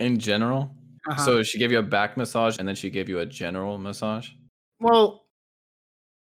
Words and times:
In 0.00 0.18
general. 0.18 0.70
Uh-huh. 1.08 1.24
So 1.24 1.42
she 1.42 1.58
gave 1.58 1.72
you 1.72 1.78
a 1.78 1.82
back 1.82 2.16
massage 2.16 2.58
and 2.58 2.68
then 2.68 2.74
she 2.74 2.90
gave 2.90 3.08
you 3.08 3.20
a 3.20 3.26
general 3.26 3.78
massage. 3.78 4.30
well, 4.80 5.24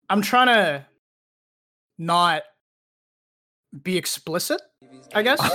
I'm 0.09 0.23
trying 0.23 0.47
to 0.47 0.87
not 1.99 2.43
be 3.83 3.97
explicit, 3.97 4.61
I 5.15 5.23
guess. 5.23 5.41
Turn 5.41 5.51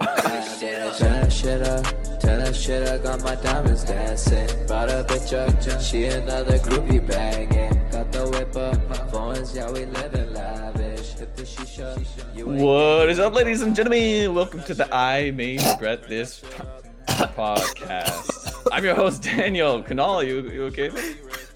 that 0.00 1.32
shit 1.32 1.62
up, 1.62 1.84
turn 2.20 2.40
that 2.40 2.56
shit 2.56 2.88
up, 2.88 3.02
got 3.02 3.22
my 3.22 3.36
diamonds 3.36 3.84
dancing. 3.84 4.48
Brought 4.66 4.90
a 4.90 5.04
bitch 5.04 5.32
up, 5.32 5.80
she 5.80 6.06
another 6.06 6.58
groupie 6.58 7.06
banging. 7.06 7.72
Got 7.90 8.10
the 8.10 8.28
whip 8.30 8.56
up, 8.56 9.10
phones, 9.10 9.54
yeah, 9.54 9.70
we 9.70 9.84
living 9.84 10.32
lavish. 10.32 11.12
Hit 11.12 11.36
the 11.36 11.42
shisha, 11.42 12.04
you 12.34 12.46
What 12.46 13.08
is 13.08 13.18
up, 13.18 13.34
ladies 13.34 13.62
and 13.62 13.76
gentlemen? 13.76 14.34
Welcome 14.34 14.62
to 14.64 14.74
the 14.74 14.92
I 14.92 15.30
May 15.30 15.58
Regret 15.70 16.08
This 16.08 16.42
podcast. 17.14 18.66
I'm 18.72 18.84
your 18.84 18.94
host, 18.94 19.22
Daniel 19.22 19.82
Kunal. 19.82 20.26
You, 20.26 20.42
you 20.50 20.64
okay? 20.64 20.90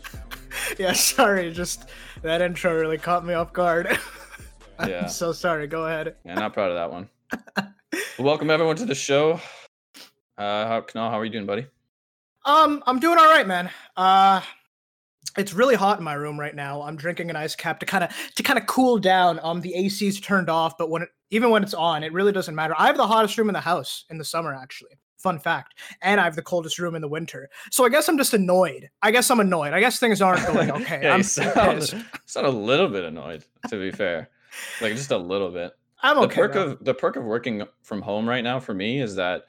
yeah, 0.79 0.93
sorry, 0.93 1.53
just 1.53 1.89
that 2.23 2.41
intro 2.43 2.75
really 2.79 2.99
caught 2.99 3.25
me 3.25 3.35
off 3.35 3.53
guard. 3.53 3.99
I'm 4.79 4.89
Yeah. 4.89 5.07
so 5.07 5.33
sorry. 5.33 5.67
Go 5.67 5.87
ahead. 5.87 6.15
Yeah, 6.25 6.35
not 6.35 6.53
proud 6.53 6.71
of 6.71 6.77
that 6.77 6.93
one. 6.93 7.09
Welcome 8.19 8.51
everyone 8.51 8.77
to 8.77 8.85
the 8.87 8.95
show. 8.95 9.41
Uh, 10.37 10.67
how, 10.69 10.81
Kunal, 10.83 11.11
how 11.11 11.19
are 11.19 11.25
you 11.25 11.33
doing, 11.33 11.47
buddy? 11.47 11.67
Um, 12.45 12.83
I'm 12.87 13.01
doing 13.01 13.19
all 13.19 13.29
right, 13.29 13.47
man. 13.47 13.71
Uh 13.97 14.41
it's 15.37 15.53
really 15.53 15.77
hot 15.77 15.99
in 15.99 16.05
my 16.05 16.15
room 16.15 16.41
right 16.41 16.55
now. 16.55 16.83
I'm 16.83 16.97
drinking 16.97 17.31
an 17.31 17.37
ice 17.37 17.55
cap 17.55 17.79
to 17.81 17.87
kind 17.87 18.03
of 18.03 18.11
to 18.35 18.43
kind 18.43 18.59
of 18.59 18.67
cool 18.67 18.99
down. 18.99 19.39
Um, 19.43 19.61
the 19.61 19.75
AC's 19.75 20.19
turned 20.21 20.49
off, 20.49 20.77
but 20.79 20.91
when 20.91 21.03
it, 21.03 21.11
even 21.31 21.51
when 21.51 21.63
it's 21.63 21.75
on, 21.75 22.03
it 22.03 22.13
really 22.13 22.33
doesn't 22.33 22.55
matter. 22.57 22.75
I 22.77 22.87
have 22.87 22.97
the 22.97 23.07
hottest 23.07 23.37
room 23.39 23.49
in 23.49 23.53
the 23.53 23.61
house 23.61 24.05
in 24.11 24.19
the 24.19 24.25
summer, 24.25 24.53
actually. 24.55 24.99
Fun 25.19 25.39
fact. 25.39 25.75
And 26.01 26.21
I 26.21 26.25
have 26.25 26.37
the 26.37 26.43
coldest 26.43 26.79
room 26.79 26.95
in 26.95 27.03
the 27.03 27.09
winter. 27.09 27.51
So 27.71 27.85
I 27.85 27.89
guess 27.89 28.09
I'm 28.09 28.17
just 28.17 28.35
annoyed. 28.35 28.89
I 29.03 29.11
guess 29.11 29.31
I'm 29.31 29.41
annoyed. 29.41 29.73
I 29.73 29.81
guess 29.81 29.99
things 29.99 30.23
aren't 30.23 30.47
going 30.47 30.71
okay. 30.83 31.01
yeah, 31.03 31.15
I'm 31.15 31.23
sound, 31.23 32.05
sound 32.25 32.47
a 32.47 32.51
little 32.51 32.89
bit 32.89 33.05
annoyed, 33.05 33.45
to 33.69 33.77
be 33.77 33.91
fair. 33.91 34.31
Like 34.81 34.95
just 34.95 35.11
a 35.11 35.19
little 35.19 35.51
bit. 35.51 35.73
I'm 36.03 36.17
the 36.17 36.23
okay. 36.23 36.37
perk 36.37 36.53
though. 36.53 36.63
of 36.71 36.85
the 36.85 36.95
perk 36.95 37.17
of 37.17 37.25
working 37.25 37.65
from 37.83 38.03
home 38.03 38.29
right 38.29 38.45
now 38.45 38.61
for 38.61 38.73
me 38.73 39.01
is 39.01 39.17
that 39.17 39.43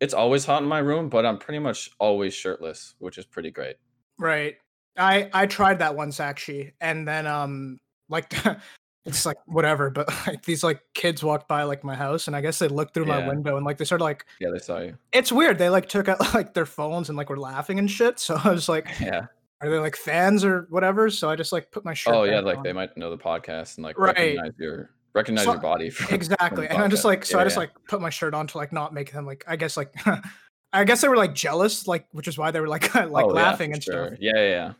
it's 0.00 0.12
always 0.12 0.44
hot 0.44 0.62
in 0.62 0.68
my 0.68 0.78
room, 0.78 1.08
but 1.08 1.24
I'm 1.24 1.38
pretty 1.38 1.58
much 1.58 1.90
always 1.98 2.34
shirtless, 2.34 2.94
which 2.98 3.16
is 3.16 3.24
pretty 3.24 3.50
great. 3.50 3.76
Right. 4.18 4.56
I 4.98 5.30
I 5.32 5.46
tried 5.46 5.78
that 5.78 5.96
once 5.96 6.20
actually, 6.20 6.74
and 6.80 7.08
then 7.08 7.26
um 7.26 7.78
like 8.08 8.34
it's 9.06 9.24
like 9.24 9.38
whatever, 9.46 9.88
but 9.90 10.08
like 10.26 10.42
these 10.44 10.62
like 10.64 10.80
kids 10.94 11.22
walked 11.22 11.48
by 11.48 11.62
like 11.62 11.84
my 11.84 11.94
house, 11.94 12.26
and 12.26 12.36
I 12.36 12.40
guess 12.40 12.58
they 12.58 12.68
looked 12.68 12.92
through 12.94 13.06
my 13.06 13.26
window 13.26 13.56
and 13.56 13.64
like 13.64 13.78
they 13.78 13.84
started 13.84 14.04
like 14.04 14.26
Yeah, 14.40 14.50
they 14.52 14.58
saw 14.58 14.80
you. 14.80 14.96
it's 15.12 15.32
weird. 15.32 15.58
They 15.58 15.68
like 15.70 15.88
took 15.88 16.08
out 16.08 16.20
like 16.34 16.52
their 16.54 16.66
phones 16.66 17.08
and 17.08 17.16
like 17.16 17.30
were 17.30 17.38
laughing 17.38 17.78
and 17.78 17.90
shit. 17.90 18.18
So 18.18 18.38
I 18.42 18.50
was 18.50 18.68
like, 18.68 18.88
Yeah. 19.00 19.26
are 19.62 19.70
they 19.70 19.78
like 19.78 19.96
fans 19.96 20.44
or 20.44 20.66
whatever? 20.70 21.08
So 21.10 21.30
I 21.30 21.36
just 21.36 21.52
like 21.52 21.70
put 21.70 21.84
my 21.84 21.94
shirt. 21.94 22.14
Oh 22.14 22.24
yeah, 22.24 22.40
like 22.40 22.58
on. 22.58 22.62
they 22.64 22.72
might 22.72 22.96
know 22.96 23.10
the 23.10 23.18
podcast 23.18 23.76
and 23.76 23.84
like 23.84 23.98
Right. 23.98 24.16
recognize 24.16 24.52
your 24.58 24.90
recognize 25.14 25.44
So- 25.44 25.52
your 25.52 25.60
body. 25.62 25.88
From, 25.90 26.06
from 26.08 26.14
exactly, 26.14 26.66
the 26.66 26.72
and 26.74 26.82
I'm 26.82 26.90
just 26.90 27.04
like, 27.04 27.24
so 27.24 27.38
Yeah, 27.38 27.42
I 27.42 27.44
just 27.44 27.56
yeah. 27.56 27.60
like 27.60 27.70
put 27.88 28.00
my 28.00 28.10
shirt 28.10 28.34
on 28.34 28.46
to 28.48 28.58
like 28.58 28.72
not 28.72 28.92
make 28.92 29.12
them 29.12 29.24
like 29.24 29.44
I 29.46 29.56
guess 29.56 29.76
like. 29.76 29.94
I 30.72 30.84
guess 30.84 31.00
they 31.00 31.08
were 31.08 31.16
like 31.16 31.32
jealous, 31.34 31.86
like 31.86 32.06
which 32.10 32.28
is 32.28 32.36
why 32.36 32.50
they 32.50 32.60
were 32.60 32.68
like 32.68 32.92
like 32.94 33.24
Oh, 33.24 33.28
laughing 33.28 33.72
and 33.72 33.82
sure. 33.82 34.08
stuff. 34.08 34.18
Yeah, 34.20 34.32
yeah, 34.34 34.48
yeah. 34.48 34.72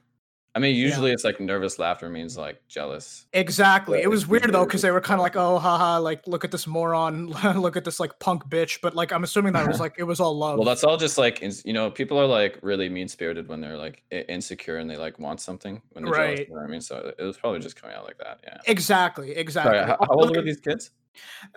I 0.57 0.59
mean, 0.59 0.75
usually 0.75 1.13
it's 1.13 1.23
like 1.23 1.39
nervous 1.39 1.79
laughter 1.79 2.09
means 2.09 2.39
like 2.39 2.67
jealous. 2.67 3.27
Exactly. 3.35 3.99
Yeah, 3.99 4.05
it 4.05 4.09
was 4.09 4.23
it's 4.23 4.31
weird 4.31 4.51
though 4.55 4.65
because 4.65 4.81
they 4.81 4.91
were 4.91 5.03
kind 5.03 5.21
of 5.21 5.23
like, 5.23 5.37
"Oh, 5.37 5.59
haha!" 5.59 5.99
Like, 5.99 6.27
look 6.27 6.45
at 6.45 6.51
this 6.51 6.67
moron. 6.67 7.27
look 7.61 7.77
at 7.77 7.85
this 7.85 8.01
like 8.01 8.19
punk 8.21 8.49
bitch. 8.49 8.81
But 8.81 8.95
like, 8.95 9.13
I'm 9.13 9.23
assuming 9.23 9.53
that 9.53 9.69
was 9.69 9.79
like 9.85 9.97
it 9.99 10.05
was 10.05 10.19
all 10.19 10.35
love. 10.35 10.57
Well, 10.57 10.65
that's 10.65 10.83
all 10.83 10.97
just 10.97 11.19
like 11.19 11.43
you 11.67 11.75
know, 11.75 11.91
people 11.91 12.19
are 12.19 12.25
like 12.27 12.59
really 12.63 12.89
mean 12.89 13.07
spirited 13.07 13.49
when 13.49 13.61
they're 13.61 13.77
like 13.77 14.03
insecure 14.11 14.79
and 14.79 14.89
they 14.89 14.97
like 14.97 15.19
want 15.19 15.43
something 15.43 15.83
when 15.93 16.05
they're 16.05 16.15
jealous. 16.15 16.39
Right. 16.39 16.49
You 16.49 16.55
know 16.55 16.61
what 16.63 16.69
I 16.69 16.71
mean? 16.71 16.81
So 16.81 17.13
it 17.19 17.23
was 17.23 17.37
probably 17.37 17.61
just 17.61 17.77
coming 17.79 17.95
out 17.95 18.07
like 18.07 18.17
that. 18.19 18.41
Yeah. 18.43 18.57
exactly, 18.67 19.33
exactly. 19.33 19.75
Sorry, 19.75 19.87
how, 19.87 19.99
how 20.01 20.09
old 20.09 20.35
were 20.35 20.41
these 20.41 20.61
kids? 20.61 20.91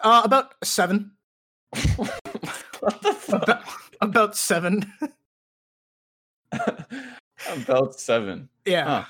Uh, 0.04 0.24
about 0.26 0.56
seven. 0.62 1.12
what 1.96 3.02
the 3.02 3.14
fuck? 3.14 3.44
About, 3.44 3.64
about 4.02 4.36
seven. 4.36 4.92
About 7.48 8.00
seven. 8.00 8.50
yeah, 8.66 8.86
Huh. 8.86 9.04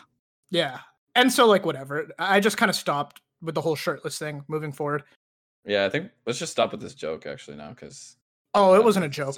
yeah. 0.50 0.80
And 1.16 1.32
so 1.32 1.48
like 1.48 1.66
whatever. 1.66 2.08
I 2.20 2.40
just 2.40 2.58
kind 2.58 2.70
of 2.70 2.76
stopped 2.76 3.22
with 3.42 3.56
the 3.56 3.62
whole 3.62 3.76
shirtless 3.76 4.18
thing. 4.20 4.44
Moving 4.48 4.72
forward. 4.72 5.04
Yeah, 5.66 5.86
I 5.86 5.90
think 5.90 6.12
let's 6.26 6.40
just 6.40 6.52
stop 6.52 6.72
with 6.72 6.82
this 6.82 6.94
joke 6.96 7.26
actually 7.26 7.58
now 7.58 7.70
because 7.70 8.18
Oh, 8.54 8.74
it 8.76 8.84
wasn't 8.84 9.06
a 9.06 9.10
joke. 9.10 9.36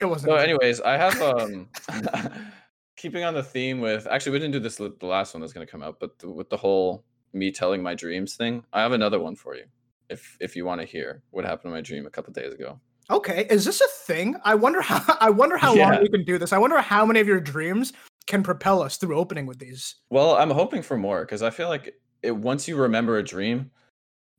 It 0.00 0.06
wasn't. 0.06 0.30
So, 0.32 0.36
anyways, 0.36 0.80
I 0.80 0.96
have 0.96 1.20
um 1.20 1.68
keeping 2.96 3.24
on 3.24 3.34
the 3.34 3.42
theme 3.42 3.80
with 3.80 4.06
actually 4.06 4.32
we 4.32 4.38
didn't 4.38 4.52
do 4.52 4.60
this 4.60 4.76
the 4.76 4.92
last 5.02 5.34
one 5.34 5.40
that's 5.40 5.52
gonna 5.52 5.66
come 5.66 5.82
out, 5.82 5.98
but 6.00 6.18
the, 6.18 6.30
with 6.30 6.50
the 6.50 6.56
whole 6.56 7.04
me 7.32 7.50
telling 7.50 7.82
my 7.82 7.94
dreams 7.94 8.36
thing, 8.36 8.64
I 8.72 8.82
have 8.82 8.92
another 8.92 9.20
one 9.20 9.36
for 9.36 9.54
you. 9.54 9.64
If 10.08 10.36
if 10.40 10.56
you 10.56 10.64
want 10.64 10.80
to 10.80 10.86
hear 10.86 11.22
what 11.30 11.44
happened 11.44 11.66
in 11.70 11.72
my 11.72 11.80
dream 11.80 12.06
a 12.06 12.10
couple 12.10 12.32
days 12.32 12.52
ago. 12.52 12.80
Okay, 13.10 13.46
is 13.50 13.64
this 13.64 13.80
a 13.80 13.88
thing? 14.06 14.36
I 14.44 14.54
wonder 14.54 14.80
how. 14.80 15.02
I 15.20 15.30
wonder 15.30 15.56
how 15.56 15.74
Yeah. 15.74 15.90
long 15.90 15.98
we 16.02 16.08
can 16.08 16.24
do 16.24 16.38
this. 16.38 16.52
I 16.52 16.58
wonder 16.58 16.80
how 16.80 17.04
many 17.04 17.20
of 17.20 17.26
your 17.26 17.40
dreams 17.40 17.92
can 18.26 18.42
propel 18.42 18.82
us 18.82 18.96
through 18.96 19.18
opening 19.18 19.46
with 19.46 19.58
these. 19.58 19.96
Well, 20.10 20.36
I'm 20.36 20.50
hoping 20.50 20.82
for 20.82 20.96
more 20.96 21.22
because 21.22 21.42
I 21.42 21.50
feel 21.50 21.68
like 21.68 21.94
it 22.22 22.30
once 22.36 22.68
you 22.68 22.76
remember 22.76 23.18
a 23.18 23.22
dream, 23.22 23.70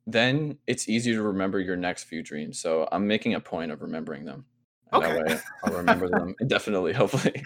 then 0.07 0.57
it's 0.67 0.87
easier 0.87 1.15
to 1.15 1.21
remember 1.21 1.59
your 1.59 1.75
next 1.75 2.05
few 2.05 2.23
dreams. 2.23 2.59
So 2.59 2.87
I'm 2.91 3.05
making 3.07 3.33
a 3.35 3.39
point 3.39 3.71
of 3.71 3.81
remembering 3.81 4.25
them. 4.25 4.45
And 4.91 5.03
Okay. 5.03 5.13
That 5.13 5.25
way 5.27 5.37
I'll 5.63 5.73
remember 5.73 6.07
them 6.09 6.35
indefinitely, 6.39 6.93
hopefully. 7.01 7.43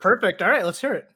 Perfect. 0.00 0.42
All 0.42 0.50
right, 0.50 0.64
let's 0.64 0.80
hear 0.80 0.94
it. 0.94 1.08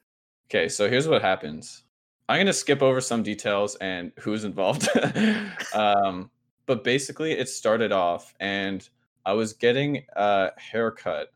Okay, 0.49 0.67
so 0.69 0.89
here's 0.89 1.07
what 1.07 1.21
happens. 1.21 1.83
I'm 2.29 2.39
gonna 2.39 2.53
skip 2.53 2.81
over 2.81 3.01
some 3.01 3.21
details 3.21 3.75
and 3.75 4.11
who's 4.19 4.43
involved. 4.43 4.87
um, 5.73 6.31
but 6.65 6.83
basically, 6.83 7.33
it 7.33 7.49
started 7.49 7.91
off, 7.91 8.33
and 8.39 8.87
I 9.25 9.33
was 9.33 9.53
getting 9.53 10.05
a 10.15 10.49
haircut 10.57 11.29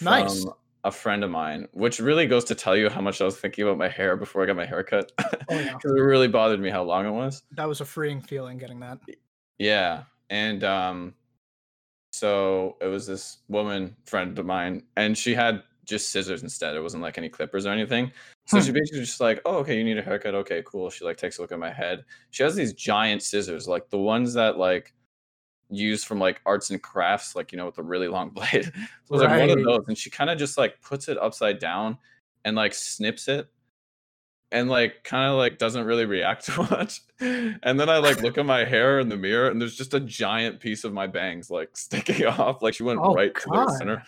Nice. 0.00 0.44
from 0.44 0.52
a 0.84 0.90
friend 0.92 1.24
of 1.24 1.30
mine, 1.30 1.66
which 1.72 1.98
really 1.98 2.26
goes 2.26 2.44
to 2.44 2.54
tell 2.54 2.76
you 2.76 2.88
how 2.88 3.00
much 3.00 3.20
I 3.20 3.24
was 3.24 3.36
thinking 3.38 3.64
about 3.64 3.76
my 3.78 3.88
hair 3.88 4.16
before 4.16 4.42
I 4.42 4.46
got 4.46 4.56
my 4.56 4.66
haircut. 4.66 5.12
Oh, 5.48 5.54
yeah. 5.60 5.76
It 5.76 5.88
really 5.88 6.26
bothered 6.26 6.58
me 6.58 6.70
how 6.70 6.82
long 6.82 7.06
it 7.06 7.10
was. 7.12 7.44
That 7.52 7.68
was 7.68 7.80
a 7.80 7.84
freeing 7.84 8.20
feeling 8.20 8.58
getting 8.58 8.80
that. 8.80 8.98
Yeah, 9.58 10.02
and 10.28 10.64
um, 10.64 11.14
so 12.12 12.76
it 12.80 12.86
was 12.86 13.06
this 13.06 13.38
woman 13.48 13.94
friend 14.06 14.36
of 14.38 14.44
mine, 14.46 14.82
and 14.96 15.16
she 15.16 15.34
had 15.34 15.62
just 15.84 16.10
scissors 16.10 16.42
instead. 16.42 16.74
It 16.74 16.80
wasn't 16.80 17.02
like 17.04 17.16
any 17.16 17.28
clippers 17.28 17.64
or 17.64 17.70
anything. 17.70 18.10
So 18.46 18.60
she 18.60 18.70
Hmm. 18.70 18.74
basically 18.74 19.00
just 19.00 19.20
like, 19.20 19.40
oh, 19.44 19.58
okay, 19.58 19.76
you 19.78 19.84
need 19.84 19.98
a 19.98 20.02
haircut. 20.02 20.34
Okay, 20.34 20.62
cool. 20.66 20.90
She 20.90 21.04
like 21.04 21.16
takes 21.16 21.38
a 21.38 21.42
look 21.42 21.52
at 21.52 21.60
my 21.60 21.72
head. 21.72 22.04
She 22.30 22.42
has 22.42 22.56
these 22.56 22.72
giant 22.72 23.22
scissors, 23.22 23.68
like 23.68 23.88
the 23.90 23.98
ones 23.98 24.34
that 24.34 24.58
like 24.58 24.94
use 25.70 26.04
from 26.04 26.18
like 26.18 26.40
arts 26.46 26.70
and 26.70 26.82
crafts, 26.82 27.34
like 27.36 27.52
you 27.52 27.58
know, 27.58 27.66
with 27.66 27.78
a 27.78 27.82
really 27.82 28.08
long 28.08 28.30
blade. 28.34 28.64
so 28.64 28.70
it 28.70 29.10
was 29.10 29.22
like 29.22 29.40
one 29.40 29.50
of 29.50 29.64
those, 29.64 29.84
and 29.88 29.98
she 29.98 30.10
kind 30.10 30.30
of 30.30 30.38
just 30.38 30.58
like 30.58 30.80
puts 30.82 31.08
it 31.08 31.18
upside 31.18 31.58
down 31.58 31.98
and 32.44 32.56
like 32.56 32.74
snips 32.74 33.28
it 33.28 33.48
and 34.52 34.68
like 34.68 35.02
kind 35.04 35.30
of 35.30 35.36
like 35.36 35.58
doesn't 35.58 35.84
really 35.84 36.04
react 36.04 36.46
to 36.46 36.62
much. 36.70 37.00
And 37.20 37.80
then 37.80 37.88
I 37.88 37.98
like 37.98 38.22
look 38.22 38.38
at 38.38 38.46
my 38.46 38.64
hair 38.64 39.00
in 39.00 39.08
the 39.08 39.16
mirror 39.16 39.48
and 39.50 39.60
there's 39.60 39.76
just 39.76 39.94
a 39.94 40.00
giant 40.00 40.60
piece 40.60 40.84
of 40.84 40.92
my 40.92 41.06
bangs 41.06 41.50
like 41.50 41.76
sticking 41.76 42.26
off. 42.26 42.62
Like 42.62 42.74
she 42.74 42.82
went 42.82 43.00
Oh, 43.02 43.14
right 43.14 43.34
to 43.34 43.48
the 43.48 43.76
center. 43.78 44.02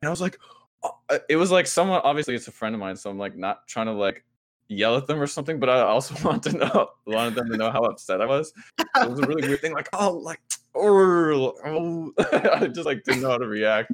And 0.00 0.08
I 0.08 0.10
was 0.10 0.20
like, 0.20 0.38
oh, 0.82 0.98
uh, 1.08 1.18
it 1.28 1.36
was 1.36 1.50
like 1.50 1.66
someone 1.66 2.00
obviously 2.04 2.34
it's 2.34 2.48
a 2.48 2.52
friend 2.52 2.74
of 2.74 2.80
mine, 2.80 2.96
so 2.96 3.10
I'm 3.10 3.18
like 3.18 3.36
not 3.36 3.66
trying 3.66 3.86
to 3.86 3.92
like 3.92 4.24
yell 4.72 4.96
at 4.96 5.06
them 5.06 5.20
or 5.20 5.26
something, 5.26 5.60
but 5.60 5.68
I 5.68 5.80
also 5.80 6.14
want 6.28 6.42
to 6.44 6.52
know 6.52 6.90
wanted 7.06 7.34
them 7.34 7.50
to 7.50 7.56
know 7.56 7.70
how 7.70 7.82
upset 7.82 8.20
I 8.20 8.26
was. 8.26 8.52
It 8.78 9.10
was 9.10 9.20
a 9.20 9.26
really 9.26 9.46
weird 9.46 9.60
thing, 9.60 9.72
like, 9.72 9.88
oh 9.92 10.12
like 10.12 10.40
oh, 10.74 11.54
oh. 11.64 12.12
I 12.60 12.66
just 12.66 12.86
like 12.86 13.04
didn't 13.04 13.22
know 13.22 13.30
how 13.30 13.38
to 13.38 13.46
react. 13.46 13.92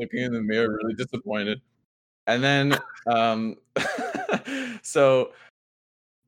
Looking 0.00 0.20
in 0.20 0.32
the 0.32 0.40
mirror, 0.40 0.78
really 0.82 0.94
disappointed. 0.94 1.60
And 2.26 2.44
then 2.44 2.78
um 3.06 3.56
so 4.82 5.32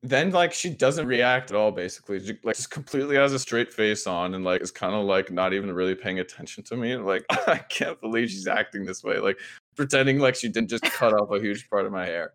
then 0.03 0.31
like 0.31 0.51
she 0.51 0.69
doesn't 0.69 1.05
react 1.05 1.51
at 1.51 1.57
all 1.57 1.71
basically 1.71 2.19
she, 2.19 2.37
like 2.43 2.55
just 2.55 2.71
completely 2.71 3.15
has 3.15 3.33
a 3.33 3.39
straight 3.39 3.71
face 3.71 4.07
on 4.07 4.33
and 4.33 4.43
like 4.43 4.61
is 4.61 4.71
kind 4.71 4.95
of 4.95 5.05
like 5.05 5.29
not 5.31 5.53
even 5.53 5.71
really 5.71 5.93
paying 5.93 6.19
attention 6.19 6.63
to 6.63 6.75
me 6.75 6.95
like 6.95 7.23
i 7.47 7.57
can't 7.69 8.01
believe 8.01 8.29
she's 8.29 8.47
acting 8.47 8.83
this 8.83 9.03
way 9.03 9.19
like 9.19 9.37
pretending 9.75 10.17
like 10.17 10.33
she 10.33 10.49
didn't 10.49 10.69
just 10.69 10.83
cut 10.83 11.13
off 11.13 11.29
a 11.29 11.39
huge 11.39 11.69
part 11.69 11.85
of 11.85 11.91
my 11.91 12.05
hair 12.05 12.33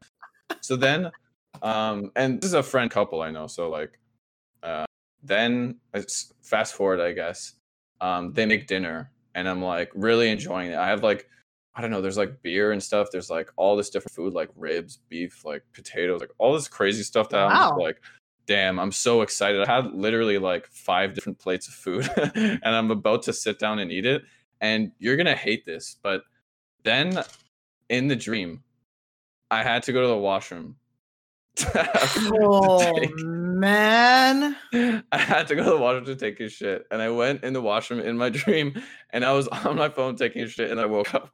so 0.61 0.77
then 0.77 1.11
um 1.63 2.11
and 2.17 2.41
this 2.41 2.49
is 2.49 2.55
a 2.55 2.63
friend 2.63 2.91
couple 2.91 3.23
i 3.23 3.31
know 3.31 3.47
so 3.47 3.69
like 3.69 3.99
uh 4.63 4.85
then 5.23 5.77
it's 5.95 6.33
fast 6.43 6.75
forward 6.75 7.01
i 7.01 7.13
guess 7.13 7.55
um 8.01 8.33
they 8.33 8.47
make 8.47 8.67
dinner 8.67 9.11
and 9.35 9.49
i'm 9.49 9.63
like 9.63 9.91
really 9.95 10.31
enjoying 10.31 10.71
it 10.71 10.77
i 10.77 10.89
have 10.89 11.03
like 11.03 11.29
I 11.77 11.83
don't 11.83 11.91
know, 11.91 12.01
there's 12.01 12.17
like 12.17 12.41
beer 12.43 12.73
and 12.73 12.83
stuff. 12.83 13.09
There's 13.13 13.29
like 13.29 13.51
all 13.57 13.77
this 13.77 13.91
different 13.91 14.15
food, 14.15 14.33
like 14.33 14.49
ribs, 14.57 14.99
beef, 15.11 15.45
like 15.45 15.63
potatoes, 15.75 16.21
like 16.21 16.31
all 16.39 16.55
this 16.55 16.69
crazy 16.69 17.03
stuff 17.03 17.29
that 17.29 17.39
I'm 17.39 17.51
just 17.69 17.79
like, 17.79 18.01
damn, 18.47 18.79
I'm 18.79 18.93
so 18.93 19.21
excited. 19.21 19.63
I 19.63 19.77
had 19.77 19.93
literally 19.93 20.39
like 20.39 20.67
five 20.69 21.13
different 21.13 21.39
plates 21.39 21.69
of 21.69 21.75
food 21.75 22.09
and 22.35 22.65
I'm 22.65 22.91
about 22.91 23.25
to 23.25 23.35
sit 23.35 23.59
down 23.59 23.79
and 23.79 23.93
eat 23.93 24.07
it. 24.07 24.23
And 24.63 24.93
you're 24.99 25.19
gonna 25.19 25.35
hate 25.37 25.67
this, 25.67 25.97
but 26.03 26.23
then 26.83 27.23
in 27.91 28.09
the 28.09 28.17
dream, 28.17 28.63
I 29.51 29.63
had 29.63 29.83
to 29.83 29.93
go 29.93 30.01
to 30.01 30.09
the 30.09 30.17
washroom. 30.17 30.77
Oh 32.39 33.09
man. 33.17 34.57
I 35.13 35.19
had 35.19 35.47
to 35.49 35.55
go 35.57 35.65
to 35.65 35.71
the 35.71 35.77
washroom 35.79 36.05
to 36.07 36.17
take 36.17 36.41
a 36.41 36.49
shit, 36.49 36.87
and 36.91 37.01
I 37.01 37.09
went 37.11 37.45
in 37.45 37.53
the 37.53 37.63
washroom 37.63 38.01
in 38.01 38.17
my 38.17 38.29
dream, 38.31 38.81
and 39.11 39.25
I 39.25 39.33
was 39.33 39.49
on 39.49 39.77
my 39.77 39.89
phone 39.89 40.17
taking 40.17 40.43
a 40.43 40.49
shit, 40.49 40.71
and 40.71 40.81
I 40.81 40.87
woke 40.87 41.15
up. 41.15 41.31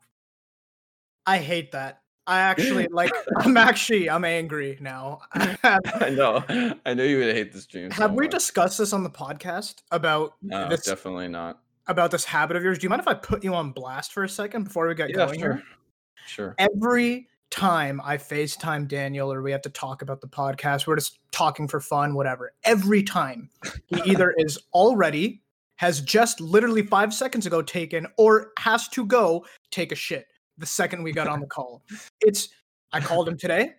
I 1.26 1.38
hate 1.38 1.72
that. 1.72 2.00
I 2.26 2.38
actually 2.40 2.86
like 2.88 3.10
I'm 3.38 3.56
actually 3.56 4.08
I'm 4.08 4.24
angry 4.24 4.78
now. 4.80 5.22
I 5.34 6.10
know, 6.10 6.44
I 6.86 6.94
know 6.94 7.02
you 7.02 7.18
would 7.18 7.34
hate 7.34 7.52
this 7.52 7.66
dream. 7.66 7.90
so 7.90 8.02
have 8.02 8.12
we 8.12 8.26
much. 8.26 8.30
discussed 8.30 8.78
this 8.78 8.92
on 8.92 9.02
the 9.02 9.10
podcast 9.10 9.82
about 9.90 10.34
No, 10.40 10.68
this 10.68 10.82
definitely 10.84 11.26
not. 11.28 11.58
about 11.88 12.12
this 12.12 12.24
habit 12.24 12.56
of 12.56 12.62
yours? 12.62 12.78
Do 12.78 12.84
you 12.84 12.90
mind 12.90 13.02
if 13.02 13.08
I 13.08 13.14
put 13.14 13.42
you 13.42 13.54
on 13.54 13.72
blast 13.72 14.12
for 14.12 14.22
a 14.22 14.28
second 14.28 14.64
before 14.64 14.86
we 14.86 14.94
get 14.94 15.10
Yeah, 15.10 15.16
going? 15.26 15.40
sure, 15.40 15.62
sure. 16.26 16.54
Every 16.58 17.26
time 17.52 18.00
I 18.02 18.16
FaceTime 18.16 18.88
Daniel 18.88 19.32
or 19.32 19.42
we 19.42 19.52
have 19.52 19.62
to 19.62 19.70
talk 19.70 20.02
about 20.02 20.20
the 20.20 20.26
podcast, 20.26 20.86
we're 20.86 20.96
just 20.96 21.18
talking 21.30 21.68
for 21.68 21.80
fun, 21.80 22.14
whatever. 22.14 22.52
Every 22.64 23.02
time 23.02 23.50
he 23.86 24.00
either 24.10 24.34
is 24.38 24.58
already 24.72 25.42
has 25.76 26.00
just 26.00 26.40
literally 26.40 26.82
five 26.82 27.14
seconds 27.14 27.46
ago 27.46 27.62
taken 27.62 28.06
or 28.16 28.52
has 28.58 28.88
to 28.88 29.06
go 29.06 29.44
take 29.70 29.92
a 29.92 29.96
shit 29.96 30.26
the 30.58 30.66
second 30.66 31.02
we 31.02 31.12
got 31.12 31.28
on 31.28 31.40
the 31.40 31.46
call. 31.46 31.82
It's 32.20 32.48
I 32.92 33.00
called 33.00 33.28
him 33.28 33.36
today. 33.36 33.72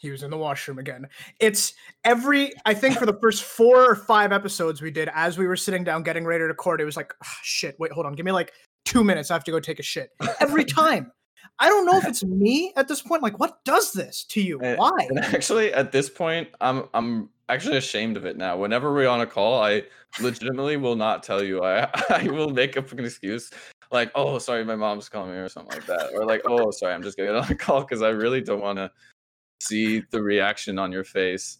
He 0.00 0.10
was 0.10 0.22
in 0.22 0.30
the 0.30 0.38
washroom 0.38 0.78
again. 0.78 1.06
It's 1.40 1.74
every 2.04 2.52
I 2.64 2.74
think 2.74 2.98
for 2.98 3.06
the 3.06 3.18
first 3.20 3.44
four 3.44 3.90
or 3.90 3.94
five 3.94 4.32
episodes 4.32 4.80
we 4.80 4.90
did 4.90 5.10
as 5.14 5.38
we 5.38 5.46
were 5.46 5.56
sitting 5.56 5.84
down 5.84 6.02
getting 6.02 6.24
ready 6.24 6.42
to 6.42 6.46
record, 6.46 6.80
it 6.80 6.84
was 6.84 6.96
like, 6.96 7.12
"Ah, 7.22 7.38
shit, 7.42 7.76
wait, 7.78 7.92
hold 7.92 8.06
on, 8.06 8.14
give 8.14 8.24
me 8.24 8.32
like 8.32 8.52
two 8.86 9.04
minutes. 9.04 9.30
I 9.30 9.34
have 9.34 9.44
to 9.44 9.50
go 9.50 9.60
take 9.60 9.78
a 9.78 9.82
shit. 9.82 10.10
Every 10.40 10.64
time. 10.80 11.12
I 11.60 11.68
don't 11.68 11.86
know 11.86 11.98
if 11.98 12.04
it's 12.08 12.24
me 12.24 12.72
at 12.76 12.88
this 12.88 13.02
point. 13.02 13.22
Like, 13.22 13.38
what 13.38 13.64
does 13.64 13.92
this 13.92 14.24
to 14.24 14.40
you? 14.40 14.60
Eh, 14.62 14.76
Why? 14.76 14.90
And 15.08 15.18
actually, 15.20 15.72
at 15.72 15.92
this 15.92 16.10
point, 16.10 16.48
I'm 16.60 16.88
I'm 16.94 17.28
actually 17.48 17.76
ashamed 17.76 18.16
of 18.16 18.24
it 18.24 18.36
now. 18.36 18.56
Whenever 18.56 18.92
we're 18.92 19.08
on 19.08 19.20
a 19.20 19.26
call, 19.26 19.62
I 19.62 19.84
legitimately 20.20 20.76
will 20.78 20.96
not 20.96 21.22
tell 21.22 21.42
you. 21.44 21.62
I 21.62 21.88
I 22.10 22.28
will 22.28 22.50
make 22.50 22.76
up 22.76 22.90
an 22.92 23.04
excuse 23.04 23.50
like, 23.92 24.10
"Oh, 24.14 24.38
sorry, 24.38 24.64
my 24.64 24.76
mom's 24.76 25.08
calling 25.08 25.32
me" 25.32 25.36
or 25.36 25.48
something 25.48 25.76
like 25.76 25.86
that, 25.86 26.10
or 26.14 26.24
like, 26.24 26.42
"Oh, 26.46 26.70
sorry, 26.70 26.94
I'm 26.94 27.02
just 27.02 27.16
getting 27.16 27.34
on 27.34 27.50
a 27.50 27.54
call" 27.66 27.82
because 27.82 28.02
I 28.02 28.08
really 28.08 28.40
don't 28.40 28.62
want 28.62 28.78
to 28.78 28.90
see 29.60 30.02
the 30.10 30.22
reaction 30.22 30.78
on 30.78 30.90
your 30.90 31.04
face 31.04 31.58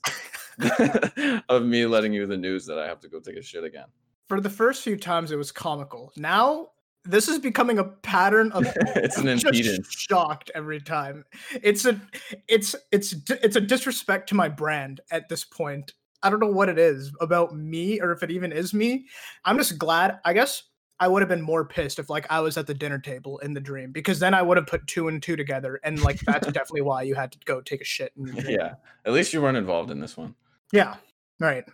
of 1.50 1.62
me 1.64 1.84
letting 1.84 2.14
you 2.14 2.26
the 2.26 2.36
news 2.36 2.64
that 2.66 2.78
I 2.78 2.86
have 2.86 3.00
to 3.00 3.08
go 3.08 3.20
take 3.20 3.36
a 3.36 3.42
shit 3.42 3.62
again. 3.62 3.86
For 4.28 4.40
the 4.40 4.48
first 4.48 4.82
few 4.82 4.96
times, 4.96 5.32
it 5.32 5.36
was 5.36 5.52
comical. 5.52 6.12
Now 6.16 6.70
this 7.04 7.28
is 7.28 7.38
becoming 7.38 7.78
a 7.78 7.84
pattern 7.84 8.52
of 8.52 8.66
it's 8.96 9.16
an 9.16 9.28
I'm 9.28 9.38
impedance. 9.38 9.86
shocked 9.90 10.50
every 10.54 10.80
time. 10.80 11.24
It's 11.62 11.84
a, 11.86 12.00
it's 12.48 12.74
it's 12.92 13.14
it's 13.30 13.56
a 13.56 13.60
disrespect 13.60 14.28
to 14.30 14.34
my 14.34 14.48
brand 14.48 15.00
at 15.10 15.28
this 15.28 15.44
point. 15.44 15.92
I 16.22 16.28
don't 16.28 16.40
know 16.40 16.46
what 16.46 16.68
it 16.68 16.78
is 16.78 17.12
about 17.20 17.56
me, 17.56 18.00
or 18.00 18.12
if 18.12 18.22
it 18.22 18.30
even 18.30 18.52
is 18.52 18.74
me. 18.74 19.06
I'm 19.44 19.56
just 19.56 19.78
glad. 19.78 20.20
I 20.24 20.34
guess 20.34 20.64
I 20.98 21.08
would 21.08 21.22
have 21.22 21.30
been 21.30 21.40
more 21.40 21.64
pissed 21.64 21.98
if 21.98 22.10
like 22.10 22.26
I 22.30 22.40
was 22.40 22.58
at 22.58 22.66
the 22.66 22.74
dinner 22.74 22.98
table 22.98 23.38
in 23.38 23.54
the 23.54 23.60
dream, 23.60 23.90
because 23.90 24.18
then 24.18 24.34
I 24.34 24.42
would 24.42 24.58
have 24.58 24.66
put 24.66 24.86
two 24.86 25.08
and 25.08 25.22
two 25.22 25.34
together, 25.36 25.80
and 25.82 26.02
like 26.02 26.20
that's 26.20 26.46
definitely 26.52 26.82
why 26.82 27.02
you 27.02 27.14
had 27.14 27.32
to 27.32 27.38
go 27.46 27.62
take 27.62 27.80
a 27.80 27.84
shit. 27.84 28.12
In 28.18 28.26
your 28.26 28.34
dream. 28.34 28.56
Yeah, 28.60 28.74
at 29.06 29.12
least 29.14 29.32
you 29.32 29.40
weren't 29.40 29.56
involved 29.56 29.90
in 29.90 30.00
this 30.00 30.16
one. 30.18 30.34
yeah, 30.72 30.96
right. 31.38 31.64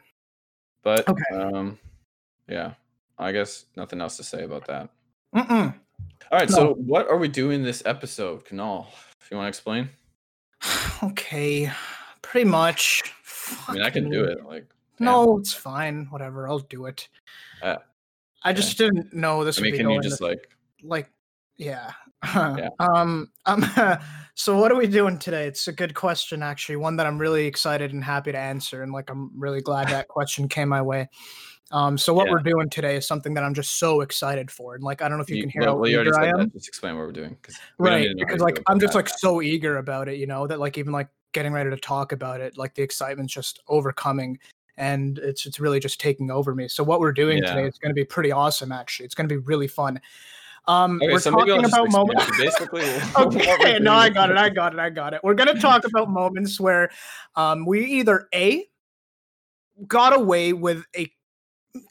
But 0.84 1.08
Okay. 1.08 1.25
um, 1.34 1.81
yeah, 2.49 2.75
I 3.19 3.32
guess 3.32 3.64
nothing 3.75 4.00
else 4.00 4.17
to 4.19 4.23
say 4.23 4.44
about 4.44 4.69
that. 4.69 4.90
Mm-mm. 5.36 5.74
All 6.32 6.38
right, 6.38 6.48
No. 6.50 6.56
so 6.56 6.74
what 6.74 7.08
are 7.08 7.18
we 7.18 7.28
doing 7.28 7.62
this 7.62 7.82
episode, 7.84 8.44
Kunal? 8.46 8.86
If 9.20 9.30
you 9.30 9.36
want 9.36 9.46
to 9.46 9.48
explain, 9.48 9.90
okay, 11.02 11.70
pretty 12.22 12.48
much. 12.48 13.02
I 13.68 13.74
mean, 13.74 13.82
I 13.82 13.90
can 13.90 14.10
do 14.10 14.24
it. 14.24 14.44
Like, 14.44 14.66
damn. 14.98 15.04
No, 15.04 15.38
it's 15.38 15.52
fine. 15.52 16.06
Whatever, 16.10 16.48
I'll 16.48 16.60
do 16.60 16.86
it. 16.86 17.08
Uh, 17.62 17.76
I 18.44 18.52
just 18.52 18.78
didn't 18.78 19.12
know 19.12 19.44
this 19.44 19.58
I 19.58 19.62
mean, 19.62 19.72
be 19.72 19.78
can 19.78 19.90
you 19.90 20.00
just 20.00 20.20
like? 20.20 20.48
like, 20.82 21.10
yeah. 21.56 21.92
Yeah. 22.24 22.70
Um. 22.80 23.30
Um. 23.44 23.64
so 24.34 24.58
what 24.58 24.72
are 24.72 24.76
we 24.76 24.86
doing 24.86 25.18
today? 25.18 25.46
It's 25.46 25.68
a 25.68 25.72
good 25.72 25.94
question, 25.94 26.42
actually. 26.42 26.76
One 26.76 26.96
that 26.96 27.06
I'm 27.06 27.18
really 27.18 27.46
excited 27.46 27.92
and 27.92 28.02
happy 28.02 28.32
to 28.32 28.38
answer, 28.38 28.82
and 28.82 28.90
like 28.92 29.10
I'm 29.10 29.30
really 29.38 29.60
glad 29.60 29.88
that 29.88 30.08
question 30.08 30.48
came 30.48 30.70
my 30.70 30.82
way. 30.82 31.08
Um. 31.72 31.98
So 31.98 32.14
what 32.14 32.26
Yeah. 32.26 32.32
we're 32.32 32.40
doing 32.40 32.70
today 32.70 32.96
is 32.96 33.06
something 33.06 33.34
that 33.34 33.44
I'm 33.44 33.54
just 33.54 33.78
so 33.78 34.00
excited 34.00 34.50
for, 34.50 34.74
and 34.76 34.84
like 34.84 35.02
I 35.02 35.08
don't 35.08 35.18
know 35.18 35.22
if 35.24 35.30
you, 35.30 35.36
you- 35.36 35.42
can 35.42 35.50
hear 35.50 35.62
well, 35.62 35.74
how 35.74 35.80
well, 35.80 35.90
you 35.90 35.96
already 35.96 36.10
eager 36.10 36.20
I 36.20 36.28
am. 36.28 36.38
that. 36.38 36.52
Just 36.52 36.68
explain 36.68 36.96
what 36.96 37.06
we're 37.06 37.12
doing, 37.12 37.36
we 37.78 37.90
right 37.90 38.02
to 38.04 38.14
know 38.14 38.20
how 38.20 38.26
because 38.26 38.40
like 38.42 38.62
i'm 38.66 38.78
just 38.80 38.92
that 38.92 38.98
like 38.98 39.08
so 39.08 39.42
eager 39.42 39.76
about 39.78 40.08
it 40.08 40.16
you 40.16 40.26
know 40.26 40.46
that 40.46 40.58
like 40.58 40.78
even 40.78 40.92
like 40.92 41.08
getting 41.32 41.52
ready 41.52 41.68
to 41.70 41.76
talk 41.76 42.12
about 42.12 42.40
it 42.40 42.56
like 42.56 42.74
the 42.74 42.82
excitement's 42.82 43.32
just 43.32 43.60
overcoming 43.68 44.38
and 44.78 45.18
it's 45.18 45.46
it's 45.46 45.60
really 45.60 45.80
just 45.80 46.00
taking 46.00 46.30
over 46.30 46.54
me 46.54 46.68
so 46.68 46.82
what 46.82 47.00
we're 47.00 47.12
doing 47.12 47.38
today 47.42 47.62
Yeah. 47.62 47.66
is 47.68 47.78
going 47.78 47.90
to 47.90 47.94
be 47.94 48.04
pretty 48.04 48.32
awesome 48.32 48.72
actually 48.72 49.04
it's 49.06 49.14
going 49.14 49.28
to 49.28 49.34
be 49.34 49.42
really 49.42 49.68
fun 49.68 50.00
um 50.68 51.00
Okay, 51.02 51.12
we're 51.12 51.18
so 51.20 51.30
talking 51.30 51.64
about 51.64 51.90
moments 51.90 52.24
basically, 52.38 52.82
okay 53.18 53.78
no 53.80 53.92
i 53.92 54.08
got 54.08 54.30
it 54.30 54.36
i 54.36 54.48
got 54.60 54.72
it 54.72 54.78
i 54.78 54.90
got 54.90 55.14
it 55.14 55.20
we're 55.22 55.34
going 55.34 55.54
to 55.54 55.60
talk 55.60 55.84
about 55.86 56.08
moments 56.08 56.58
where 56.58 56.90
um 57.34 57.66
we 57.66 57.84
either 57.84 58.28
a 58.34 58.66
got 59.86 60.14
away 60.14 60.52
with 60.52 60.84
a 60.96 61.10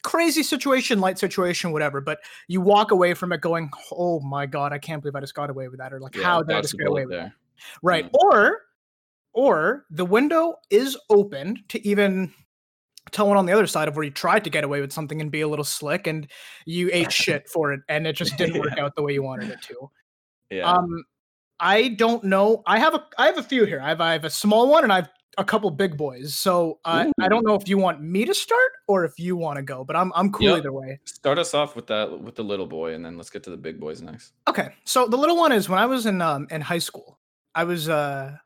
crazy 0.02 0.42
situation 0.42 1.00
light 1.00 1.18
situation 1.18 1.72
whatever 1.72 2.00
but 2.00 2.18
you 2.48 2.60
walk 2.60 2.90
away 2.90 3.14
from 3.14 3.32
it 3.32 3.40
going 3.40 3.70
oh 3.92 4.20
my 4.20 4.46
god 4.46 4.72
i 4.72 4.78
can't 4.78 5.02
believe 5.02 5.14
i 5.16 5.20
just 5.20 5.34
got 5.34 5.50
away 5.50 5.68
with 5.68 5.78
that 5.78 5.92
or 5.92 6.00
like 6.00 6.14
Yeah, 6.14 6.22
how 6.24 6.42
did 6.42 6.56
i 6.56 6.60
just 6.60 6.76
get 6.78 6.86
away 6.88 7.04
bullet 7.04 7.22
with 7.22 7.24
that. 7.26 7.32
right 7.82 8.04
Yeah. 8.04 8.10
or 8.22 8.62
or 9.32 9.84
the 9.90 10.04
window 10.04 10.54
is 10.70 10.96
open 11.10 11.62
to 11.68 11.86
even 11.86 12.32
someone 13.12 13.36
on 13.36 13.46
the 13.46 13.52
other 13.52 13.66
side 13.66 13.86
of 13.88 13.94
where 13.96 14.04
you 14.04 14.10
tried 14.10 14.42
to 14.44 14.50
get 14.50 14.64
away 14.64 14.80
with 14.80 14.92
something 14.92 15.20
and 15.20 15.30
be 15.30 15.42
a 15.42 15.48
little 15.48 15.64
slick 15.64 16.06
and 16.06 16.26
you 16.64 16.90
ate 16.92 17.12
shit 17.22 17.48
for 17.48 17.72
it 17.72 17.80
and 17.88 18.06
it 18.06 18.14
just 18.14 18.36
didn't 18.36 18.58
work 18.60 18.78
out 18.78 18.94
the 18.96 19.02
way 19.02 19.12
you 19.12 19.22
wanted 19.22 19.50
it 19.50 19.62
to. 19.62 19.90
Yeah. 20.50 20.70
um 20.70 21.04
i 21.60 21.88
don't 21.88 22.22
know 22.24 22.62
i 22.66 22.78
have 22.78 22.94
a 22.94 23.04
i 23.18 23.26
have 23.26 23.38
a 23.38 23.42
few 23.42 23.64
here. 23.64 23.80
I 23.80 23.88
have, 23.90 24.00
I 24.00 24.12
have 24.12 24.24
a 24.24 24.30
small 24.30 24.68
one 24.70 24.84
and 24.84 24.92
i 24.92 24.96
have 24.96 25.10
a 25.38 25.44
couple 25.44 25.70
big 25.70 25.96
boys 25.96 26.34
so 26.34 26.78
uh, 26.84 27.04
i 27.20 27.28
don't 27.28 27.44
know 27.46 27.54
if 27.54 27.68
you 27.68 27.76
want 27.78 28.00
me 28.00 28.24
to 28.24 28.32
start 28.34 28.72
or 28.88 29.04
if 29.04 29.18
you 29.18 29.36
want 29.36 29.56
to 29.56 29.62
go 29.62 29.84
but 29.84 29.94
i'm 29.94 30.10
i'm 30.14 30.32
cool 30.32 30.46
Yep. 30.48 30.56
either 30.58 30.72
way 30.72 30.98
Start 31.04 31.38
us 31.38 31.54
off 31.54 31.76
with 31.76 31.86
that 31.88 32.20
with 32.20 32.34
the 32.36 32.42
little 32.44 32.66
boy, 32.66 32.94
and 32.94 33.04
then 33.04 33.16
let's 33.16 33.30
get 33.30 33.42
to 33.44 33.50
the 33.50 33.56
big 33.56 33.78
boys 33.80 34.00
next. 34.02 34.32
Okay, 34.48 34.68
so 34.84 35.06
the 35.06 35.16
little 35.16 35.36
one 35.36 35.50
is 35.52 35.68
when 35.68 35.78
I 35.78 35.86
was 35.86 36.06
in 36.06 36.20
um 36.20 36.46
in 36.50 36.60
high 36.60 36.78
school. 36.78 37.18
I 37.54 37.64
was 37.64 37.88
uh, 37.88 38.36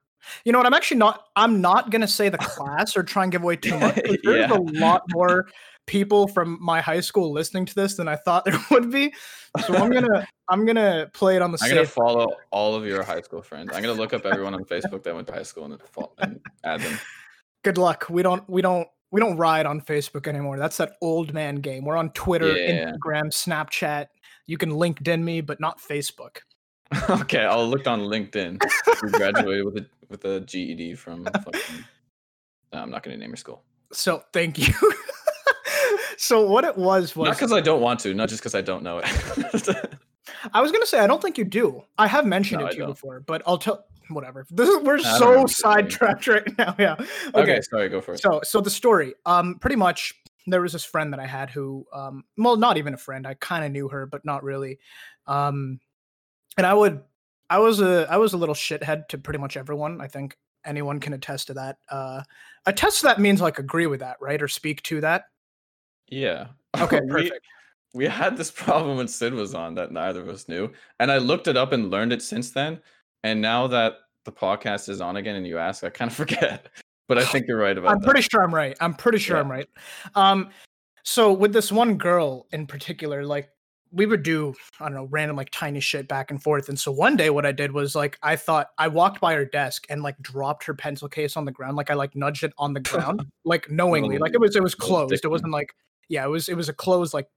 you 0.44 0.52
know 0.52 0.58
what? 0.58 0.66
I'm 0.66 0.74
actually 0.74 0.98
not. 0.98 1.24
I'm 1.36 1.60
not 1.60 1.90
gonna 1.90 2.08
say 2.08 2.28
the 2.28 2.38
class 2.38 2.96
or 2.96 3.02
try 3.02 3.22
and 3.24 3.32
give 3.32 3.42
away 3.42 3.56
too 3.56 3.78
much. 3.78 3.96
There's 4.24 4.48
Yeah. 4.50 4.52
a 4.52 4.60
lot 4.60 5.02
more 5.10 5.46
people 5.90 6.28
from 6.28 6.56
my 6.60 6.80
high 6.80 7.00
school 7.00 7.32
listening 7.32 7.66
to 7.66 7.74
this 7.74 7.96
than 7.96 8.06
I 8.06 8.14
thought 8.14 8.44
there 8.46 8.58
would 8.70 8.92
be. 8.92 9.12
So 9.66 9.74
I'm 9.74 9.90
gonna 9.90 10.26
I'm 10.48 10.64
gonna 10.64 11.10
play 11.12 11.34
it 11.34 11.42
on 11.42 11.50
the 11.50 11.58
I'm 11.60 11.68
gonna 11.68 11.84
follow 11.84 12.36
all 12.52 12.76
of 12.76 12.86
your 12.86 13.02
high 13.02 13.20
school 13.20 13.42
friends. 13.42 13.70
I'm 13.74 13.82
gonna 13.82 14.00
look 14.00 14.14
up 14.14 14.24
everyone 14.24 14.54
on 14.54 14.64
Facebook 14.64 15.02
that 15.02 15.14
went 15.14 15.26
to 15.26 15.32
high 15.32 15.42
school 15.42 15.64
and, 15.64 15.78
and 16.18 16.40
add 16.62 16.80
them. 16.80 16.96
Good 17.64 17.76
luck. 17.76 18.06
We 18.08 18.22
don't 18.22 18.48
we 18.48 18.62
don't 18.62 18.86
we 19.10 19.20
don't 19.20 19.36
ride 19.36 19.66
on 19.66 19.80
Facebook 19.80 20.28
anymore. 20.28 20.58
That's 20.58 20.76
that 20.76 20.92
old 21.02 21.34
man 21.34 21.56
game. 21.56 21.84
We're 21.84 21.96
on 21.96 22.10
Twitter, 22.10 22.56
Yeah. 22.56 22.92
Instagram, 22.92 23.24
Snapchat. 23.32 24.06
You 24.46 24.56
can 24.56 24.70
LinkedIn 24.70 25.20
me, 25.20 25.40
but 25.40 25.58
not 25.58 25.80
Facebook. 25.80 26.38
okay, 27.10 27.44
I'll 27.44 27.68
look 27.68 27.88
on 27.88 28.00
LinkedIn. 28.00 28.62
You 29.02 29.08
graduated 29.10 29.64
with 29.64 29.76
a 29.78 29.86
with 30.08 30.24
a 30.24 30.40
GED 30.40 30.94
from. 30.94 31.24
Fucking, 31.24 31.84
no, 32.72 32.78
I'm 32.78 32.90
not 32.90 33.02
gonna 33.02 33.16
name 33.16 33.30
your 33.30 33.36
school. 33.36 33.64
So 33.92 34.22
thank 34.32 34.56
you. 34.56 34.72
so 36.20 36.46
what 36.46 36.64
it 36.64 36.76
was 36.76 37.16
was 37.16 37.28
Not 37.28 37.36
because 37.36 37.50
I 37.50 37.62
don't 37.62 37.80
want 37.80 38.00
to, 38.00 38.12
not 38.12 38.28
just 38.28 38.42
because 38.42 38.54
I 38.54 38.60
don't 38.60 38.82
know 38.82 38.98
it. 39.02 39.06
I 40.52 40.60
was 40.60 40.70
gonna 40.70 40.84
say 40.84 41.00
I 41.00 41.06
don't 41.06 41.22
think 41.22 41.38
you 41.38 41.44
do. 41.44 41.82
I 41.96 42.06
have 42.06 42.26
mentioned 42.26 42.60
No, 42.60 42.66
it 42.66 42.72
to 42.72 42.76
you 42.76 42.86
before, 42.86 43.20
but 43.20 43.40
I'll 43.46 43.56
tell 43.56 43.86
whatever. 44.10 44.46
This 44.50 44.68
is 44.68 44.82
we're 44.82 44.98
so 44.98 45.46
sidetracked 45.46 46.26
right 46.26 46.46
now. 46.58 46.76
Yeah. 46.78 46.96
okay. 46.98 47.40
Okay. 47.40 47.60
sorry, 47.62 47.88
go 47.88 48.02
for 48.02 48.12
it. 48.12 48.20
So 48.20 48.40
so 48.44 48.60
the 48.60 48.68
story. 48.68 49.14
Um 49.24 49.58
pretty 49.60 49.76
much 49.76 50.14
there 50.46 50.60
was 50.60 50.74
this 50.74 50.84
friend 50.84 51.10
that 51.14 51.20
I 51.20 51.26
had 51.26 51.48
who 51.48 51.86
um 51.90 52.24
well 52.36 52.56
not 52.56 52.76
even 52.76 52.92
a 52.92 52.98
friend. 52.98 53.26
I 53.26 53.32
kind 53.32 53.64
of 53.64 53.72
knew 53.72 53.88
her, 53.88 54.04
but 54.04 54.22
not 54.22 54.44
really. 54.44 54.78
Um 55.26 55.80
and 56.58 56.66
I 56.66 56.74
would 56.74 57.00
I 57.48 57.60
was 57.60 57.80
a 57.80 58.06
I 58.10 58.18
was 58.18 58.34
a 58.34 58.36
little 58.36 58.54
shithead 58.54 59.08
to 59.08 59.16
pretty 59.16 59.38
much 59.38 59.56
everyone. 59.56 60.02
I 60.02 60.06
think 60.08 60.36
anyone 60.66 61.00
can 61.00 61.14
attest 61.14 61.46
to 61.46 61.54
that. 61.54 61.78
Uh 61.88 62.24
attest 62.66 63.00
to 63.00 63.06
that 63.06 63.20
means 63.20 63.40
like 63.40 63.58
agree 63.58 63.86
with 63.86 64.00
that, 64.00 64.18
right? 64.20 64.42
Or 64.42 64.48
speak 64.48 64.82
to 64.82 65.00
that. 65.00 65.24
Yeah. 66.10 66.48
Okay, 66.78 67.00
we, 67.04 67.08
perfect. 67.08 67.46
we 67.94 68.06
had 68.06 68.36
this 68.36 68.50
problem 68.54 68.96
when 68.96 69.08
Sid 69.08 69.34
was 69.34 69.54
on 69.54 69.74
that 69.76 69.92
neither 69.92 70.20
of 70.20 70.28
us 70.28 70.48
knew. 70.48 70.70
And 70.98 71.10
I 71.10 71.18
looked 71.18 71.48
it 71.48 71.56
up 71.56 71.72
and 71.72 71.90
learned 71.90 72.12
it 72.12 72.22
since 72.22 72.50
then. 72.50 72.80
And 73.22 73.40
now 73.40 73.66
that 73.68 73.94
the 74.24 74.32
podcast 74.32 74.88
is 74.88 75.00
on 75.00 75.16
again 75.16 75.36
and 75.36 75.46
you 75.46 75.58
ask, 75.58 75.84
I 75.84 75.90
kind 75.90 76.10
of 76.10 76.16
forget. 76.16 76.68
But 77.08 77.18
I 77.18 77.24
think 77.24 77.46
you're 77.48 77.58
right 77.58 77.76
about 77.76 77.88
it. 77.88 77.92
I'm 77.92 78.00
that. 78.00 78.06
pretty 78.06 78.22
sure 78.30 78.42
I'm 78.42 78.54
right. 78.54 78.76
I'm 78.80 78.94
pretty 78.94 79.18
sure 79.18 79.36
Yeah. 79.36 79.42
I'm 79.42 79.50
right. 79.50 79.68
Um, 80.14 80.50
so 81.02 81.32
with 81.32 81.52
this 81.52 81.72
one 81.72 81.96
girl 81.96 82.46
in 82.52 82.66
particular, 82.66 83.24
like 83.24 83.50
we 83.92 84.06
would 84.06 84.22
do 84.22 84.54
I 84.78 84.84
don't 84.84 84.94
know 84.94 85.08
random 85.10 85.36
like 85.36 85.50
tiny 85.50 85.80
shit 85.80 86.06
back 86.06 86.30
and 86.30 86.40
forth. 86.40 86.68
And 86.68 86.78
so 86.78 86.92
one 86.92 87.16
day 87.16 87.30
what 87.30 87.44
I 87.44 87.50
did 87.50 87.72
was 87.72 87.96
like 87.96 88.16
I 88.22 88.36
thought 88.36 88.68
I 88.78 88.86
walked 88.86 89.20
by 89.20 89.34
her 89.34 89.44
desk 89.44 89.86
and 89.90 90.02
like 90.02 90.16
dropped 90.20 90.64
her 90.64 90.74
pencil 90.74 91.08
case 91.08 91.36
on 91.36 91.44
the 91.44 91.50
ground. 91.50 91.76
Like 91.76 91.90
I 91.90 91.94
like 91.94 92.14
nudged 92.14 92.44
it 92.44 92.52
on 92.58 92.74
the 92.74 92.80
ground, 92.80 93.26
like 93.44 93.68
knowingly. 93.70 94.18
Like 94.18 94.34
it 94.34 94.40
was 94.40 94.54
it 94.54 94.62
was 94.62 94.76
closed. 94.76 95.24
It 95.24 95.28
wasn't 95.28 95.50
like 95.50 95.74
yeah, 96.10 96.24
it 96.24 96.28
was 96.28 96.50
it 96.50 96.56
was 96.56 96.68
a 96.68 96.74
closed 96.74 97.14
like 97.14 97.28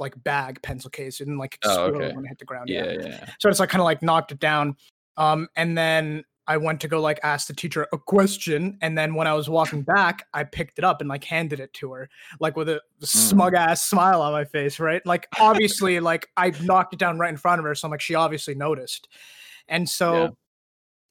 like 0.00 0.20
bag 0.24 0.60
pencil 0.62 0.90
case. 0.90 1.20
It 1.20 1.26
didn't 1.26 1.38
like 1.38 1.58
Oh, 1.64 1.84
okay. 1.84 2.12
when 2.16 2.24
it 2.24 2.28
hit 2.28 2.38
the 2.40 2.44
ground. 2.44 2.68
Yeah, 2.68 2.90
yeah. 3.00 3.26
So 3.38 3.48
it's 3.48 3.60
like 3.60 3.68
kind 3.68 3.80
of 3.80 3.84
like 3.84 4.02
knocked 4.02 4.32
it 4.32 4.40
down. 4.40 4.74
Um, 5.16 5.46
and 5.54 5.78
then 5.78 6.24
I 6.48 6.56
went 6.56 6.80
to 6.80 6.88
go 6.88 7.00
like 7.00 7.20
ask 7.22 7.46
the 7.46 7.52
teacher 7.54 7.86
a 7.92 7.98
question, 7.98 8.78
and 8.82 8.98
then 8.98 9.14
when 9.14 9.28
I 9.28 9.34
was 9.34 9.48
walking 9.48 9.82
back, 9.82 10.26
I 10.34 10.42
picked 10.42 10.78
it 10.78 10.84
up 10.84 11.00
and 11.00 11.08
like 11.08 11.22
handed 11.22 11.60
it 11.60 11.72
to 11.74 11.92
her, 11.92 12.08
like 12.40 12.56
with 12.56 12.68
a 12.68 12.80
smug 13.00 13.54
ass 13.54 13.84
smile 13.86 14.20
on 14.22 14.32
my 14.32 14.44
face, 14.44 14.80
right? 14.80 15.04
Like 15.06 15.28
obviously, 15.38 16.00
like 16.00 16.26
I 16.36 16.50
knocked 16.62 16.94
it 16.94 16.98
down 16.98 17.18
right 17.18 17.30
in 17.30 17.36
front 17.36 17.60
of 17.60 17.64
her, 17.66 17.74
so 17.76 17.86
I'm 17.86 17.92
like 17.92 18.00
she 18.00 18.16
obviously 18.16 18.54
noticed, 18.56 19.06
and 19.68 19.88
so 19.88 20.14
Yeah. 20.22 20.28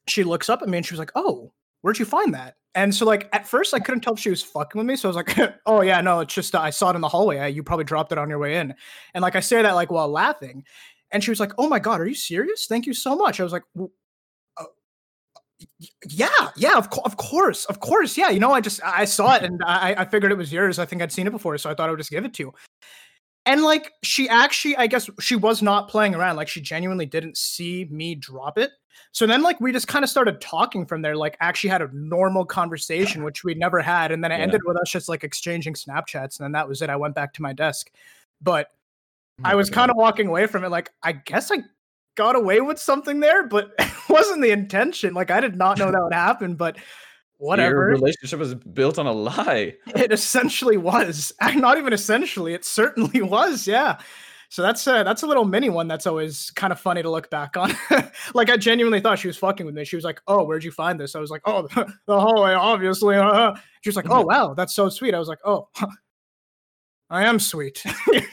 she 0.07 0.23
looks 0.25 0.49
up 0.49 0.61
at 0.63 0.67
me 0.67 0.77
and 0.79 0.85
she 0.85 0.93
was 0.93 0.99
like, 0.99 1.11
"Oh, 1.15 1.53
where'd 1.81 1.99
you 1.99 2.05
find 2.05 2.33
that?" 2.33 2.55
And 2.75 2.93
so 2.95 3.05
like 3.05 3.27
at 3.33 3.47
first 3.47 3.73
I 3.73 3.79
couldn't 3.79 4.01
tell 4.01 4.13
if 4.13 4.19
she 4.19 4.29
was 4.29 4.41
fucking 4.43 4.79
with 4.79 4.87
me, 4.87 4.95
so 4.95 5.09
I 5.09 5.13
was 5.13 5.15
like, 5.17 5.37
"Oh 5.65 5.81
yeah, 5.81 6.01
no, 6.01 6.19
it's 6.21 6.33
just 6.33 6.55
uh, 6.55 6.61
I 6.61 6.69
saw 6.69 6.91
it 6.91 6.95
in 6.95 7.01
the 7.01 7.09
hallway. 7.09 7.51
You 7.51 7.63
probably 7.63 7.85
dropped 7.85 8.11
it 8.11 8.17
on 8.17 8.29
your 8.29 8.39
way 8.39 8.57
in," 8.57 8.73
and 9.13 9.21
like 9.21 9.35
I 9.35 9.41
say 9.41 9.61
that 9.61 9.73
like 9.75 9.91
while 9.91 10.09
laughing, 10.09 10.63
and 11.11 11.23
she 11.23 11.31
was 11.31 11.39
like, 11.39 11.51
"Oh 11.57 11.67
my 11.69 11.79
god, 11.79 12.01
are 12.01 12.07
you 12.07 12.15
serious? 12.15 12.65
Thank 12.67 12.85
you 12.85 12.93
so 12.93 13.15
much." 13.15 13.39
I 13.39 13.43
was 13.43 13.53
like, 13.53 13.63
uh, 14.57 14.65
"Yeah, 16.09 16.29
yeah, 16.55 16.77
of, 16.77 16.89
co- 16.89 17.01
of 17.05 17.17
course, 17.17 17.65
of 17.65 17.79
course, 17.79 18.17
yeah." 18.17 18.29
You 18.29 18.39
know, 18.39 18.51
I 18.51 18.61
just 18.61 18.81
I 18.83 19.05
saw 19.05 19.35
it 19.35 19.43
and 19.47 19.61
I 19.65 19.95
I 19.97 20.05
figured 20.05 20.31
it 20.31 20.37
was 20.37 20.51
yours. 20.51 20.79
I 20.79 20.85
think 20.85 21.01
I'd 21.01 21.11
seen 21.11 21.27
it 21.27 21.31
before, 21.31 21.57
so 21.57 21.69
I 21.69 21.73
thought 21.75 21.87
I 21.89 21.91
would 21.91 21.99
just 21.99 22.11
give 22.11 22.25
it 22.25 22.33
to 22.35 22.43
you. 22.43 22.53
And 23.45 23.63
like 23.63 23.91
she 24.03 24.29
actually, 24.29 24.75
I 24.77 24.87
guess 24.87 25.09
she 25.19 25.35
was 25.35 25.61
not 25.61 25.87
playing 25.89 26.15
around. 26.15 26.35
Like 26.35 26.47
she 26.47 26.61
genuinely 26.61 27.05
didn't 27.05 27.37
see 27.37 27.87
me 27.89 28.15
drop 28.15 28.57
it. 28.57 28.71
So 29.13 29.25
then, 29.25 29.41
like, 29.41 29.59
we 29.59 29.73
just 29.73 29.87
kind 29.89 30.03
of 30.03 30.09
started 30.09 30.39
talking 30.39 30.85
from 30.85 31.01
there, 31.01 31.17
like, 31.17 31.35
actually 31.41 31.69
had 31.69 31.81
a 31.81 31.89
normal 31.91 32.45
conversation, 32.45 33.23
which 33.25 33.43
we'd 33.43 33.57
never 33.57 33.81
had. 33.81 34.11
And 34.11 34.23
then 34.23 34.31
it 34.31 34.35
Yeah. 34.37 34.43
ended 34.43 34.61
with 34.63 34.77
us 34.77 34.89
just 34.89 35.09
like 35.09 35.23
exchanging 35.23 35.73
Snapchats. 35.73 36.39
And 36.39 36.45
then 36.45 36.51
that 36.53 36.67
was 36.67 36.81
it. 36.81 36.89
I 36.89 36.95
went 36.95 37.15
back 37.15 37.33
to 37.33 37.41
my 37.41 37.51
desk. 37.51 37.91
But 38.41 38.67
Oh 39.39 39.43
I 39.49 39.55
was 39.55 39.69
kind 39.69 39.89
of 39.91 39.97
walking 39.97 40.27
away 40.27 40.45
from 40.47 40.63
it, 40.63 40.69
like, 40.69 40.91
I 41.03 41.13
guess 41.13 41.51
I 41.51 41.59
got 42.15 42.35
away 42.35 42.61
with 42.61 42.79
something 42.79 43.19
there, 43.19 43.47
but 43.47 43.71
it 43.79 43.91
wasn't 44.09 44.41
the 44.41 44.51
intention. 44.51 45.13
Like, 45.13 45.31
I 45.31 45.41
did 45.41 45.55
not 45.55 45.77
know 45.77 45.91
that 45.91 46.03
would 46.03 46.13
happen, 46.13 46.55
but 46.55 46.77
Your 47.41 47.85
relationship 47.87 48.39
was 48.39 48.53
built 48.55 48.99
on 48.99 49.07
a 49.07 49.11
lie. 49.11 49.75
It 49.95 50.11
essentially 50.11 50.77
was. 50.77 51.33
Not 51.55 51.77
even 51.77 51.91
essentially, 51.93 52.53
it 52.53 52.63
certainly 52.65 53.21
was. 53.35 53.65
Yeah. 53.67 53.97
So 54.49 54.61
that's 54.61 54.85
a, 54.85 55.03
that's 55.05 55.23
a 55.23 55.27
little 55.27 55.45
mini 55.45 55.69
one 55.69 55.87
that's 55.87 56.05
always 56.05 56.51
kind 56.51 56.73
of 56.73 56.79
funny 56.79 57.01
to 57.01 57.09
look 57.09 57.29
back 57.29 57.55
on. 57.55 57.73
like 58.33 58.49
I 58.49 58.57
genuinely 58.57 58.99
thought 58.99 59.17
she 59.17 59.27
was 59.27 59.37
fucking 59.37 59.65
with 59.65 59.73
me. 59.73 59.85
She 59.85 59.95
was 59.95 60.03
like, 60.03 60.19
"Oh, 60.27 60.43
where'd 60.43 60.63
you 60.65 60.71
find 60.71 60.99
this?" 60.99 61.15
I 61.15 61.19
was 61.19 61.31
like, 61.31 61.41
"Oh, 61.45 61.67
the 61.73 62.19
hallway, 62.19 62.51
obviously." 62.53 63.15
Uh. 63.15 63.53
She 63.79 63.87
was 63.89 63.95
like, 63.95 64.09
"Oh, 64.09 64.21
wow, 64.25 64.53
that's 64.53 64.75
so 64.75 64.89
sweet." 64.89 65.15
I 65.15 65.19
was 65.19 65.29
like, 65.29 65.39
"Oh, 65.45 65.69
I 67.09 67.23
am 67.25 67.39
sweet. 67.39 67.81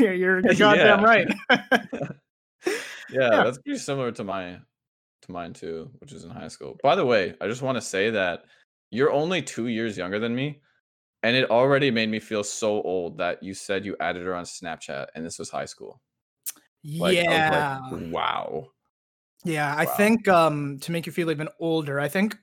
you're, 0.01 0.13
you're 0.15 0.43
goddamn 0.43 1.01
Yeah. 1.01 1.05
right." 1.05 1.29
Yeah, 1.51 2.73
Yeah. 3.11 3.45
that's 3.45 3.59
pretty 3.59 3.79
similar 3.79 4.11
to 4.13 4.25
my 4.25 4.59
to 5.23 5.33
mine 5.33 5.53
too, 5.53 5.91
which 6.01 6.13
is 6.13 6.25
in 6.25 6.31
high 6.31 6.49
school. 6.49 6.79
By 6.83 6.95
the 6.97 7.07
way, 7.07 7.35
I 7.41 7.47
just 7.47 7.63
want 7.63 7.77
to 7.77 7.83
say 7.83 8.11
that 8.11 8.43
you're 8.91 9.13
only 9.13 9.43
two 9.43 9.69
years 9.69 9.97
younger 9.99 10.19
than 10.19 10.35
me, 10.35 10.63
and 11.23 11.37
it 11.37 11.51
already 11.51 11.91
made 11.91 12.11
me 12.11 12.21
feel 12.21 12.45
so 12.45 12.83
old 12.83 13.19
that 13.19 13.43
you 13.43 13.55
said 13.55 13.85
you 13.87 13.97
added 14.01 14.25
her 14.27 14.35
on 14.35 14.45
Snapchat, 14.45 15.09
and 15.15 15.25
this 15.27 15.39
was 15.39 15.51
high 15.51 15.67
school. 15.67 16.03
Like, 16.99 17.21
I 17.29 17.35
was 17.35 17.49
like, 17.49 17.69
yeah. 17.75 17.81
wow. 17.91 18.73
Yeah, 19.45 19.75
I 19.77 19.85
Wow. 19.85 19.95
think 19.97 20.29
um 20.29 20.79
to 20.81 20.93
make 20.93 21.07
you 21.07 21.13
feel 21.13 21.31
even 21.31 21.49
older, 21.61 22.01
I 22.01 22.09
think 22.09 22.37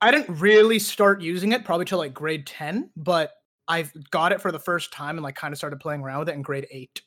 I 0.00 0.10
didn't 0.10 0.36
really 0.40 0.78
start 0.78 1.22
using 1.22 1.52
it 1.52 1.64
probably 1.64 1.86
till 1.86 1.98
like 1.98 2.14
grade 2.14 2.46
10, 2.46 2.92
but 2.96 3.32
I've 3.68 3.92
got 4.10 4.32
it 4.32 4.40
for 4.40 4.52
the 4.52 4.58
first 4.60 4.92
time 4.92 5.16
and 5.16 5.24
like 5.24 5.36
kind 5.36 5.52
of 5.52 5.58
started 5.58 5.80
playing 5.80 6.02
around 6.02 6.20
with 6.20 6.30
it 6.30 6.34
in 6.34 6.42
grade 6.42 6.66
8. 6.70 7.02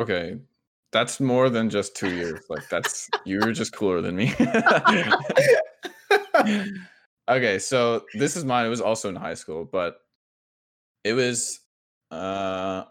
Okay. 0.00 0.38
That's 0.92 1.20
more 1.20 1.50
than 1.50 1.70
just 1.70 1.96
two 1.96 2.10
years. 2.10 2.46
Like 2.48 2.68
that's 2.68 3.10
you're 3.24 3.52
just 3.52 3.74
cooler 3.74 4.00
than 4.00 4.16
me. 4.16 4.32
okay, 7.28 7.58
so 7.58 8.04
this 8.14 8.36
is 8.36 8.44
mine. 8.44 8.66
It 8.66 8.70
was 8.70 8.80
also 8.80 9.08
in 9.08 9.16
high 9.16 9.34
school, 9.34 9.64
but 9.64 9.96
it 11.04 11.12
was 11.14 11.60
uh 12.10 12.84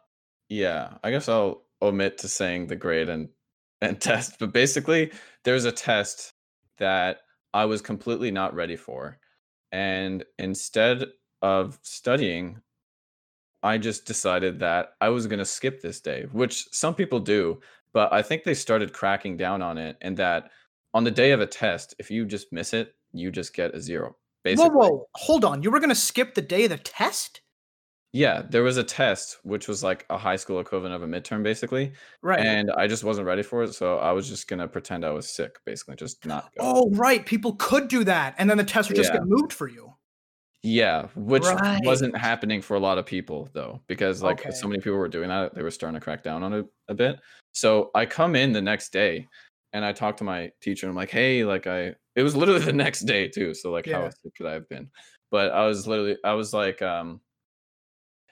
yeah, 0.49 0.97
I 1.03 1.11
guess 1.11 1.29
I'll 1.29 1.63
omit 1.81 2.17
to 2.19 2.27
saying 2.27 2.67
the 2.67 2.75
grade 2.75 3.09
and 3.09 3.29
and 3.81 3.99
test, 3.99 4.39
but 4.39 4.53
basically 4.53 5.11
there's 5.43 5.65
a 5.65 5.71
test 5.71 6.33
that 6.77 7.19
I 7.53 7.65
was 7.65 7.81
completely 7.81 8.31
not 8.31 8.55
ready 8.55 8.77
for. 8.77 9.19
And 9.73 10.23
instead 10.39 11.05
of 11.41 11.79
studying, 11.81 12.61
I 13.61 13.77
just 13.77 14.05
decided 14.05 14.59
that 14.59 14.93
I 15.01 15.09
was 15.09 15.27
going 15.27 15.39
to 15.39 15.45
skip 15.45 15.81
this 15.81 15.99
day, 16.01 16.27
which 16.31 16.67
some 16.71 16.95
people 16.95 17.19
do, 17.19 17.59
but 17.93 18.11
I 18.13 18.21
think 18.21 18.43
they 18.43 18.53
started 18.53 18.93
cracking 18.93 19.37
down 19.37 19.61
on 19.61 19.77
it 19.77 19.97
and 20.01 20.15
that 20.17 20.51
on 20.93 21.03
the 21.03 21.11
day 21.11 21.31
of 21.31 21.41
a 21.41 21.47
test, 21.47 21.95
if 21.99 22.11
you 22.11 22.25
just 22.25 22.53
miss 22.53 22.73
it, 22.73 22.95
you 23.13 23.31
just 23.31 23.53
get 23.53 23.75
a 23.75 23.81
zero. 23.81 24.15
Whoa, 24.43 24.51
Basically. 24.51 24.69
whoa, 24.69 25.07
hold 25.15 25.45
on. 25.45 25.63
You 25.63 25.71
were 25.71 25.79
going 25.79 25.89
to 25.89 25.95
skip 25.95 26.35
the 26.35 26.41
day 26.41 26.65
of 26.65 26.69
the 26.71 26.77
test? 26.77 27.41
Yeah, 28.15 28.43
there 28.47 28.61
was 28.61 28.77
a 28.77 28.83
test 28.83 29.37
which 29.43 29.67
was 29.67 29.83
like 29.83 30.05
a 30.11 30.17
high 30.19 30.35
school 30.35 30.59
equivalent 30.59 30.93
of 30.93 31.01
a 31.01 31.07
midterm 31.07 31.41
basically, 31.41 31.93
Right. 32.21 32.39
and 32.39 32.69
I 32.71 32.85
just 32.85 33.03
wasn't 33.03 33.25
ready 33.25 33.41
for 33.41 33.63
it, 33.63 33.73
so 33.73 33.97
I 33.97 34.11
was 34.11 34.29
just 34.29 34.47
going 34.47 34.59
to 34.59 34.67
pretend 34.67 35.03
I 35.03 35.09
was 35.09 35.27
sick 35.33 35.57
basically, 35.65 35.95
just 35.95 36.23
not 36.25 36.51
go. 36.55 36.61
oh, 36.63 36.91
right. 36.91 37.25
People 37.25 37.53
could 37.55 37.87
do 37.87 38.03
that 38.03 38.35
and 38.37 38.47
then 38.47 38.57
the 38.57 38.63
test 38.63 38.89
would 38.89 38.97
just 38.97 39.11
Yeah. 39.11 39.19
get 39.19 39.27
moved 39.27 39.51
for 39.51 39.67
you. 39.67 39.95
Yeah, 40.61 41.07
which 41.15 41.43
wasn't 41.83 42.15
happening 42.15 42.61
for 42.61 42.75
a 42.75 42.79
lot 42.79 42.97
of 42.99 43.05
people 43.07 43.49
though, 43.53 43.81
because 43.87 44.21
like 44.21 44.39
Okay. 44.41 44.51
so 44.51 44.67
many 44.67 44.79
people 44.79 44.97
were 44.99 45.07
doing 45.09 45.29
that, 45.29 45.55
they 45.55 45.63
were 45.63 45.71
starting 45.71 45.99
to 45.99 46.03
crack 46.03 46.21
down 46.23 46.43
on 46.43 46.53
it 46.53 46.65
a 46.89 46.93
bit. 46.93 47.19
So 47.51 47.89
I 47.95 48.05
come 48.05 48.35
in 48.35 48.53
the 48.53 48.61
next 48.61 48.93
day 48.93 49.27
and 49.73 49.83
I 49.83 49.91
talk 49.91 50.17
to 50.17 50.23
my 50.23 50.51
teacher 50.61 50.85
and 50.85 50.91
I'm 50.91 50.95
like, 50.95 51.09
hey, 51.09 51.43
like 51.43 51.65
I 51.67 51.95
it 52.15 52.23
was 52.23 52.35
literally 52.35 52.61
the 52.65 52.73
next 52.73 53.01
day 53.01 53.27
too. 53.27 53.53
So 53.53 53.71
like 53.71 53.87
how 53.87 54.03
Yeah. 54.03 54.09
sick 54.09 54.35
could 54.35 54.47
I 54.47 54.53
have 54.53 54.69
been? 54.69 54.89
But 55.31 55.51
I 55.51 55.65
was 55.65 55.87
literally 55.87 56.17
I 56.23 56.33
was 56.33 56.53
like, 56.53 56.81
um, 56.81 57.21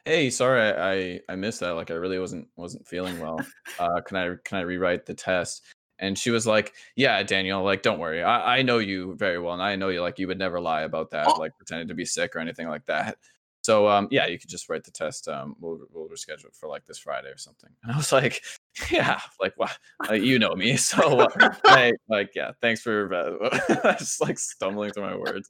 hey, 0.06 0.30
sorry 0.30 0.62
I, 0.62 0.94
I 0.94 1.20
I 1.30 1.36
missed 1.36 1.60
that. 1.62 1.72
Like 1.72 1.92
I 1.92 1.96
really 1.96 2.20
wasn't 2.20 2.48
wasn't 2.56 2.88
feeling 2.88 3.20
well. 3.20 3.46
Uh 3.80 4.02
can 4.02 4.18
I 4.18 4.36
can 4.46 4.58
I 4.60 4.62
rewrite 4.62 5.06
the 5.06 5.14
test? 5.14 5.64
And 6.00 6.18
she 6.18 6.32
was 6.32 6.48
like, 6.48 6.74
"Yeah, 6.96 7.22
Daniel, 7.24 7.64
like, 7.64 7.84
don't 7.84 8.00
worry. 8.00 8.24
I, 8.24 8.58
I 8.58 8.62
know 8.64 8.80
you 8.80 9.16
very 9.18 9.38
well, 9.40 9.54
and 9.54 9.62
I 9.62 9.76
know 9.76 9.90
you 9.90 10.02
like 10.02 10.18
you 10.18 10.28
would 10.28 10.40
never 10.40 10.60
lie 10.60 10.82
about 10.82 11.12
that, 11.12 11.28
Oh. 11.28 11.40
like 11.40 11.56
pretending 11.58 11.88
to 11.90 11.94
be 11.94 12.06
sick 12.06 12.36
or 12.36 12.40
anything 12.40 12.68
like 12.68 12.86
that. 12.88 13.18
So, 13.62 13.88
um, 13.88 14.08
yeah, 14.12 14.28
you 14.28 14.40
could 14.40 14.50
just 14.50 14.70
write 14.70 14.84
the 14.84 14.92
test. 14.92 15.28
Um, 15.28 15.56
we'll 15.60 15.80
we'll 15.92 16.10
reschedule 16.10 16.46
it 16.46 16.56
for 16.56 16.68
like 16.68 16.86
this 16.86 16.98
Friday 16.98 17.30
or 17.30 17.38
something." 17.38 17.70
And 17.84 17.94
I 17.94 17.98
was 17.98 18.12
like, 18.12 18.44
"Yeah, 18.92 19.20
like, 19.40 19.58
wow, 19.58 19.70
like, 20.08 20.24
you 20.24 20.40
know 20.40 20.56
me, 20.56 20.78
so 20.78 21.20
uh, 21.20 21.54
like, 21.66 21.96
like, 22.10 22.32
yeah, 22.36 22.52
thanks 22.62 22.82
for 22.82 23.14
uh, 23.84 23.96
just 23.98 24.22
like 24.22 24.40
stumbling 24.40 24.92
through 24.92 25.04
my 25.04 25.16
words." 25.16 25.50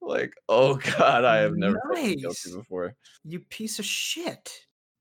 like, 0.00 0.32
oh 0.48 0.76
god, 0.76 1.24
I 1.24 1.38
have 1.38 1.54
never 1.54 1.80
felt 1.92 2.16
guilty 2.18 2.52
before. 2.54 2.94
You 3.24 3.40
piece 3.40 3.78
of 3.78 3.84
shit. 3.84 4.50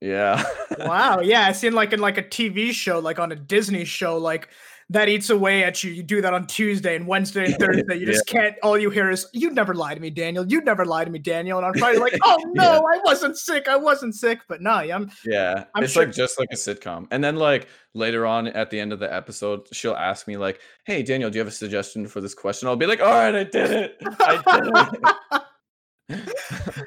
Yeah. 0.03 0.43
wow 0.79 1.19
yeah 1.19 1.45
i 1.45 1.51
seen 1.51 1.73
like 1.73 1.93
in 1.93 1.99
like 1.99 2.17
a 2.17 2.23
tv 2.23 2.71
show 2.71 2.97
like 2.97 3.19
on 3.19 3.31
a 3.31 3.35
disney 3.35 3.85
show 3.85 4.17
like 4.17 4.49
that 4.91 5.09
eats 5.09 5.29
away 5.29 5.63
at 5.63 5.83
you 5.83 5.91
you 5.91 6.03
do 6.03 6.21
that 6.21 6.33
on 6.33 6.45
tuesday 6.45 6.95
and 6.95 7.07
wednesday 7.07 7.45
and 7.45 7.55
thursday 7.59 7.95
you 7.97 8.05
just 8.05 8.25
can't 8.27 8.55
all 8.61 8.77
you 8.77 8.89
hear 8.89 9.09
is 9.09 9.25
you'd 9.33 9.55
never 9.55 9.73
lie 9.73 9.93
to 9.95 9.99
me 10.01 10.09
daniel 10.09 10.45
you'd 10.47 10.65
never 10.65 10.85
lie 10.85 11.05
to 11.05 11.09
me 11.11 11.17
daniel 11.19 11.57
and 11.57 11.65
on 11.65 11.73
friday 11.75 11.97
like 11.97 12.13
oh 12.23 12.37
no 12.53 12.85
i 12.93 12.99
wasn't 13.05 13.37
sick 13.37 13.67
i 13.67 13.75
wasn't 13.75 14.13
sick 14.13 14.39
but 14.47 14.61
no 14.61 14.71
i'm 14.71 15.09
Yeah, 15.25 15.63
I'm 15.75 15.83
it's 15.83 15.93
sure- 15.93 16.05
like 16.05 16.13
just 16.13 16.37
like 16.39 16.49
a 16.51 16.55
sitcom. 16.55 17.07
And 17.11 17.23
then 17.23 17.35
like 17.37 17.67
later 17.93 18.25
on 18.25 18.47
at 18.47 18.69
the 18.69 18.79
end 18.79 18.91
of 18.93 18.99
the 18.99 19.13
episode, 19.13 19.67
she'll 19.73 19.93
ask 19.95 20.27
me 20.27 20.37
like, 20.37 20.59
"Hey, 20.85 21.03
Daniel, 21.03 21.29
do 21.29 21.35
you 21.37 21.39
have 21.41 21.47
a 21.47 21.51
suggestion 21.51 22.07
for 22.07 22.21
this 22.21 22.33
question?" 22.33 22.67
I'll 22.67 22.75
be 22.75 22.85
like, 22.85 23.01
"All 23.01 23.11
right, 23.11 23.35
I 23.35 23.43
did 23.43 23.71
it. 23.71 23.97
I 24.19 24.41
did 24.59 24.71
it." 25.33 25.41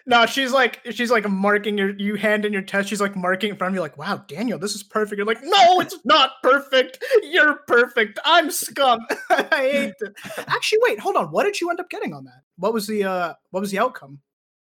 no 0.07 0.27
she's 0.27 0.53
like 0.53 0.81
she's 0.91 1.11
like 1.11 1.29
marking 1.29 1.79
your 1.79 1.97
you 1.99 2.15
hand 2.15 2.45
in 2.45 2.53
your 2.53 2.61
test 2.61 2.89
she's 2.89 3.01
like 3.01 3.17
marking 3.17 3.51
in 3.51 3.57
front 3.57 3.73
of 3.73 3.75
you 3.75 3.81
like 3.81 3.97
wow 3.97 4.23
daniel 4.29 4.59
this 4.59 4.75
is 4.75 4.83
perfect 4.83 5.17
you're 5.17 5.27
like 5.27 5.43
no 5.43 5.81
it's 5.81 5.99
not 6.05 6.33
perfect 6.43 7.03
you're 7.23 7.61
perfect 7.67 8.19
i'm 8.27 8.51
scum 8.51 9.01
i 9.31 9.47
hate 9.51 9.95
it 10.01 10.13
actually 10.47 10.79
wait 10.83 10.99
hold 10.99 11.17
on 11.17 11.27
what 11.29 11.45
did 11.45 11.59
you 11.59 11.71
end 11.71 11.81
up 11.81 11.89
getting 11.89 12.13
on 12.13 12.25
that 12.25 12.43
what 12.57 12.75
was 12.75 12.87
the 12.87 13.03
uh 13.03 13.33
what 13.51 13.61
was 13.61 13.71
the 13.71 13.79
outcome 13.79 14.19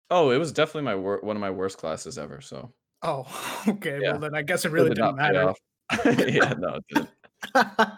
oh, 0.09 0.31
it 0.31 0.37
was 0.37 0.51
definitely 0.51 0.83
my 0.83 0.95
wor- 0.95 1.19
one 1.21 1.35
of 1.35 1.41
my 1.41 1.51
worst 1.51 1.77
classes 1.77 2.17
ever. 2.17 2.41
So 2.41 2.71
Oh, 3.03 3.25
okay. 3.67 3.99
Yeah. 4.01 4.11
Well, 4.11 4.21
then 4.21 4.35
I 4.35 4.41
guess 4.41 4.65
it 4.65 4.69
it 4.69 4.71
really 4.71 4.89
did 4.89 4.95
didn't 4.95 5.15
matter. 5.15 5.53
yeah, 6.05 6.53
no, 6.57 6.75
it 6.75 6.83
didn't. 6.89 7.91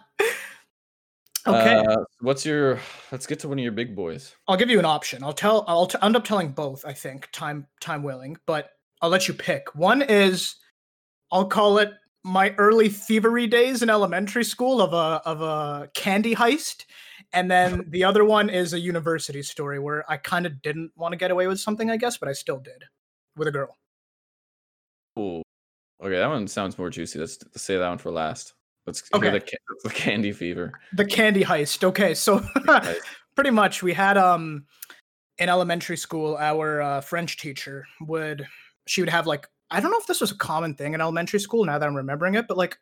Okay, 1.48 1.76
Uh, 1.76 2.04
what's 2.22 2.46
your? 2.46 2.80
Let's 3.12 3.28
get 3.28 3.40
to 3.40 3.48
one 3.48 3.60
of 3.60 3.64
your 3.64 3.72
big 3.72 3.96
boys. 3.96 4.36
I'll 4.48 4.58
give 4.58 4.70
you 4.70 4.80
an 4.80 4.86
option. 4.86 5.24
I'll 5.24 5.34
tell. 5.34 5.66
I'll 5.68 5.88
t- 5.88 5.98
end 6.02 6.16
up 6.16 6.24
telling 6.24 6.52
both. 6.52 6.86
I 6.86 6.94
think 6.94 7.30
time 7.32 7.68
time 7.80 8.04
willing, 8.04 8.38
but 8.46 8.72
I'll 9.02 9.10
let 9.10 9.28
you 9.28 9.34
pick. 9.34 9.74
One 9.76 10.02
is, 10.02 10.56
I'll 11.32 11.48
call 11.48 11.78
it 11.78 11.94
my 12.24 12.54
early 12.58 12.90
thievery 12.90 13.48
days 13.48 13.82
in 13.82 13.90
elementary 13.90 14.44
school 14.44 14.82
of 14.82 14.94
a 14.94 15.22
of 15.28 15.42
a 15.42 15.90
candy 15.94 16.36
heist. 16.36 16.86
And 17.34 17.50
then 17.50 17.86
the 17.90 18.04
other 18.04 18.26
one 18.26 18.50
is 18.50 18.74
a 18.74 18.80
university 18.80 19.42
story 19.42 19.80
where 19.80 20.10
I 20.12 20.18
kind 20.18 20.46
of 20.46 20.62
didn't 20.62 20.92
want 20.96 21.14
to 21.14 21.18
get 21.18 21.32
away 21.32 21.48
with 21.48 21.60
something, 21.60 21.90
I 21.90 21.98
guess, 21.98 22.18
but 22.18 22.30
I 22.30 22.34
still 22.34 22.60
did 22.60 22.84
with 23.36 23.48
a 23.48 23.52
girl. 23.52 23.78
Ooh. 25.18 25.42
Okay, 26.02 26.16
that 26.16 26.28
one 26.28 26.48
sounds 26.48 26.78
more 26.78 26.90
juicy. 26.90 27.20
Let's, 27.20 27.38
let's 27.44 27.62
say 27.62 27.78
that 27.78 27.90
one 27.90 27.98
for 27.98 28.12
last. 28.12 28.54
Let's 28.90 29.04
Okay. 29.14 29.30
the, 29.30 29.58
the 29.84 29.90
candy 29.94 30.32
fever. 30.32 30.74
The 30.94 31.06
candy 31.06 31.44
heist. 31.44 31.84
Okay, 31.84 32.16
so 32.16 32.44
pretty 33.36 33.52
much 33.52 33.84
we 33.84 33.94
had 33.94 34.18
um 34.18 34.66
in 35.38 35.48
elementary 35.48 35.96
school 35.96 36.36
our 36.38 36.82
uh, 36.82 37.02
French 37.02 37.38
teacher 37.38 37.86
would 38.02 38.48
she 38.88 39.02
would 39.02 39.10
have 39.10 39.28
like 39.28 39.48
I 39.72 39.80
don't 39.80 39.92
know 39.92 40.00
if 40.00 40.08
this 40.08 40.22
was 40.22 40.32
a 40.32 40.38
common 40.38 40.74
thing 40.74 40.96
in 40.96 41.02
elementary 41.02 41.40
school 41.40 41.64
now 41.66 41.78
that 41.78 41.88
I'm 41.88 41.96
remembering 41.96 42.34
it, 42.34 42.48
but 42.48 42.58
like 42.58 42.80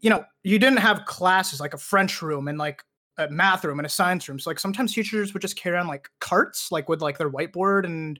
you 0.00 0.08
know 0.10 0.24
you 0.44 0.58
didn't 0.60 0.78
have 0.78 1.04
classes 1.04 1.58
like 1.58 1.74
a 1.74 1.78
French 1.78 2.22
room 2.22 2.46
and 2.46 2.56
like 2.58 2.84
a 3.18 3.28
math 3.28 3.64
room 3.64 3.78
and 3.78 3.86
a 3.86 3.90
science 3.90 4.28
room. 4.28 4.38
So 4.38 4.50
like 4.50 4.60
sometimes 4.60 4.94
teachers 4.94 5.34
would 5.34 5.42
just 5.42 5.56
carry 5.56 5.76
on 5.76 5.88
like 5.88 6.08
carts 6.20 6.70
like 6.70 6.88
with 6.88 7.02
like 7.02 7.18
their 7.18 7.30
whiteboard 7.30 7.84
and 7.84 8.18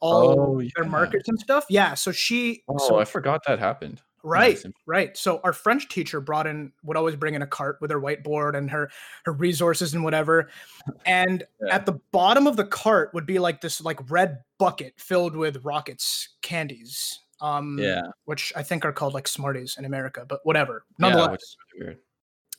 all 0.00 0.38
Oh, 0.38 0.58
their 0.76 0.84
yeah. 0.84 0.90
markers 0.90 1.24
and 1.26 1.38
stuff. 1.38 1.64
Yeah, 1.68 1.94
so 1.94 2.12
she 2.12 2.62
Oh, 2.68 2.78
so 2.78 2.98
I 2.98 3.04
forgot 3.04 3.42
that 3.46 3.58
happened. 3.58 4.00
Right, 4.24 4.62
right. 4.86 5.16
So 5.16 5.40
our 5.42 5.52
French 5.52 5.88
teacher 5.88 6.20
brought 6.20 6.46
in 6.46 6.72
would 6.84 6.96
always 6.96 7.16
bring 7.16 7.34
in 7.34 7.42
a 7.42 7.46
cart 7.46 7.78
with 7.80 7.90
her 7.90 8.00
whiteboard 8.00 8.56
and 8.56 8.70
her 8.70 8.90
her 9.24 9.32
resources 9.32 9.94
and 9.94 10.04
whatever. 10.04 10.48
And 11.06 11.44
Yeah. 11.60 11.74
at 11.74 11.86
the 11.86 11.94
bottom 12.12 12.46
of 12.46 12.56
the 12.56 12.64
cart 12.64 13.12
would 13.14 13.26
be 13.26 13.38
like 13.38 13.60
this 13.60 13.80
like 13.80 13.98
red 14.10 14.38
bucket 14.58 14.94
filled 14.96 15.34
with 15.36 15.64
rockets 15.64 16.28
candies. 16.42 17.20
Um 17.40 17.78
Yeah. 17.78 18.02
which 18.24 18.52
I 18.54 18.62
think 18.62 18.84
are 18.84 18.92
called 18.92 19.14
like 19.14 19.26
Smarties 19.28 19.76
in 19.78 19.84
America, 19.84 20.24
but 20.28 20.40
whatever. 20.44 20.84
Yeah, 20.98 21.08
Nonetheless. 21.08 21.30
which 21.32 21.42
is 21.42 21.56
really 21.74 21.86
weird. 21.86 21.98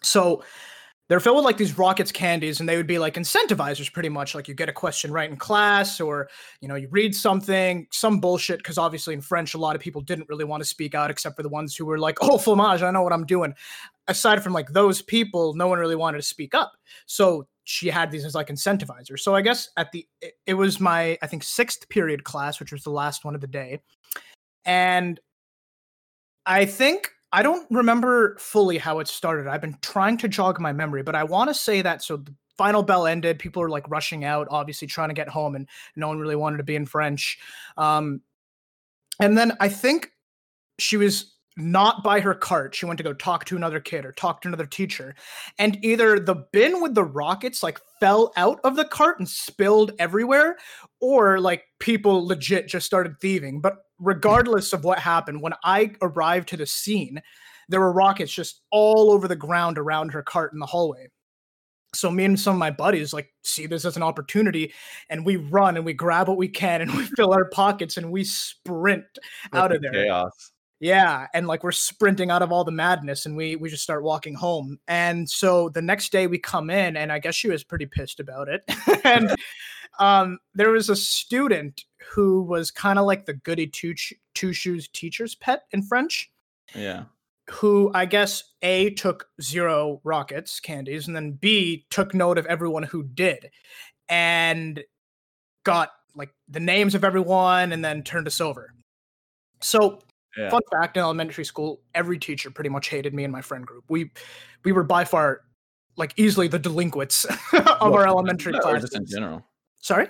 So 0.01 0.43
they're 1.10 1.19
filled 1.19 1.36
with 1.36 1.45
like 1.45 1.57
these 1.57 1.77
rockets 1.77 2.12
candies 2.12 2.60
and 2.60 2.69
they 2.69 2.77
would 2.77 2.88
be 2.88 2.98
like 2.98 3.15
incentivizers 3.15 3.91
pretty 3.91 4.10
much. 4.10 4.36
Like 4.36 4.48
you 4.48 4.53
get 4.53 4.69
a 4.69 4.74
question 4.74 5.12
right 5.12 5.29
in 5.29 5.36
class 5.36 6.00
or 6.00 6.29
you 6.62 6.67
know 6.67 6.75
you 6.75 6.88
read 6.91 7.13
something 7.15 7.88
some 7.91 8.19
bullshit 8.19 8.60
because 8.60 8.77
obviously 8.77 9.13
in 9.13 9.22
french 9.22 9.53
a 9.53 9.57
lot 9.57 9.75
of 9.75 9.81
people 9.81 10.01
didn't 10.01 10.29
really 10.29 10.45
want 10.45 10.62
to 10.63 10.67
speak 10.67 10.95
out 10.95 11.12
except 11.12 11.36
for 11.36 11.43
the 11.43 11.50
ones 11.50 11.75
who 11.75 11.86
were 11.86 12.00
like 12.00 12.17
oh 12.22 12.38
fromage 12.38 12.81
i 12.81 12.91
know 12.91 13.01
what 13.01 13.13
i'm 13.13 13.25
doing. 13.25 13.53
Aside 14.07 14.43
from 14.43 14.53
like 14.53 14.69
those 14.69 15.01
people 15.01 15.53
no 15.53 15.67
one 15.67 15.79
really 15.79 15.95
wanted 15.95 16.17
to 16.17 16.24
speak 16.24 16.53
up. 16.53 16.74
So 17.05 17.48
she 17.65 17.88
had 17.89 18.12
these 18.12 18.25
as 18.25 18.36
like 18.36 18.48
incentivizers. 18.48 19.19
So 19.19 19.36
i 19.36 19.41
guess 19.41 19.69
at 19.77 19.91
the 19.91 20.07
it, 20.22 20.33
it 20.45 20.53
was 20.53 20.79
my 20.79 21.17
i 21.22 21.27
think 21.27 21.43
sixth 21.43 21.88
period 21.89 22.24
class 22.24 22.60
which 22.60 22.72
was 22.72 22.83
the 22.83 22.91
last 22.91 23.25
one 23.25 23.36
of 23.36 23.41
the 23.41 23.48
day. 23.48 23.81
And 24.65 25.19
I 26.45 26.65
think 26.65 27.10
I 27.33 27.41
don't 27.41 27.65
remember 27.71 28.37
fully 28.37 28.77
how 28.77 28.99
it 28.99 29.07
started. 29.07 29.47
I've 29.47 29.59
been 29.59 29.77
trying 29.81 30.17
to 30.19 30.27
jog 30.27 30.59
my 30.59 30.71
memory, 30.71 31.01
but 31.01 31.15
I 31.15 31.23
want 31.23 31.49
to 31.49 31.53
say 31.55 31.81
that 31.81 32.03
so 32.03 32.17
the 32.17 32.33
final 32.59 32.83
bell 32.83 33.07
ended, 33.07 33.39
people 33.39 33.63
were 33.63 33.69
like 33.69 33.89
rushing 33.89 34.23
out, 34.23 34.47
obviously 34.51 34.87
trying 34.87 35.09
to 35.09 35.15
get 35.15 35.27
home, 35.27 35.55
and 35.55 35.67
no 35.95 36.07
one 36.07 36.19
really 36.19 36.35
wanted 36.35 36.57
to 36.57 36.63
be 36.63 36.75
in 36.75 36.85
French. 36.85 37.39
Um, 37.75 38.21
and 39.19 39.35
then 39.35 39.53
I 39.59 39.67
think 39.67 40.11
she 40.77 40.95
was 40.95 41.32
not 41.57 42.03
by 42.03 42.19
her 42.19 42.33
cart. 42.33 42.75
She 42.75 42.86
went 42.86 42.98
to 42.98 43.03
go 43.03 43.13
talk 43.13 43.45
to 43.45 43.55
another 43.55 43.79
kid 43.79 44.05
or 44.05 44.12
talk 44.12 44.41
to 44.41 44.48
another 44.48 44.65
teacher. 44.65 45.15
And 45.60 45.83
either 45.83 46.19
the 46.19 46.45
bin 46.51 46.81
with 46.81 46.95
the 46.95 47.03
rockets 47.03 47.62
like 47.63 47.79
fell 48.00 48.33
out 48.38 48.60
of 48.63 48.75
the 48.75 48.86
cart 48.86 49.19
and 49.19 49.29
spilled 49.29 49.91
everywhere, 50.00 50.57
or 51.00 51.39
like 51.39 51.63
people 51.79 52.25
legit 52.25 52.67
just 52.67 52.86
started 52.86 53.19
thieving. 53.19 53.62
But 53.62 53.77
regardless 54.00 54.74
of 54.74 54.83
what 54.83 55.00
happened, 55.00 55.41
when 55.41 55.53
I 55.63 55.91
arrived 56.01 56.50
to 56.50 56.57
the 56.57 56.65
scene, 56.65 57.22
there 57.69 57.79
were 57.79 57.93
rockets 57.93 58.33
just 58.33 58.62
all 58.72 59.12
over 59.12 59.27
the 59.27 59.36
ground 59.36 59.77
around 59.77 60.12
her 60.12 60.24
cart 60.24 60.53
in 60.53 60.60
the 60.60 60.65
hallway. 60.65 61.07
So 61.95 62.10
me 62.10 62.25
and 62.25 62.39
some 62.39 62.55
of 62.55 62.60
my 62.60 62.72
buddies 62.72 63.13
like 63.13 63.31
see 63.43 63.67
this 63.67 63.86
as 63.86 63.95
an 63.95 64.03
opportunity 64.03 64.74
and 65.12 65.24
we 65.24 65.36
run 65.36 65.77
and 65.77 65.86
we 65.86 65.93
grab 65.93 66.27
what 66.27 66.38
we 66.38 66.47
can 66.47 66.82
and 66.82 66.91
we 66.97 67.06
fill 67.06 67.34
our 67.34 67.45
pockets 67.45 67.97
and 67.97 68.12
we 68.12 68.23
sprint 68.23 69.06
out 69.54 69.71
of 69.71 69.82
there. 69.82 69.91
Chaos. 69.91 70.52
Yeah, 70.84 71.28
and 71.34 71.48
like 71.48 71.63
we're 71.63 71.72
sprinting 71.72 72.30
out 72.30 72.41
of 72.41 72.52
all 72.52 72.65
the 72.65 72.72
madness 72.72 73.26
and 73.26 73.38
we 73.38 73.56
we 73.56 73.69
just 73.69 73.84
start 73.84 74.04
walking 74.04 74.34
home. 74.34 74.78
And 74.89 75.30
so 75.30 75.69
the 75.69 75.82
next 75.82 76.12
day 76.12 76.28
we 76.28 76.38
come 76.38 76.69
in 76.69 76.98
and 76.98 77.10
I 77.10 77.19
guess 77.19 77.36
she 77.36 77.48
was 77.48 77.63
pretty 77.63 77.86
pissed 77.86 78.19
about 78.19 78.50
it. 78.50 78.65
and 79.06 79.34
um 80.00 80.39
there 80.54 80.72
was 80.72 80.89
a 80.89 80.96
student 80.98 81.86
who 82.12 82.43
was 82.43 82.69
kind 82.69 83.00
of 83.00 83.06
like 83.06 83.26
the 83.26 83.34
goody 83.34 83.65
two 83.65 83.93
two 84.36 84.52
shoes 84.52 84.89
teacher's 84.89 85.36
pet 85.36 85.62
in 85.72 85.84
French 85.84 86.30
Yeah. 86.76 87.06
who 87.50 87.89
I 87.93 88.06
guess 88.06 88.43
A 88.62 88.89
took 88.89 89.30
zero 89.41 90.02
rockets 90.04 90.60
candies 90.60 91.08
and 91.08 91.15
then 91.15 91.32
B 91.32 91.86
took 91.91 92.13
note 92.13 92.38
of 92.38 92.46
everyone 92.48 92.84
who 92.84 93.04
did 93.04 93.52
and 94.10 94.84
got 95.63 95.91
like 96.13 96.34
the 96.50 96.60
names 96.60 96.93
of 96.93 97.06
everyone 97.06 97.72
and 97.72 97.86
then 97.86 98.04
turned 98.04 98.28
us 98.28 98.41
over. 98.41 98.74
So 99.62 100.02
Yeah. 100.38 100.50
fun 100.50 100.62
fact 100.72 100.98
in 100.98 101.02
elementary 101.04 101.46
school 101.46 101.82
every 101.93 102.17
teacher 102.17 102.50
pretty 102.52 102.69
much 102.69 102.88
hated 102.89 103.13
me 103.13 103.24
and 103.24 103.32
my 103.32 103.41
friend 103.41 103.65
group 103.65 103.84
we 103.89 104.12
we 104.63 104.72
were 104.72 104.84
by 104.84 105.06
far 105.06 105.41
like 105.96 106.13
easily 106.17 106.48
the 106.48 106.58
delinquents 106.60 107.24
of 107.26 107.36
Well, 107.54 107.93
our 107.93 108.08
elementary 108.08 108.54
Or 108.56 108.60
classes 108.62 108.82
just 108.89 108.96
in 108.96 109.06
general. 109.06 109.46
sorry 109.82 110.08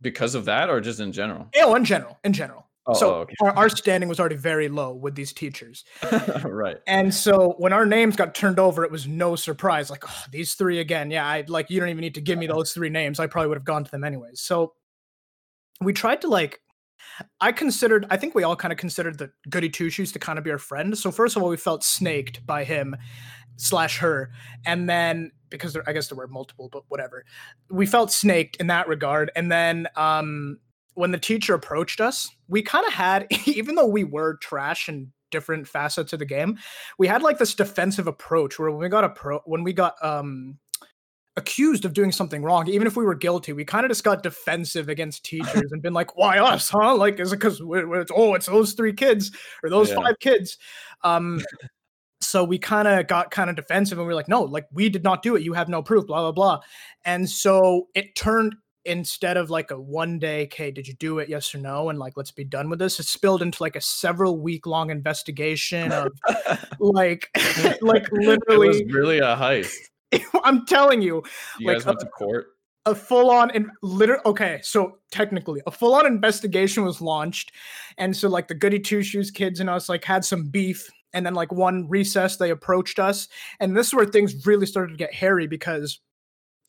Because 0.00 0.34
of 0.34 0.44
that, 0.46 0.68
or 0.70 0.80
just 0.80 0.98
in 1.00 1.12
general? 1.12 1.48
oh 1.62 1.74
in 1.76 1.84
general 1.84 2.18
in 2.24 2.32
general 2.32 2.66
Oh, 2.86 2.92
so 2.92 3.14
oh, 3.14 3.18
okay. 3.20 3.34
our, 3.40 3.50
our 3.56 3.68
standing 3.70 4.10
was 4.10 4.20
already 4.20 4.36
very 4.36 4.68
low 4.68 4.92
with 4.92 5.14
these 5.14 5.32
teachers 5.32 5.84
right. 6.44 6.76
and 6.86 7.14
so 7.14 7.54
when 7.56 7.72
our 7.72 7.86
names 7.86 8.14
got 8.14 8.34
turned 8.34 8.58
over 8.58 8.84
it 8.84 8.90
was 8.90 9.06
no 9.06 9.36
surprise 9.36 9.88
like 9.88 10.04
oh, 10.06 10.24
these 10.30 10.52
three 10.52 10.80
again 10.80 11.10
yeah 11.10 11.24
i 11.26 11.44
like 11.48 11.70
you 11.70 11.80
don't 11.80 11.88
even 11.88 12.02
need 12.02 12.14
to 12.16 12.20
give 12.20 12.38
me 12.38 12.46
those 12.54 12.72
three 12.74 12.90
names 12.90 13.18
i 13.20 13.26
probably 13.26 13.48
would 13.48 13.56
have 13.56 13.64
gone 13.64 13.84
to 13.84 13.90
them 13.90 14.04
anyways 14.04 14.40
so 14.42 14.74
we 15.80 15.94
tried 15.94 16.20
to 16.20 16.28
like 16.28 16.60
I 17.40 17.52
considered, 17.52 18.06
I 18.10 18.16
think 18.16 18.34
we 18.34 18.42
all 18.42 18.56
kind 18.56 18.72
of 18.72 18.78
considered 18.78 19.18
the 19.18 19.30
goody 19.48 19.68
two 19.68 19.90
shoes 19.90 20.12
to 20.12 20.18
kind 20.18 20.38
of 20.38 20.44
be 20.44 20.50
our 20.50 20.58
friend. 20.58 20.96
So 20.96 21.10
first 21.10 21.36
of 21.36 21.42
all, 21.42 21.48
we 21.48 21.56
felt 21.56 21.84
snaked 21.84 22.44
by 22.46 22.64
him 22.64 22.96
slash 23.56 23.98
her, 23.98 24.32
and 24.66 24.88
then 24.88 25.30
because 25.50 25.72
there, 25.72 25.84
I 25.86 25.92
guess 25.92 26.08
there 26.08 26.16
were 26.16 26.26
multiple, 26.26 26.68
but 26.72 26.82
whatever, 26.88 27.24
we 27.70 27.86
felt 27.86 28.10
snaked 28.10 28.56
in 28.56 28.66
that 28.66 28.88
regard. 28.88 29.30
And 29.36 29.52
then 29.52 29.86
um, 29.96 30.58
when 30.94 31.12
the 31.12 31.18
teacher 31.18 31.54
approached 31.54 32.00
us, 32.00 32.28
we 32.48 32.62
kind 32.62 32.86
of 32.86 32.92
had, 32.92 33.26
even 33.46 33.76
though 33.76 33.86
we 33.86 34.04
were 34.04 34.36
trash 34.38 34.88
and 34.88 35.08
different 35.30 35.66
facets 35.66 36.12
of 36.12 36.18
the 36.18 36.24
game, 36.24 36.58
we 36.98 37.06
had 37.06 37.22
like 37.22 37.38
this 37.38 37.54
defensive 37.54 38.06
approach 38.06 38.58
where 38.58 38.70
when 38.70 38.80
we 38.80 38.88
got 38.88 39.04
a 39.04 39.10
pro, 39.10 39.40
when 39.44 39.62
we 39.62 39.72
got 39.72 39.94
um 40.04 40.58
accused 41.36 41.84
of 41.84 41.92
doing 41.94 42.12
something 42.12 42.42
wrong, 42.42 42.68
even 42.68 42.86
if 42.86 42.96
we 42.96 43.04
were 43.04 43.14
guilty, 43.14 43.52
we 43.52 43.64
kind 43.64 43.84
of 43.84 43.90
just 43.90 44.04
got 44.04 44.22
defensive 44.22 44.88
against 44.88 45.24
teachers 45.24 45.72
and 45.72 45.82
been 45.82 45.92
like, 45.94 46.16
"Why 46.16 46.38
us, 46.38 46.68
huh? 46.68 46.94
Like, 46.96 47.18
is 47.18 47.32
it 47.32 47.36
because 47.36 47.60
it's 47.60 48.12
oh, 48.14 48.34
it's 48.34 48.46
those 48.46 48.72
three 48.74 48.92
kids 48.92 49.30
or 49.62 49.70
those 49.70 49.90
Yeah. 49.90 49.96
five 49.96 50.18
kids?" 50.20 50.58
Um, 51.02 51.42
so 52.20 52.44
we 52.44 52.58
kind 52.58 52.88
of 52.88 53.06
got 53.06 53.30
kind 53.30 53.50
of 53.50 53.56
defensive 53.56 53.98
and 53.98 54.06
we 54.06 54.12
are 54.12 54.16
like, 54.16 54.28
"No, 54.28 54.42
like 54.42 54.66
we 54.72 54.88
did 54.88 55.02
not 55.04 55.22
do 55.22 55.36
it. 55.36 55.42
You 55.42 55.52
have 55.54 55.68
no 55.68 55.82
proof." 55.82 56.06
Blah 56.06 56.20
blah 56.20 56.32
blah. 56.32 56.60
And 57.04 57.28
so 57.28 57.88
it 57.94 58.14
turned 58.14 58.54
instead 58.86 59.36
of 59.36 59.48
like 59.50 59.70
a 59.70 59.80
one 59.80 60.18
day, 60.18 60.44
okay, 60.44 60.70
did 60.70 60.86
you 60.86 60.94
do 60.94 61.18
it? 61.18 61.28
Yes 61.28 61.54
or 61.54 61.58
no? 61.58 61.88
And 61.88 61.98
like, 61.98 62.12
let's 62.16 62.30
be 62.30 62.44
done 62.44 62.68
with 62.68 62.78
this. 62.78 63.00
It 63.00 63.06
spilled 63.06 63.42
into 63.42 63.62
like 63.62 63.76
a 63.76 63.80
several 63.80 64.38
week 64.38 64.66
long 64.66 64.90
investigation 64.90 65.90
of 65.90 66.12
like, 66.78 67.30
like 67.80 68.04
it 68.04 68.12
was 68.12 68.26
literally. 68.26 68.84
really 68.92 69.18
a 69.20 69.34
heist. 69.36 69.72
I'm 70.44 70.66
telling 70.66 71.02
you, 71.02 71.22
You 71.58 71.66
Like, 71.68 71.78
guys 71.78 71.86
went 71.86 72.00
to 72.00 72.06
court. 72.06 72.46
a 72.86 72.94
full 72.94 73.30
on 73.30 73.50
and 73.52 73.70
liter 73.82 74.20
okay 74.26 74.60
so 74.62 74.98
technically 75.10 75.62
a 75.66 75.70
full 75.70 75.94
on 75.94 76.04
investigation 76.06 76.84
was 76.84 77.00
launched 77.00 77.52
and 77.96 78.14
so 78.14 78.28
like 78.28 78.46
the 78.46 78.54
goody 78.54 78.78
two 78.78 79.02
shoes 79.02 79.30
kids 79.30 79.58
and 79.60 79.70
us 79.70 79.88
like 79.88 80.04
had 80.04 80.22
some 80.24 80.44
beef 80.48 80.86
and 81.14 81.24
then 81.24 81.32
like 81.34 81.50
one 81.50 81.88
recess 81.88 82.36
they 82.36 82.50
approached 82.50 82.98
us 82.98 83.28
and 83.60 83.74
this 83.76 83.86
is 83.88 83.94
where 83.94 84.04
things 84.04 84.46
really 84.46 84.66
started 84.66 84.92
to 84.92 84.98
get 84.98 85.14
hairy 85.14 85.46
because 85.46 86.00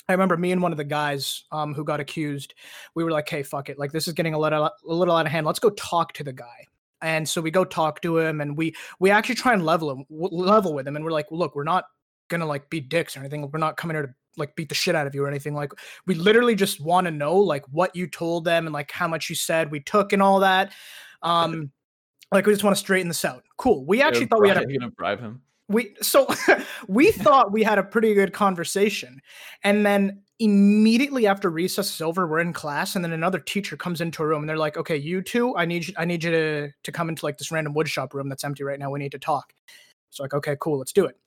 I 0.08 0.14
remember 0.14 0.38
me 0.38 0.52
and 0.52 0.62
one 0.62 0.72
of 0.72 0.78
the 0.78 0.84
guys 0.84 1.44
um, 1.52 1.74
who 1.74 1.84
got 1.84 2.00
accused. 2.00 2.54
We 2.94 3.04
were 3.04 3.10
like, 3.10 3.28
"Hey, 3.28 3.42
fuck 3.42 3.70
it! 3.70 3.80
Like 3.80 3.92
this 3.92 4.08
is 4.08 4.14
getting 4.14 4.36
a 4.36 4.40
little 4.40 4.66
a 4.66 4.72
little 4.86 5.16
out 5.16 5.26
of 5.26 5.32
hand. 5.32 5.48
Let's 5.48 5.58
go 5.58 5.72
talk 5.72 6.14
to 6.14 6.24
the 6.24 6.32
guy." 6.32 6.68
And 7.02 7.28
so 7.28 7.42
we 7.42 7.50
go 7.50 7.66
talk 7.66 8.02
to 8.04 8.20
him, 8.20 8.40
and 8.40 8.56
we 8.56 8.76
we 9.00 9.10
actually 9.10 9.34
try 9.34 9.54
and 9.54 9.66
level 9.66 9.90
him, 9.90 10.06
level 10.12 10.76
with 10.76 10.88
him, 10.88 10.96
and 10.96 11.04
we're 11.04 11.10
like, 11.12 11.26
"Look, 11.32 11.56
we're 11.56 11.64
not 11.64 11.86
gonna 12.30 12.46
like 12.46 12.70
be 12.70 12.80
dicks 12.80 13.16
or 13.16 13.22
anything. 13.22 13.50
We're 13.52 13.60
not 13.60 13.78
coming 13.78 13.96
here 13.96 14.08
to 14.08 14.14
like 14.38 14.56
beat 14.56 14.70
the 14.70 14.76
shit 14.76 14.96
out 14.96 15.08
of 15.08 15.16
you 15.16 15.24
or 15.24 15.28
anything. 15.28 15.54
Like 15.54 15.72
we 16.06 16.16
literally 16.16 16.56
just 16.56 16.82
want 16.82 17.06
to 17.06 17.12
know 17.12 17.38
like 17.38 17.66
what 17.72 17.96
you 17.96 18.08
told 18.08 18.46
them 18.46 18.68
and 18.68 18.74
like 18.74 18.92
how 18.92 19.08
much 19.08 19.30
you 19.30 19.36
said 19.36 19.72
we 19.72 19.80
took 19.80 20.14
and 20.14 20.22
all 20.22 20.40
that. 20.40 20.74
Um, 21.22 21.72
like 22.32 22.46
we 22.46 22.54
just 22.54 22.64
want 22.64 22.76
to 22.76 22.80
straighten 22.80 23.08
this 23.08 23.24
out. 23.24 23.44
Cool. 23.58 23.86
We 23.86 24.02
actually 24.02 24.26
thought 24.26 24.42
we 24.42 24.50
had 24.50 24.58
a 24.58 24.66
gonna 24.66 24.92
bribe 24.92 25.20
him? 25.20 25.42
we 25.68 25.96
so 26.02 26.28
we 26.88 27.12
thought 27.12 27.52
we 27.52 27.64
had 27.64 27.78
a 27.78 27.84
pretty 27.84 28.14
good 28.14 28.34
conversation 28.34 29.20
and 29.64 29.86
then 29.86 30.22
immediately 30.40 31.28
after 31.28 31.50
recess 31.50 31.94
is 31.96 32.02
over 32.02 32.28
we're 32.28 32.40
in 32.40 32.54
class 32.54 32.96
and 32.96 33.04
then 33.04 33.14
another 33.14 33.40
teacher 33.40 33.78
comes 33.78 34.02
into 34.02 34.22
a 34.22 34.28
room 34.28 34.42
and 34.42 34.50
they're 34.50 34.58
like 34.58 34.78
okay 34.78 34.98
you 34.98 35.22
two 35.22 35.56
i 35.56 35.66
need 35.66 35.88
you 35.88 35.94
i 35.98 36.06
need 36.06 36.24
you 36.24 36.32
to 36.32 36.70
to 36.84 36.92
come 36.92 37.10
into 37.10 37.26
like 37.26 37.38
this 37.38 37.52
random 37.52 37.74
woodshop 37.74 38.14
room 38.14 38.30
that's 38.30 38.44
empty 38.44 38.64
right 38.64 38.80
now 38.80 38.92
we 38.92 39.00
need 39.00 39.12
to 39.12 39.20
talk 39.20 39.54
so 40.10 40.24
like 40.24 40.34
okay 40.34 40.56
cool 40.60 40.78
let's 40.78 40.94
do 40.94 41.06
it 41.06 41.18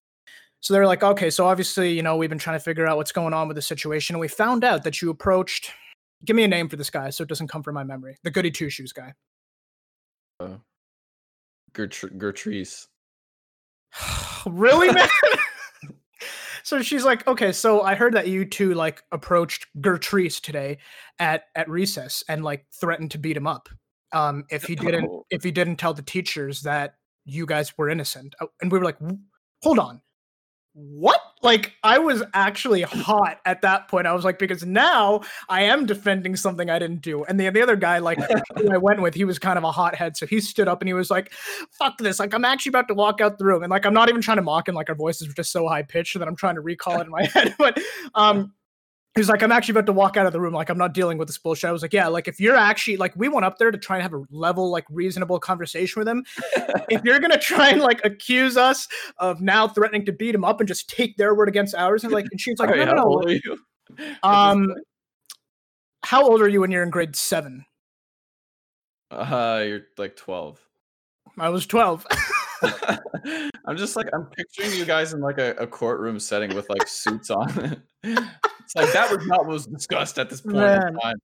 so 0.61 0.75
they're 0.75 0.87
like 0.87 1.03
okay 1.03 1.31
so 1.31 1.47
obviously 1.47 1.93
you 1.93 2.03
know 2.03 2.17
we've 2.17 2.31
been 2.31 2.39
trying 2.39 2.59
to 2.59 2.63
figure 2.63 2.87
out 2.87 2.97
what's 2.97 3.13
going 3.13 3.33
on 3.33 3.49
with 3.49 3.55
the 3.55 3.63
situation 3.63 4.15
and 4.15 4.21
we 4.21 4.29
found 4.29 4.65
out 4.65 4.85
that 4.85 5.01
you 5.01 5.11
approached 5.11 5.73
give 6.25 6.37
me 6.37 6.43
a 6.45 6.49
name 6.49 6.69
for 6.69 6.77
this 6.77 6.91
guy 6.91 7.11
so 7.11 7.23
it 7.23 7.29
doesn't 7.29 7.49
come 7.49 7.63
from 7.63 7.75
my 7.75 7.85
memory. 7.85 8.17
The 8.25 8.31
goody 8.31 8.51
two 8.51 8.71
shoes 8.71 8.93
guy. 8.93 9.15
Uh, 10.41 10.57
Gertrude. 11.73 12.19
really 14.47 14.93
man? 14.93 15.09
So 16.65 16.83
she's 16.83 17.03
like 17.03 17.27
okay 17.27 17.53
so 17.53 17.81
i 17.81 17.95
heard 17.95 18.13
that 18.13 18.29
you 18.29 18.45
two 18.45 18.75
like 18.75 19.03
approached 19.11 19.67
gertrude 19.81 20.33
today 20.33 20.77
at 21.19 21.45
at 21.55 21.67
recess 21.71 22.23
and 22.29 22.45
like 22.45 22.67
threatened 22.79 23.11
to 23.13 23.19
beat 23.19 23.39
him 23.39 23.47
up 23.47 23.71
um 24.13 24.45
if 24.51 24.65
he 24.65 24.75
didn't 24.75 25.09
Oh. 25.09 25.25
if 25.31 25.43
he 25.43 25.51
didn't 25.51 25.77
tell 25.77 25.95
the 25.95 26.03
teachers 26.03 26.61
that 26.63 26.97
you 27.25 27.47
guys 27.47 27.77
were 27.79 27.89
innocent. 27.89 28.35
Uh, 28.39 28.49
and 28.61 28.71
we 28.71 28.79
were 28.79 28.85
like 28.85 28.99
hold 29.63 29.79
on 29.79 30.03
what? 30.79 31.21
Like 31.41 31.75
i 31.85 31.99
was 31.99 32.23
actually 32.35 32.83
hot 32.83 33.39
at 33.45 33.63
that 33.63 33.89
point. 33.89 34.07
I 34.07 34.13
was 34.13 34.25
like 34.25 34.39
because 34.39 34.65
now 34.65 35.21
i 35.49 35.63
am 35.63 35.87
defending 35.87 36.35
something 36.35 36.69
i 36.69 36.79
didn't 36.79 37.01
do. 37.01 37.25
And 37.25 37.39
the, 37.39 37.49
the 37.51 37.63
other 37.63 37.77
guy 37.77 37.99
like 37.99 38.19
who 38.57 38.73
i 38.73 38.77
went 38.77 39.03
with 39.03 39.15
he 39.15 39.25
was 39.25 39.39
kind 39.39 39.57
of 39.57 39.65
a 39.65 39.71
hothead. 39.71 40.17
So 40.17 40.27
he 40.27 40.41
stood 40.41 40.67
up 40.67 40.81
and 40.81 40.89
he 40.89 40.95
was 40.95 41.11
like 41.11 41.33
fuck 41.71 41.99
this. 41.99 42.19
Like 42.19 42.35
i'm 42.35 42.45
actually 42.45 42.71
about 42.71 42.89
to 42.89 42.95
walk 42.95 43.21
out 43.21 43.39
the 43.39 43.45
room. 43.45 43.63
And 43.63 43.71
like 43.71 43.87
i'm 43.87 43.95
not 43.95 44.09
even 44.09 44.21
trying 44.21 44.39
to 44.39 44.43
mock 44.43 44.69
him. 44.69 44.75
Like 44.75 44.89
our 44.89 44.97
voices 44.97 45.29
were 45.29 45.35
just 45.35 45.53
so 45.53 45.67
high 45.69 45.83
pitched 45.83 46.19
that 46.19 46.27
i'm 46.27 46.37
trying 46.37 46.57
to 46.57 46.61
recall 46.61 47.01
it 47.01 47.05
in 47.05 47.11
my 47.11 47.25
head. 47.35 47.55
But 47.59 47.81
um 48.15 48.53
he 49.19 49.21
was 49.21 49.29
like 49.29 49.43
i'm 49.43 49.51
actually 49.51 49.73
about 49.73 49.87
to 49.87 49.93
walk 49.93 50.17
out 50.17 50.27
of 50.27 50.33
the 50.33 50.41
room 50.41 50.55
like 50.55 50.69
i'm 50.69 50.79
not 50.79 50.95
dealing 50.95 51.19
with 51.19 51.27
this 51.27 51.39
bullshit 51.39 51.69
i 51.69 51.73
was 51.73 51.83
like 51.83 51.93
yeah 51.93 52.07
like 52.07 52.29
if 52.29 52.39
you're 52.39 52.55
actually 52.55 52.97
like 52.97 53.13
we 53.17 53.29
went 53.29 53.45
up 53.45 53.59
there 53.59 53.73
to 53.73 53.77
try 53.77 53.97
and 53.97 54.03
have 54.05 54.15
a 54.15 54.23
level 54.31 54.71
like 54.71 54.85
reasonable 54.91 55.41
conversation 55.41 55.99
with 55.99 56.07
him 56.07 56.25
if 56.89 57.03
you're 57.05 57.19
gonna 57.19 57.37
try 57.37 57.71
and 57.71 57.81
like 57.81 58.01
accuse 58.05 58.57
us 58.57 58.87
of 59.19 59.41
now 59.41 59.67
threatening 59.67 60.07
to 60.07 60.13
beat 60.13 60.37
him 60.37 60.45
up 60.45 60.61
and 60.61 60.69
just 60.69 60.89
take 60.89 61.17
their 61.17 61.35
word 61.35 61.49
against 61.49 61.75
ours 61.75 62.05
and 62.05 62.13
like 62.13 62.27
and 62.31 62.41
she's 62.41 62.61
like 62.61 62.71
no, 62.71 62.77
no, 62.77 62.85
how 62.87 62.95
no. 62.95 63.03
old 63.03 63.27
are 63.27 63.33
you? 63.33 63.59
um 64.23 64.73
how 66.05 66.23
old 66.23 66.41
are 66.41 66.49
you 66.49 66.61
when 66.61 66.71
you're 66.71 66.85
in 66.85 66.91
grade 66.91 67.17
seven 67.17 67.65
uh, 69.11 69.65
you're 69.67 69.81
like 69.97 70.15
12. 70.15 70.61
i 71.39 71.49
was 71.49 71.67
12 71.67 72.07
I'm 73.67 73.77
just 73.77 73.97
like 73.97 74.09
I'm 74.13 74.27
picturing 74.27 74.73
you 74.73 74.85
guys 74.85 75.13
in 75.13 75.21
like 75.21 75.39
a, 75.39 75.53
a 75.53 75.67
courtroom 75.67 76.19
setting 76.19 76.55
with 76.55 76.69
like 76.69 76.89
suits 76.89 77.31
on. 77.31 77.83
It's 78.69 78.77
like 78.77 78.93
that 78.93 79.11
was 79.11 79.27
not 79.27 79.39
what 79.39 79.47
was 79.47 79.67
discussed 79.67 80.19
at 80.19 80.29
this 80.29 80.43
point 80.43 80.57
Man. 80.57 80.89
in 80.89 80.99
time. 80.99 81.17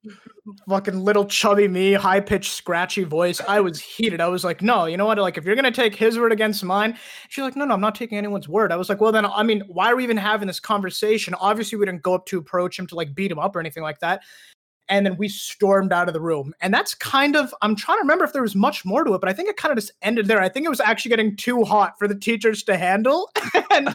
fucking 0.67 0.99
little 0.99 1.27
chubby 1.27 1.69
me, 1.69 1.93
high 1.93 2.21
pitched, 2.21 2.53
scratchy 2.53 3.05
voice. 3.05 3.39
I 3.47 3.61
was 3.61 3.79
heated. 3.79 4.23
I 4.23 4.29
was 4.29 4.45
like, 4.45 4.63
no, 4.63 4.87
you 4.87 4.97
know 4.97 5.05
what? 5.05 5.19
Like, 5.19 5.37
if 5.37 5.45
you're 5.45 5.55
gonna 5.55 5.71
take 5.71 5.95
his 5.95 6.19
word 6.19 6.33
against 6.33 6.65
mine, 6.65 6.97
she's 7.29 7.43
like, 7.43 7.55
no, 7.55 7.67
no, 7.67 7.75
I'm 7.75 7.83
not 7.83 7.95
taking 7.95 8.17
anyone's 8.17 8.49
word. 8.49 8.73
I 8.73 8.77
was 8.77 8.89
like, 8.89 9.03
well, 9.03 9.13
then, 9.13 9.27
I 9.27 9.43
mean, 9.43 9.61
why 9.67 9.93
are 9.93 9.97
we 9.97 10.05
even 10.05 10.17
having 10.17 10.47
this 10.47 10.59
conversation? 10.59 11.35
Obviously, 11.35 11.77
we 11.77 11.85
didn't 11.85 12.01
go 12.01 12.15
up 12.15 12.25
to 12.27 12.39
approach 12.39 12.79
him 12.79 12.87
to 12.87 12.95
like 12.95 13.15
beat 13.15 13.31
him 13.31 13.39
up 13.39 13.55
or 13.55 13.61
anything 13.61 13.83
like 13.83 13.99
that. 13.99 14.23
And 14.89 15.07
then 15.07 15.17
we 15.17 15.29
stormed 15.29 15.93
out 15.93 16.09
of 16.09 16.15
the 16.15 16.21
room. 16.21 16.53
And 16.61 16.73
that's 16.73 16.95
kind 16.95 17.37
of, 17.37 17.55
I'm 17.63 17.75
trying 17.75 17.99
to 17.99 18.03
remember 18.03 18.25
if 18.25 18.33
there 18.33 18.43
was 18.43 18.55
much 18.55 18.85
more 18.85 19.05
to 19.05 19.15
it, 19.15 19.21
but 19.21 19.31
I 19.31 19.33
think 19.33 19.49
it 19.49 19.57
kind 19.57 19.73
of 19.73 19.79
just 19.79 19.93
ended 20.03 20.27
there. 20.27 20.41
I 20.41 20.49
think 20.49 20.67
it 20.67 20.71
was 20.71 20.81
actually 20.81 21.11
getting 21.11 21.37
too 21.37 21.65
hot 21.65 21.99
for 21.99 22.07
the 22.07 22.15
teachers 22.15 22.63
to 22.65 22.77
handle. 22.77 23.31
and, 23.71 23.95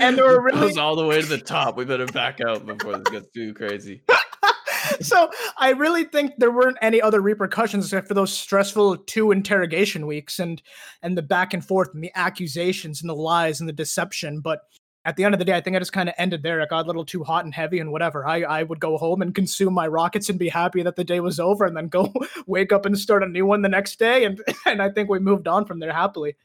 and 0.00 0.18
there 0.18 0.24
were 0.24 0.48
It 0.48 0.54
really 0.54 0.68
goes 0.68 0.78
all 0.78 0.96
the 0.96 1.06
way 1.06 1.20
to 1.20 1.26
the 1.26 1.38
top. 1.38 1.76
We 1.76 1.84
better 1.84 2.06
back 2.06 2.40
out 2.40 2.66
before 2.66 2.98
this 2.98 3.08
gets 3.10 3.30
too 3.30 3.54
crazy. 3.54 4.02
so 5.00 5.30
I 5.56 5.70
really 5.70 6.04
think 6.04 6.34
there 6.38 6.50
weren't 6.50 6.78
any 6.82 7.00
other 7.00 7.20
repercussions 7.20 7.86
except 7.86 8.08
for 8.08 8.14
those 8.14 8.32
stressful 8.32 8.98
two 8.98 9.30
interrogation 9.30 10.06
weeks 10.06 10.38
and 10.38 10.62
and 11.02 11.16
the 11.16 11.22
back 11.22 11.54
and 11.54 11.64
forth 11.64 11.90
and 11.94 12.02
the 12.02 12.12
accusations 12.14 13.00
and 13.00 13.08
the 13.08 13.14
lies 13.14 13.60
and 13.60 13.68
the 13.68 13.74
deception. 13.74 14.40
But 14.40 14.60
at 15.08 15.16
the 15.16 15.24
end 15.24 15.34
of 15.34 15.38
the 15.38 15.44
day, 15.46 15.54
I 15.54 15.62
think 15.62 15.74
I 15.74 15.78
just 15.78 15.94
kind 15.94 16.10
of 16.10 16.14
ended 16.18 16.42
there. 16.42 16.60
It 16.60 16.68
got 16.68 16.84
a 16.84 16.86
little 16.86 17.02
too 17.02 17.24
hot 17.24 17.46
and 17.46 17.54
heavy 17.54 17.78
and 17.78 17.90
whatever. 17.90 18.26
I, 18.26 18.42
I 18.42 18.62
would 18.62 18.78
go 18.78 18.98
home 18.98 19.22
and 19.22 19.34
consume 19.34 19.72
my 19.72 19.86
rockets 19.86 20.28
and 20.28 20.38
be 20.38 20.50
happy 20.50 20.82
that 20.82 20.96
the 20.96 21.04
day 21.04 21.20
was 21.20 21.40
over 21.40 21.64
and 21.64 21.74
then 21.74 21.88
go 21.88 22.12
wake 22.46 22.72
up 22.72 22.84
and 22.84 22.98
start 22.98 23.22
a 23.22 23.26
new 23.26 23.46
one 23.46 23.62
the 23.62 23.70
next 23.70 23.98
day. 23.98 24.26
And 24.26 24.38
and 24.66 24.82
I 24.82 24.90
think 24.90 25.08
we 25.08 25.18
moved 25.18 25.48
on 25.48 25.64
from 25.64 25.78
there 25.78 25.94
happily. 25.94 26.36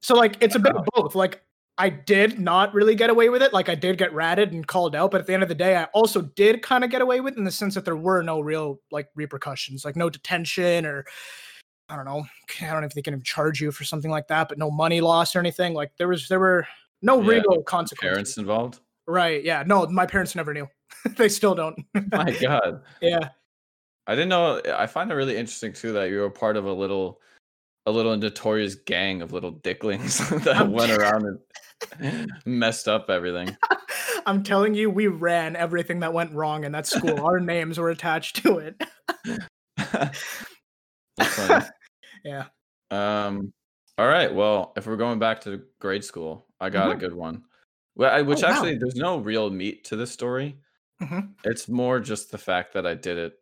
So 0.00 0.14
like 0.14 0.36
it's 0.40 0.54
a 0.54 0.60
bit 0.60 0.76
of 0.76 0.86
both. 0.94 1.16
Like 1.16 1.42
I 1.78 1.88
did 1.88 2.38
not 2.38 2.72
really 2.72 2.94
get 2.94 3.10
away 3.10 3.28
with 3.28 3.42
it. 3.42 3.52
Like 3.52 3.68
I 3.68 3.74
did 3.74 3.98
get 3.98 4.14
ratted 4.14 4.52
and 4.52 4.64
called 4.64 4.94
out, 4.94 5.10
but 5.10 5.20
at 5.20 5.26
the 5.26 5.34
end 5.34 5.42
of 5.42 5.48
the 5.48 5.56
day, 5.56 5.76
I 5.76 5.84
also 5.86 6.22
did 6.22 6.62
kind 6.62 6.84
of 6.84 6.90
get 6.90 7.02
away 7.02 7.20
with 7.20 7.34
it 7.34 7.38
in 7.38 7.44
the 7.44 7.50
sense 7.50 7.74
that 7.74 7.84
there 7.84 7.96
were 7.96 8.22
no 8.22 8.38
real 8.38 8.80
like 8.92 9.08
repercussions, 9.16 9.84
like 9.84 9.96
no 9.96 10.08
detention 10.08 10.86
or 10.86 11.06
I 11.88 11.96
don't 11.96 12.04
know. 12.04 12.24
I 12.62 12.66
don't 12.66 12.80
know 12.80 12.86
if 12.86 12.94
they 12.94 13.02
can 13.02 13.14
even 13.14 13.24
charge 13.24 13.60
you 13.60 13.72
for 13.72 13.84
something 13.84 14.10
like 14.10 14.28
that, 14.28 14.48
but 14.48 14.58
no 14.58 14.70
money 14.70 15.00
loss 15.00 15.34
or 15.34 15.38
anything. 15.38 15.74
Like 15.74 15.92
there 15.96 16.08
was 16.08 16.28
there 16.28 16.40
were 16.40 16.66
no 17.02 17.20
Yeah, 17.20 17.28
real 17.28 17.62
consequences. 17.62 18.12
Parents 18.14 18.38
involved. 18.38 18.80
Right. 19.06 19.42
Yeah. 19.42 19.64
No, 19.66 19.86
my 19.86 20.06
parents 20.06 20.34
never 20.34 20.52
knew. 20.52 20.68
they 21.16 21.28
still 21.28 21.54
don't. 21.54 21.78
My 22.12 22.30
God. 22.40 22.82
yeah. 23.00 23.30
I 24.06 24.14
didn't 24.14 24.28
know. 24.30 24.60
I 24.74 24.86
find 24.86 25.10
it 25.10 25.14
really 25.14 25.36
interesting 25.36 25.72
too 25.72 25.92
that 25.92 26.10
you 26.10 26.20
were 26.20 26.30
part 26.30 26.56
of 26.56 26.64
a 26.64 26.72
little, 26.72 27.20
a 27.86 27.90
little 27.90 28.16
notorious 28.16 28.74
gang 28.74 29.22
of 29.22 29.32
little 29.32 29.50
dicklings 29.50 30.18
that 30.30 30.56
I'm 30.56 30.72
went 30.72 30.92
around 30.92 31.38
and 32.00 32.30
messed 32.46 32.88
up 32.88 33.10
everything. 33.10 33.56
I'm 34.26 34.42
telling 34.42 34.74
you, 34.74 34.90
we 34.90 35.06
ran 35.08 35.56
everything 35.56 36.00
that 36.00 36.12
went 36.12 36.32
wrong 36.32 36.64
in 36.64 36.72
that 36.72 36.86
school. 36.86 37.20
Our 37.20 37.40
names 37.40 37.78
were 37.78 37.90
attached 37.90 38.42
to 38.42 38.58
it. 38.58 38.82
Yeah. 42.24 42.46
Um. 42.90 43.52
All 43.98 44.06
right. 44.06 44.32
Well, 44.32 44.72
if 44.76 44.86
we're 44.86 44.96
going 44.96 45.18
back 45.18 45.40
to 45.42 45.62
grade 45.80 46.04
school, 46.04 46.46
I 46.60 46.70
got 46.70 46.90
a 46.92 46.96
good 46.96 47.14
one. 47.14 47.42
Well, 47.96 48.12
I, 48.14 48.22
which 48.22 48.38
Mm-hmm. 48.38 48.44
Oh, 48.46 48.48
wow. 48.48 48.54
actually, 48.54 48.78
there's 48.78 48.94
no 48.94 49.18
real 49.18 49.50
meat 49.50 49.84
to 49.86 49.96
this 49.96 50.12
story. 50.12 50.58
Mhm. 51.02 51.34
It's 51.44 51.68
more 51.68 52.00
just 52.00 52.30
the 52.30 52.38
fact 52.38 52.74
that 52.74 52.86
I 52.86 52.94
did 52.94 53.18
it. 53.18 53.34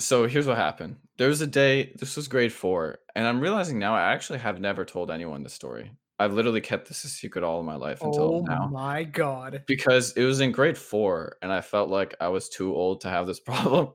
So 0.00 0.26
here's 0.26 0.46
what 0.46 0.56
happened. 0.56 0.96
There 1.18 1.28
was 1.28 1.40
a 1.40 1.46
day. 1.46 1.92
This 1.98 2.16
was 2.16 2.28
grade 2.28 2.52
four, 2.52 2.98
and 3.14 3.26
I'm 3.26 3.40
realizing 3.40 3.78
now 3.78 3.94
I 3.94 4.12
actually 4.12 4.40
have 4.40 4.60
never 4.60 4.84
told 4.84 5.10
anyone 5.10 5.42
this 5.42 5.52
story. 5.54 5.92
I've 6.18 6.32
literally 6.34 6.60
kept 6.60 6.88
this 6.88 7.04
a 7.04 7.08
secret 7.08 7.44
all 7.44 7.58
of 7.60 7.66
my 7.66 7.74
life 7.76 8.00
until 8.02 8.42
now. 8.42 8.58
Oh 8.60 8.64
now 8.64 8.66
my 8.68 9.04
god. 9.04 9.64
because 9.66 10.12
it 10.12 10.24
was 10.24 10.40
in 10.40 10.52
grade 10.52 10.78
four, 10.78 11.36
and 11.42 11.52
I 11.52 11.60
felt 11.60 11.88
like 11.88 12.14
I 12.20 12.28
was 12.28 12.48
too 12.48 12.74
old 12.74 13.00
to 13.02 13.08
have 13.08 13.26
this 13.26 13.40
problem. 13.50 13.92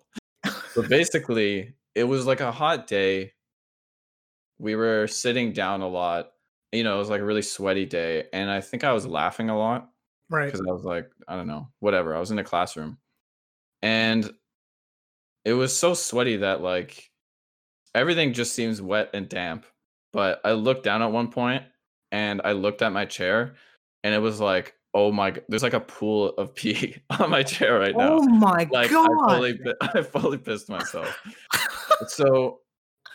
But 0.76 0.90
basically, 0.90 1.74
it 1.98 2.04
was 2.04 2.26
like 2.28 2.42
a 2.42 2.52
hot 2.52 2.88
day. 2.88 3.34
We 4.60 4.76
were 4.76 5.08
sitting 5.08 5.52
down 5.54 5.82
a 5.82 5.88
lot. 5.88 6.32
You 6.72 6.84
know, 6.84 6.96
it 6.96 7.00
was 7.00 7.10
like 7.10 7.22
a 7.22 7.26
really 7.26 7.42
sweaty 7.42 7.86
day. 7.86 8.26
And 8.34 8.50
I 8.50 8.62
think 8.62 8.84
I 8.84 8.92
was 8.94 9.06
laughing 9.08 9.50
a 9.50 9.58
lot 9.58 9.90
Right. 10.30 10.46
because 10.46 10.62
I 10.68 10.72
was 10.72 10.84
like, 10.84 11.10
I 11.28 11.36
don't 11.36 11.48
know, 11.48 11.70
whatever. 11.80 12.16
I 12.16 12.20
was 12.20 12.32
in 12.32 12.40
a 12.40 12.44
classroom. 12.44 12.98
And 13.82 14.30
it 15.46 15.54
was 15.54 15.76
so 15.78 15.94
sweaty 15.94 16.38
that 16.38 16.62
like 16.62 17.10
everything 17.96 18.34
just 18.34 18.54
seems 18.54 18.82
wet 18.82 19.12
and 19.14 19.30
damp. 19.30 19.66
But 20.14 20.42
I 20.44 20.52
looked 20.54 20.84
down 20.84 21.02
at 21.02 21.12
one 21.12 21.30
point 21.30 21.64
and 22.12 22.42
I 22.44 22.52
looked 22.54 22.82
at 22.82 22.92
my 22.92 23.06
chair 23.06 23.56
and 24.04 24.14
it 24.14 24.20
was 24.20 24.40
like, 24.42 24.74
oh 24.94 25.12
my, 25.12 25.32
g- 25.32 25.42
there's 25.48 25.64
like 25.64 25.74
a 25.74 25.80
pool 25.80 26.30
of 26.30 26.56
pee 26.56 26.98
on 27.20 27.30
my 27.30 27.44
chair 27.44 27.80
right 27.80 27.96
now 27.96 28.18
Oh 28.20 28.24
my 28.26 28.68
like 28.72 28.90
god. 28.92 29.10
I 29.30 29.36
fully 29.36 29.60
I 29.82 30.02
fully 30.02 30.38
pissed 30.40 30.70
myself. 30.70 31.16
So 32.08 32.60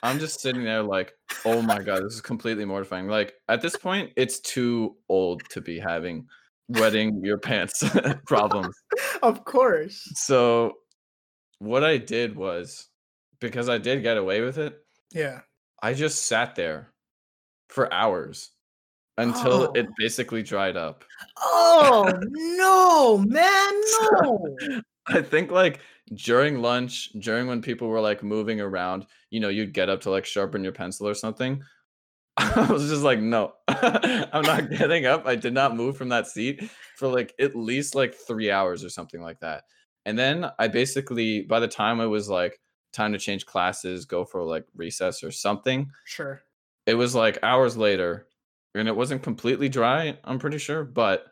I'm 0.02 0.18
just 0.18 0.40
sitting 0.40 0.64
there 0.64 0.82
like, 0.82 1.12
oh 1.44 1.62
my 1.62 1.78
god, 1.80 2.04
this 2.04 2.14
is 2.14 2.20
completely 2.20 2.64
mortifying. 2.64 3.08
Like 3.08 3.34
at 3.48 3.60
this 3.62 3.76
point, 3.76 4.10
it's 4.16 4.40
too 4.40 4.96
old 5.08 5.42
to 5.50 5.60
be 5.60 5.78
having 5.78 6.26
wetting 6.68 7.24
your 7.24 7.38
pants 7.38 7.84
problems. 8.26 8.74
of 9.22 9.44
course. 9.44 10.08
So 10.14 10.74
what 11.58 11.84
I 11.84 11.98
did 11.98 12.34
was 12.36 12.88
because 13.40 13.68
I 13.68 13.78
did 13.78 14.02
get 14.02 14.16
away 14.16 14.40
with 14.40 14.58
it, 14.58 14.78
Yeah. 15.12 15.40
I 15.82 15.94
just 15.94 16.26
sat 16.26 16.54
there 16.54 16.92
for 17.68 17.92
hours 17.92 18.50
until 19.18 19.64
Oh. 19.68 19.72
it 19.74 19.86
basically 19.98 20.42
dried 20.42 20.76
up. 20.76 21.04
Oh 21.38 22.12
no, 22.30 23.18
man, 23.18 23.80
no. 24.22 24.56
I 25.08 25.20
think 25.22 25.50
like 25.50 25.80
during 26.14 26.60
lunch, 26.62 27.10
during 27.18 27.46
when 27.46 27.62
people 27.62 27.88
were 27.88 28.00
like 28.00 28.22
moving 28.22 28.60
around, 28.60 29.06
you 29.30 29.40
know, 29.40 29.48
you'd 29.48 29.72
get 29.74 29.88
up 29.88 30.00
to 30.02 30.10
like 30.10 30.24
sharpen 30.26 30.62
your 30.64 30.72
pencil 30.72 31.08
or 31.08 31.14
something. 31.14 31.62
I 32.36 32.66
was 32.70 32.88
just 32.88 33.02
like, 33.02 33.20
no, 33.20 33.54
I'm 33.68 34.42
not 34.42 34.70
getting 34.70 35.06
up. 35.06 35.26
I 35.26 35.36
did 35.36 35.52
not 35.52 35.76
move 35.76 35.96
from 35.96 36.08
that 36.10 36.26
seat 36.26 36.62
for 36.96 37.08
like 37.08 37.34
at 37.38 37.54
least 37.54 37.94
like 37.94 38.14
three 38.14 38.50
hours 38.50 38.84
or 38.84 38.88
something 38.90 39.20
like 39.20 39.40
that. 39.40 39.64
And 40.06 40.18
then 40.18 40.50
I 40.58 40.68
basically, 40.68 41.42
by 41.42 41.60
the 41.60 41.68
time 41.68 42.00
it 42.00 42.06
was 42.06 42.28
like 42.28 42.60
time 42.92 43.12
to 43.12 43.18
change 43.18 43.46
classes, 43.46 44.04
go 44.06 44.24
for 44.24 44.42
like 44.44 44.66
recess 44.74 45.22
or 45.22 45.30
something, 45.30 45.90
Sure. 46.06 46.42
it 46.86 46.94
was 46.94 47.14
like 47.14 47.38
hours 47.42 47.76
later, 47.76 48.26
and 48.74 48.88
it 48.88 48.96
wasn't 48.96 49.22
completely 49.22 49.68
dry. 49.68 50.18
I'm 50.24 50.38
pretty 50.38 50.58
sure, 50.58 50.84
but 50.84 51.26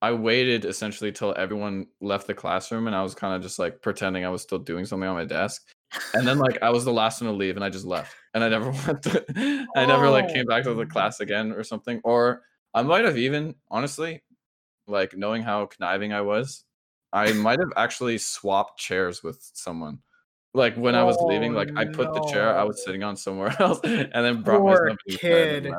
I 0.00 0.12
waited 0.12 0.64
essentially 0.64 1.10
till 1.10 1.34
everyone 1.36 1.86
left 2.00 2.26
the 2.26 2.34
classroom, 2.34 2.86
and 2.86 2.94
I 2.94 3.02
was 3.02 3.14
kind 3.14 3.34
of 3.34 3.42
just 3.42 3.58
like 3.58 3.82
pretending 3.82 4.24
I 4.24 4.28
was 4.28 4.42
still 4.42 4.58
doing 4.58 4.84
something 4.84 5.08
on 5.08 5.16
my 5.16 5.24
desk. 5.24 5.74
And 6.14 6.26
then 6.26 6.38
like 6.38 6.62
I 6.62 6.70
was 6.70 6.84
the 6.84 6.92
last 6.92 7.20
one 7.20 7.30
to 7.30 7.36
leave, 7.36 7.56
and 7.56 7.64
I 7.64 7.70
just 7.70 7.84
left, 7.84 8.14
and 8.34 8.44
I 8.44 8.48
never 8.48 8.70
went. 8.86 9.02
To, 9.04 9.66
I 9.76 9.86
never 9.86 10.08
like 10.08 10.28
came 10.32 10.46
back 10.46 10.64
to 10.64 10.74
the 10.74 10.82
Oh. 10.82 10.86
class 10.86 11.20
again 11.20 11.52
or 11.52 11.64
something. 11.64 12.00
Or 12.04 12.42
I 12.74 12.82
might 12.82 13.04
have 13.04 13.18
even 13.18 13.56
honestly, 13.70 14.22
like 14.86 15.16
knowing 15.16 15.42
how 15.42 15.66
conniving 15.66 16.12
I 16.12 16.20
was, 16.20 16.64
I 17.12 17.32
might 17.32 17.58
have 17.58 17.72
actually 17.76 18.18
swapped 18.18 18.78
chairs 18.78 19.22
with 19.22 19.40
someone. 19.54 19.98
Like 20.54 20.76
when 20.76 20.94
I 20.94 21.02
was 21.04 21.20
leaving, 21.20 21.52
Oh, 21.52 21.56
like 21.56 21.70
I 21.76 21.84
put 21.86 22.14
the 22.14 22.20
chair 22.32 22.56
I 22.56 22.62
was 22.62 22.84
sitting 22.84 23.02
on 23.02 23.16
somewhere 23.16 23.54
else, 23.60 23.80
and 23.82 24.12
then 24.12 24.42
brought 24.42 24.60
Poor 24.60 24.84
myself 24.84 24.98
bed 25.22 25.64
and 25.64 25.64
kid. 25.64 25.74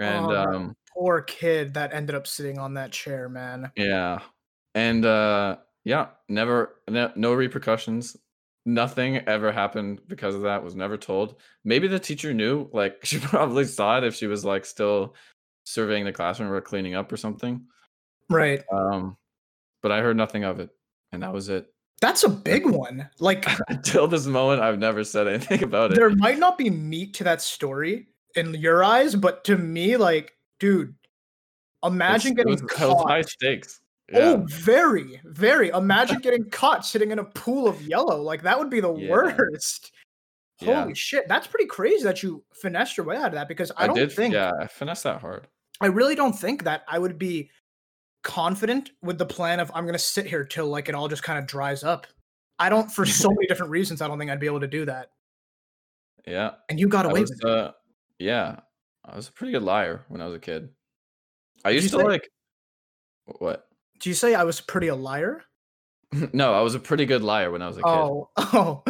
And 0.00 0.26
Oh, 0.26 0.42
um, 0.42 0.76
Poor 0.98 1.22
kid 1.22 1.74
that 1.74 1.94
ended 1.94 2.16
up 2.16 2.26
sitting 2.26 2.58
on 2.58 2.74
that 2.74 2.90
chair, 2.90 3.28
man. 3.28 3.70
Yeah. 3.76 4.20
And 4.74 5.04
uh 5.04 5.58
yeah, 5.84 6.08
never 6.28 6.76
no, 6.88 7.12
no 7.14 7.34
repercussions. 7.34 8.16
Nothing 8.66 9.18
ever 9.28 9.52
happened 9.52 10.00
because 10.08 10.34
of 10.34 10.42
that. 10.42 10.62
Was 10.62 10.74
never 10.74 10.96
told. 10.96 11.36
Maybe 11.64 11.88
the 11.88 12.00
teacher 12.00 12.34
knew, 12.34 12.68
like 12.72 12.98
she 13.04 13.18
probably 13.18 13.64
saw 13.64 13.98
it 13.98 14.04
if 14.04 14.14
she 14.14 14.26
was 14.26 14.44
like 14.44 14.64
still 14.64 15.14
surveying 15.64 16.04
the 16.04 16.12
classroom 16.12 16.50
or 16.50 16.60
cleaning 16.60 16.94
up 16.94 17.12
or 17.12 17.16
something. 17.16 17.66
Right. 18.28 18.62
Um 18.72 19.16
but 19.82 19.92
I 19.92 20.00
heard 20.00 20.16
nothing 20.16 20.44
of 20.44 20.58
it. 20.58 20.70
And 21.12 21.22
that 21.22 21.32
was 21.32 21.48
it. 21.48 21.72
That's 22.00 22.24
a 22.24 22.28
big 22.28 22.66
one. 22.66 23.08
Like 23.18 23.46
Until 23.68 24.08
this 24.08 24.26
moment, 24.26 24.62
I've 24.62 24.78
never 24.78 25.04
said 25.04 25.28
anything 25.28 25.62
about 25.62 25.92
it. 25.92 25.94
there 25.94 26.10
might 26.10 26.38
not 26.38 26.58
be 26.58 26.70
meat 26.70 27.14
to 27.14 27.24
that 27.24 27.40
story 27.40 28.08
in 28.34 28.54
your 28.54 28.84
eyes, 28.84 29.14
but 29.14 29.44
to 29.44 29.56
me, 29.56 29.96
like, 29.96 30.34
dude, 30.58 30.94
imagine 31.84 32.32
It's- 32.32 32.36
getting 32.46 32.52
it 32.52 32.62
was, 32.62 32.80
it 32.82 32.88
was 32.94 33.02
high 33.04 33.22
caught. 33.22 33.28
stakes. 33.30 33.80
Yeah. 34.10 34.18
Oh, 34.20 34.46
very, 34.48 35.20
very. 35.24 35.68
Imagine 35.68 36.18
getting 36.22 36.48
caught 36.50 36.86
sitting 36.86 37.10
in 37.10 37.18
a 37.18 37.24
pool 37.24 37.68
of 37.68 37.80
yellow. 37.82 38.22
Like 38.22 38.42
that 38.42 38.58
would 38.58 38.70
be 38.70 38.80
the 38.80 38.94
Yeah. 38.94 39.10
worst. 39.10 39.92
Yeah. 40.60 40.82
Holy 40.82 40.94
shit, 40.94 41.28
that's 41.28 41.46
pretty 41.46 41.66
crazy 41.66 42.02
that 42.04 42.22
you 42.22 42.42
finessed 42.52 42.96
your 42.96 43.06
way 43.06 43.16
out 43.16 43.26
of 43.26 43.32
that 43.34 43.46
because 43.48 43.70
I, 43.76 43.84
I, 43.84 43.86
don't 43.86 43.96
did 43.96 44.10
think 44.10 44.34
yeah, 44.34 44.50
I 44.58 44.66
finessed 44.66 45.04
that 45.04 45.20
hard. 45.20 45.46
I 45.80 45.86
really 45.86 46.16
don't 46.16 46.32
think 46.32 46.64
that 46.64 46.82
I 46.88 46.98
would 46.98 47.16
be 47.18 47.50
confident 48.24 48.90
with 49.02 49.18
the 49.18 49.26
plan 49.26 49.60
of 49.60 49.70
I'm 49.74 49.86
gonna 49.86 49.98
sit 49.98 50.26
here 50.26 50.42
till 50.44 50.66
like 50.66 50.88
it 50.88 50.94
all 50.96 51.06
just 51.06 51.22
kind 51.22 51.38
of 51.38 51.46
dries 51.46 51.84
up. 51.84 52.06
I 52.58 52.70
don't 52.70 52.90
for 52.90 53.06
so 53.06 53.28
many 53.28 53.46
different 53.48 53.70
reasons 53.70 54.02
I 54.02 54.08
don't 54.08 54.18
think 54.18 54.30
I'd 54.32 54.40
be 54.40 54.46
able 54.46 54.60
to 54.60 54.66
do 54.66 54.84
that. 54.86 55.10
Yeah. 56.26 56.52
And 56.68 56.80
you 56.80 56.88
got 56.88 57.06
away 57.06 57.20
was, 57.20 57.30
with 57.30 57.44
it. 57.44 57.48
uh, 57.48 57.72
yeah, 58.18 58.56
I 59.10 59.16
was 59.16 59.28
a 59.28 59.32
pretty 59.32 59.52
good 59.52 59.62
liar 59.62 60.04
when 60.08 60.20
I 60.20 60.26
was 60.26 60.34
a 60.34 60.38
kid. 60.40 60.68
I 61.64 61.70
Did 61.72 61.82
used 61.82 61.94
to 61.94 62.00
say- 62.00 62.04
like 62.04 62.28
what? 63.38 63.66
Do 64.00 64.08
you 64.10 64.14
say 64.14 64.34
I 64.34 64.44
was 64.44 64.60
pretty 64.60 64.88
a 64.88 64.94
liar? 64.94 65.42
no, 66.32 66.54
I 66.54 66.60
was 66.60 66.74
a 66.74 66.78
pretty 66.80 67.04
good 67.06 67.22
liar 67.22 67.50
when 67.50 67.62
I 67.62 67.66
was 67.68 67.76
a 67.76 67.82
kid. 67.82 67.88
Oh, 67.88 68.30
oh, 68.36 68.84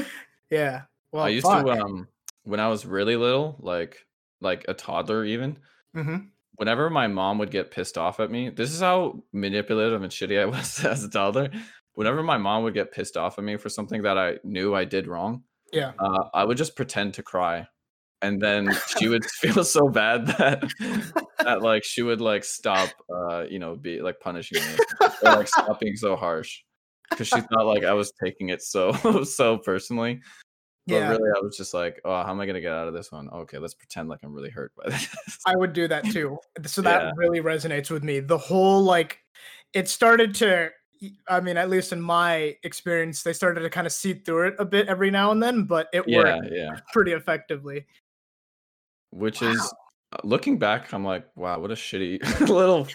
yeah. 0.50 0.82
Well, 1.12 1.24
I 1.24 1.28
used 1.30 1.46
fuck. 1.46 1.64
to 1.64 1.72
um 1.72 2.08
when 2.44 2.60
I 2.60 2.68
was 2.68 2.84
really 2.86 3.16
little, 3.16 3.56
like 3.60 4.04
like 4.40 4.64
a 4.68 4.74
toddler 4.74 5.24
even. 5.24 5.58
Mhm. 5.96 6.28
Whenever 6.56 6.90
my 6.90 7.06
mom 7.06 7.38
would 7.38 7.50
get 7.50 7.70
pissed 7.70 7.96
off 7.96 8.20
at 8.20 8.30
me, 8.30 8.50
this 8.50 8.72
is 8.72 8.80
how 8.80 9.22
manipulative 9.32 10.02
and 10.02 10.12
shitty 10.12 10.40
I 10.40 10.44
was 10.56 10.84
as 10.84 11.04
a 11.04 11.08
toddler. 11.10 11.50
Whenever 11.94 12.22
my 12.22 12.36
mom 12.38 12.62
would 12.64 12.74
get 12.74 12.92
pissed 12.92 13.16
off 13.16 13.38
at 13.38 13.44
me 13.44 13.56
for 13.56 13.68
something 13.68 14.02
that 14.02 14.18
I 14.18 14.38
knew 14.44 14.74
I 14.74 14.84
did 14.84 15.06
wrong, 15.08 15.42
Yeah. 15.72 15.92
uh, 15.98 16.28
I 16.34 16.44
would 16.44 16.56
just 16.56 16.76
pretend 16.76 17.14
to 17.14 17.22
cry, 17.24 17.66
and 18.22 18.40
then 18.40 18.72
she 18.96 19.08
would 19.08 19.24
feel 19.40 19.64
so 19.64 19.88
bad 19.88 20.26
that 20.26 20.64
that 21.44 21.62
like 21.62 21.84
she 21.84 22.02
would 22.02 22.20
like 22.20 22.44
stop, 22.44 22.90
uh, 23.12 23.44
you 23.48 23.58
know, 23.58 23.76
be 23.76 24.00
like 24.00 24.20
punishing 24.20 24.58
me 24.58 24.74
or 25.22 25.36
like 25.36 25.48
stop 25.48 25.80
being 25.80 25.96
so 25.96 26.16
harsh 26.16 26.62
because 27.10 27.28
she 27.28 27.40
thought 27.40 27.66
like 27.66 27.84
I 27.84 27.92
was 27.94 28.12
taking 28.22 28.48
it 28.50 28.62
so 28.62 28.92
so 29.24 29.58
personally. 29.58 30.20
But 30.86 31.00
Yeah. 31.00 31.08
really, 31.10 31.30
I 31.36 31.40
was 31.40 31.56
just 31.56 31.74
like, 31.74 32.00
oh, 32.04 32.22
how 32.22 32.30
am 32.30 32.40
I 32.40 32.46
gonna 32.46 32.60
get 32.60 32.72
out 32.72 32.88
of 32.88 32.94
this 32.94 33.12
one? 33.12 33.28
Okay, 33.28 33.58
let's 33.58 33.74
pretend 33.74 34.08
like 34.08 34.20
I'm 34.22 34.32
really 34.32 34.50
hurt 34.50 34.72
by 34.76 34.90
this. 34.90 35.08
I 35.46 35.54
would 35.56 35.72
do 35.72 35.86
that 35.88 36.04
too. 36.10 36.38
So 36.66 36.82
that 36.82 37.02
Yeah. 37.02 37.10
really 37.16 37.40
resonates 37.40 37.90
with 37.90 38.02
me. 38.02 38.20
The 38.20 38.38
whole 38.38 38.82
like 38.82 39.18
it 39.74 39.88
started 39.88 40.34
to 40.36 40.70
I 41.28 41.40
mean, 41.40 41.56
at 41.56 41.70
least 41.70 41.92
in 41.92 42.00
my 42.00 42.56
experience, 42.64 43.22
they 43.22 43.32
started 43.32 43.60
to 43.60 43.70
kind 43.70 43.86
of 43.86 43.92
see 43.92 44.14
through 44.14 44.48
it 44.48 44.54
a 44.58 44.64
bit 44.64 44.88
every 44.88 45.10
now 45.10 45.30
and 45.30 45.42
then, 45.42 45.64
but 45.64 45.88
it 45.92 46.08
yeah, 46.08 46.36
worked 46.40 46.48
yeah. 46.50 46.76
pretty 46.92 47.12
effectively. 47.12 47.86
Which 49.10 49.42
is 49.42 49.60
uh, 50.12 50.18
looking 50.24 50.58
back, 50.58 50.92
I'm 50.92 51.04
like, 51.04 51.26
wow, 51.36 51.58
what 51.60 51.70
a 51.70 51.74
shitty 51.74 52.20
little 52.48 52.86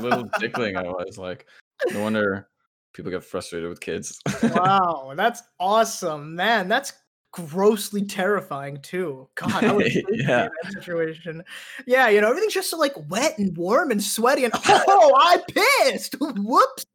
little 0.00 0.28
dickling 0.38 0.76
I 0.76 0.82
was. 0.82 1.18
Like, 1.18 1.46
no 1.92 2.02
wonder 2.02 2.48
people 2.94 3.10
get 3.12 3.22
frustrated 3.24 3.68
with 3.68 3.80
kids. 3.80 4.18
Wow, 4.42 5.12
that's 5.16 5.42
awesome, 5.60 6.34
man. 6.34 6.68
That's 6.68 6.92
grossly 7.32 8.04
terrifying 8.04 8.80
too. 8.82 9.28
God, 9.34 9.64
I 9.64 9.72
would 9.72 9.84
be 9.94 10.04
Yeah. 10.10 10.46
in 10.46 10.50
that 10.62 10.72
situation. 10.72 11.44
Yeah, 11.86 12.08
you 12.08 12.20
know, 12.20 12.28
everything's 12.30 12.54
just 12.54 12.70
so 12.70 12.78
like 12.78 12.94
wet 13.08 13.38
and 13.38 13.56
warm 13.56 13.90
and 13.90 14.02
sweaty, 14.02 14.44
and 14.44 14.52
oh, 14.54 15.12
I 15.16 15.42
pissed. 15.86 16.16
Whoops. 16.20 16.86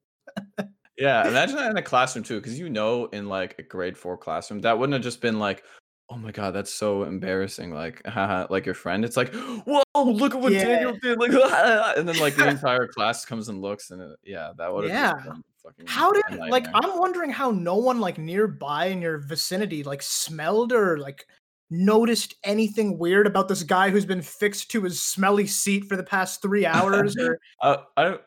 Yeah, 0.97 1.27
imagine 1.27 1.55
that 1.55 1.71
in 1.71 1.77
a 1.77 1.81
classroom 1.81 2.23
too, 2.23 2.39
because 2.39 2.59
you 2.59 2.69
know, 2.69 3.05
in 3.05 3.27
like 3.27 3.55
a 3.59 3.63
grade 3.63 3.97
four 3.97 4.17
classroom, 4.17 4.61
that 4.61 4.77
wouldn't 4.77 4.93
have 4.93 5.03
just 5.03 5.21
been 5.21 5.39
like, 5.39 5.63
"Oh 6.09 6.17
my 6.17 6.31
god, 6.31 6.51
that's 6.51 6.73
so 6.73 7.03
embarrassing!" 7.03 7.71
Like, 7.73 8.05
haha, 8.05 8.47
like 8.51 8.65
your 8.65 8.75
friend. 8.75 9.03
It's 9.05 9.17
like, 9.17 9.33
"Whoa, 9.33 9.83
look 9.95 10.35
at 10.35 10.41
what 10.41 10.51
Yeah. 10.53 10.65
Daniel 10.65 10.97
did!" 11.01 11.19
Like, 11.19 11.31
and 11.97 12.07
then 12.07 12.17
like 12.19 12.35
the 12.35 12.47
entire 12.49 12.87
class 12.87 13.25
comes 13.25 13.49
and 13.49 13.61
looks, 13.61 13.91
and 13.91 14.01
it, 14.01 14.17
yeah, 14.23 14.51
that 14.57 14.73
would 14.73 14.85
have 14.85 14.91
Yeah. 14.93 15.13
just 15.13 15.25
been 15.25 15.43
fucking. 15.63 15.87
How 15.87 16.11
did 16.11 16.23
like. 16.49 16.67
I'm 16.73 16.97
wondering 16.99 17.29
how 17.31 17.51
no 17.51 17.75
one 17.77 17.99
like 17.99 18.17
nearby 18.17 18.85
in 18.87 19.01
your 19.01 19.19
vicinity 19.19 19.83
like 19.83 20.01
smelled 20.01 20.71
or 20.73 20.97
like 20.99 21.25
noticed 21.69 22.35
anything 22.43 22.99
weird 22.99 23.25
about 23.25 23.47
this 23.47 23.63
guy 23.63 23.89
who's 23.89 24.05
been 24.05 24.21
fixed 24.21 24.69
to 24.69 24.81
his 24.83 25.01
smelly 25.01 25.47
seat 25.47 25.85
for 25.85 25.95
the 25.95 26.03
past 26.03 26.39
three 26.41 26.65
hours 26.67 27.17
or 27.17 27.39
Uh, 27.61 27.77
I, 27.97 28.19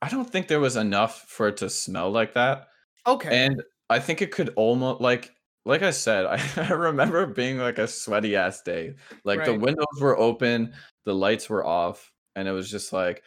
I 0.00 0.08
don't 0.08 0.30
think 0.30 0.48
there 0.48 0.60
was 0.60 0.76
enough 0.76 1.24
for 1.28 1.48
it 1.48 1.58
to 1.58 1.68
smell 1.68 2.10
like 2.10 2.32
that. 2.34 2.68
okay. 3.06 3.44
And 3.46 3.62
I 3.90 3.98
think 3.98 4.22
it 4.22 4.30
could 4.30 4.50
almost 4.56 5.02
like 5.02 5.32
like 5.64 5.82
I 5.82 5.90
said, 5.90 6.26
I, 6.26 6.40
I 6.56 6.72
remember 6.72 7.26
being 7.26 7.58
like 7.58 7.78
a 7.78 7.88
sweaty 7.88 8.36
ass 8.36 8.62
day. 8.62 8.94
Like 9.24 9.44
the 9.44 9.54
windows 9.54 10.00
were 10.00 10.18
open, 10.18 10.74
the 11.04 11.14
lights 11.14 11.48
were 11.48 11.64
off, 11.64 12.12
and 12.36 12.48
it 12.48 12.52
was 12.52 12.70
just 12.70 12.92
like 12.92 13.22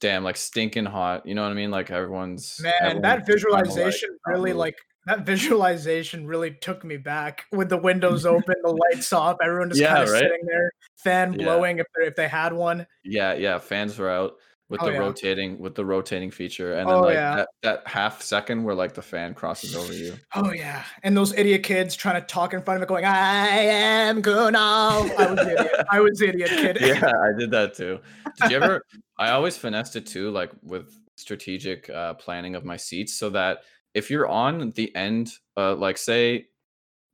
damn, 0.00 0.24
like 0.24 0.36
stinking 0.36 0.86
hot. 0.86 1.26
You 1.26 1.34
know 1.34 1.42
what 1.42 1.52
I 1.52 1.54
mean? 1.54 1.70
Like 1.70 1.90
everyone's 1.90 2.58
Man, 2.62 2.72
everyone's 2.80 3.02
that 3.02 3.26
just 3.26 3.46
trying 3.46 3.64
to, 3.64 3.70
like, 3.70 3.74
visualization 3.74 4.18
really 4.26 4.52
like 4.52 4.76
that 5.06 5.24
visualization 5.24 6.26
really 6.26 6.52
took 6.52 6.84
me 6.84 6.96
back 6.96 7.44
with 7.52 7.68
the 7.68 7.76
windows 7.76 8.26
open, 8.26 8.54
the 8.62 8.78
lights 8.92 9.12
off, 9.12 9.36
everyone 9.42 9.70
just 9.70 9.80
Yeah, 9.82 9.88
kind 9.88 10.02
of 10.04 10.10
right? 10.10 10.22
sitting 10.22 10.46
there, 10.46 10.70
fan 10.96 11.32
Yeah. 11.32 11.44
blowing 11.44 11.78
if 11.78 11.86
they 11.96 12.06
if 12.06 12.16
they 12.16 12.28
had 12.28 12.52
one. 12.52 12.86
Yeah, 13.04 13.34
yeah, 13.34 13.58
fans 13.58 13.98
were 13.98 14.10
out 14.10 14.34
with 14.70 14.80
Oh, 14.80 14.86
the 14.86 14.92
yeah. 14.92 14.98
rotating 14.98 15.58
with 15.58 15.74
the 15.74 15.84
rotating 15.84 16.30
feature, 16.30 16.74
and 16.74 16.88
then 16.88 16.96
Oh, 16.96 17.00
like 17.02 17.14
yeah. 17.14 17.36
that, 17.36 17.48
that 17.62 17.86
half 17.86 18.22
second 18.22 18.62
where 18.62 18.74
like 18.74 18.94
the 18.94 19.02
fan 19.02 19.34
crosses 19.34 19.74
over 19.76 19.92
you. 19.92 20.14
Oh 20.34 20.52
yeah, 20.52 20.84
and 21.02 21.16
those 21.16 21.34
idiot 21.36 21.64
kids 21.64 21.96
trying 21.96 22.20
to 22.20 22.26
talk 22.26 22.54
in 22.54 22.62
front 22.62 22.78
of 22.78 22.82
it, 22.84 22.88
going, 22.88 23.04
"I 23.04 23.48
am 23.48 24.22
Kuno." 24.22 24.58
I 24.58 25.26
was 25.28 25.46
idiot. 25.46 25.72
I 25.90 26.00
was 26.00 26.22
idiot 26.22 26.48
kid. 26.50 26.78
yeah, 26.80 27.12
I 27.12 27.38
did 27.38 27.50
that 27.50 27.74
too. 27.74 27.98
Did 28.40 28.52
you 28.52 28.56
ever? 28.56 28.82
I 29.18 29.30
always 29.32 29.56
finessed 29.56 29.96
it 29.96 30.06
too, 30.06 30.30
like 30.30 30.50
with 30.62 30.96
strategic 31.16 31.90
uh, 31.90 32.14
planning 32.14 32.54
of 32.54 32.64
my 32.64 32.76
seats, 32.76 33.14
so 33.14 33.28
that 33.30 33.58
if 33.92 34.08
you're 34.10 34.28
on 34.28 34.70
the 34.76 34.94
end, 34.94 35.32
uh, 35.56 35.74
like 35.74 35.98
say 35.98 36.46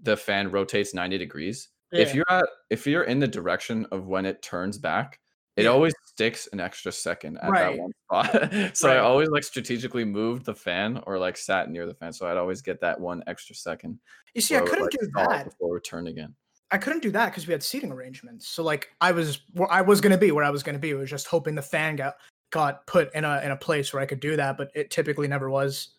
the 0.01 0.17
fan 0.17 0.51
rotates 0.51 0.93
90 0.93 1.17
degrees, 1.17 1.71
if 1.91 2.15
you're 2.15 2.27
at, 2.29 2.45
if 2.69 2.87
you're 2.87 3.05
in 3.05 3.19
the 3.19 3.27
direction 3.27 3.87
of 3.91 4.07
when 4.07 4.27
it 4.27 4.43
turns 4.43 4.77
back, 4.77 5.19
it 5.57 5.65
Yeah. 5.65 5.71
always 5.71 5.95
sticks 6.07 6.49
an 6.53 6.61
extra 6.61 6.93
second 6.93 7.39
at 7.39 7.51
Right. 7.51 7.77
that 7.77 7.83
one 7.83 7.93
spot. 8.05 8.77
so 8.77 8.91
I 8.91 8.99
always 8.99 9.29
like 9.29 9.45
strategically 9.45 10.05
moved 10.05 10.45
the 10.45 10.55
fan 10.55 11.03
or 11.07 11.19
like 11.19 11.37
sat 11.37 11.71
near 11.71 11.87
the 11.87 11.95
fan, 11.95 12.13
so 12.13 12.27
I'd 12.27 12.37
always 12.37 12.63
get 12.63 12.81
that 12.81 13.01
one 13.01 13.23
extra 13.27 13.55
second. 13.55 13.99
You 14.35 14.41
see, 14.41 14.55
I 14.55 14.61
where 14.61 14.67
it 14.75 14.81
would, 14.81 14.91
couldn't 14.91 15.15
like, 15.15 15.27
do 15.29 15.33
that. 15.35 15.45
before 15.47 15.77
it 15.79 15.85
turned 15.85 16.09
again. 16.09 16.35
I 16.71 16.79
couldn't 16.79 17.03
do 17.03 17.11
that 17.13 17.27
because 17.27 17.47
we 17.47 17.53
had 17.53 17.63
seating 17.63 17.93
arrangements. 17.93 18.49
So 18.49 18.63
like 18.63 18.91
I 19.01 19.13
was 19.13 19.41
where 19.53 19.71
I 19.71 19.83
was 19.83 20.01
gonna 20.01 20.19
be 20.19 20.33
where 20.33 20.45
I 20.45 20.51
was 20.51 20.63
gonna 20.63 20.79
be. 20.79 20.93
I 20.93 20.97
was 20.97 21.11
just 21.11 21.27
hoping 21.29 21.55
the 21.55 21.63
fan 21.63 21.97
got 21.97 22.17
got 22.51 22.87
put 22.87 23.15
in 23.15 23.25
a 23.25 23.41
in 23.45 23.51
a 23.53 23.57
place 23.57 23.93
where 23.93 24.03
I 24.03 24.07
could 24.07 24.21
do 24.21 24.37
that, 24.37 24.57
but 24.57 24.71
it 24.75 24.91
typically 24.91 25.29
never 25.29 25.49
was. 25.49 25.91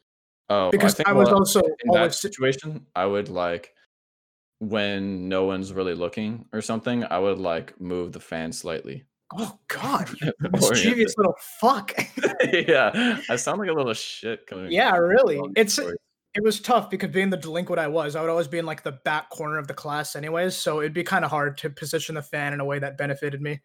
Oh, 0.50 0.72
Because 0.72 0.94
think 0.94 1.10
I, 1.10 1.14
was 1.14 1.28
well, 1.28 1.40
also 1.40 1.60
in 1.62 1.92
that 1.94 2.14
situation, 2.16 2.86
I 2.96 3.06
would 3.06 3.28
like 3.30 3.74
when 4.60 5.30
no 5.30 5.44
one's 5.46 5.72
really 5.74 5.94
looking 5.94 6.46
or 6.54 6.62
something, 6.62 7.04
I 7.04 7.20
would 7.20 7.38
like 7.38 7.80
move 7.80 8.12
the 8.12 8.20
fan 8.20 8.52
slightly. 8.52 9.06
Oh 9.36 9.58
god, 9.68 10.10
mischievous 10.40 11.18
little 11.18 11.36
fuck. 11.60 11.94
yeah, 12.54 13.20
I 13.30 13.36
sound 13.36 13.60
like 13.60 13.70
a 13.70 13.74
little 13.74 13.94
shit 13.94 14.48
coming. 14.48 14.72
yeah, 14.72 14.96
really. 14.96 15.40
It's 15.56 15.80
it 15.80 16.44
was 16.44 16.60
tough 16.60 16.90
because 16.90 17.10
being 17.10 17.30
the 17.30 17.38
delinquent 17.38 17.80
I 17.80 17.88
was, 17.88 18.16
I 18.16 18.22
would 18.22 18.30
always 18.30 18.48
be 18.48 18.60
in 18.60 18.66
like 18.66 18.84
the 18.84 18.92
back 18.92 19.30
corner 19.30 19.58
of 19.58 19.68
the 19.68 19.74
class, 19.74 20.16
anyways. 20.16 20.56
So 20.56 20.80
it'd 20.80 20.94
be 20.94 21.04
kind 21.04 21.26
of 21.26 21.32
hard 21.32 21.58
to 21.60 21.70
position 21.70 22.16
the 22.16 22.22
fan 22.22 22.54
in 22.54 22.60
a 22.60 22.66
way 22.66 22.80
that 22.80 22.98
benefited 22.98 23.42
me. 23.42 23.60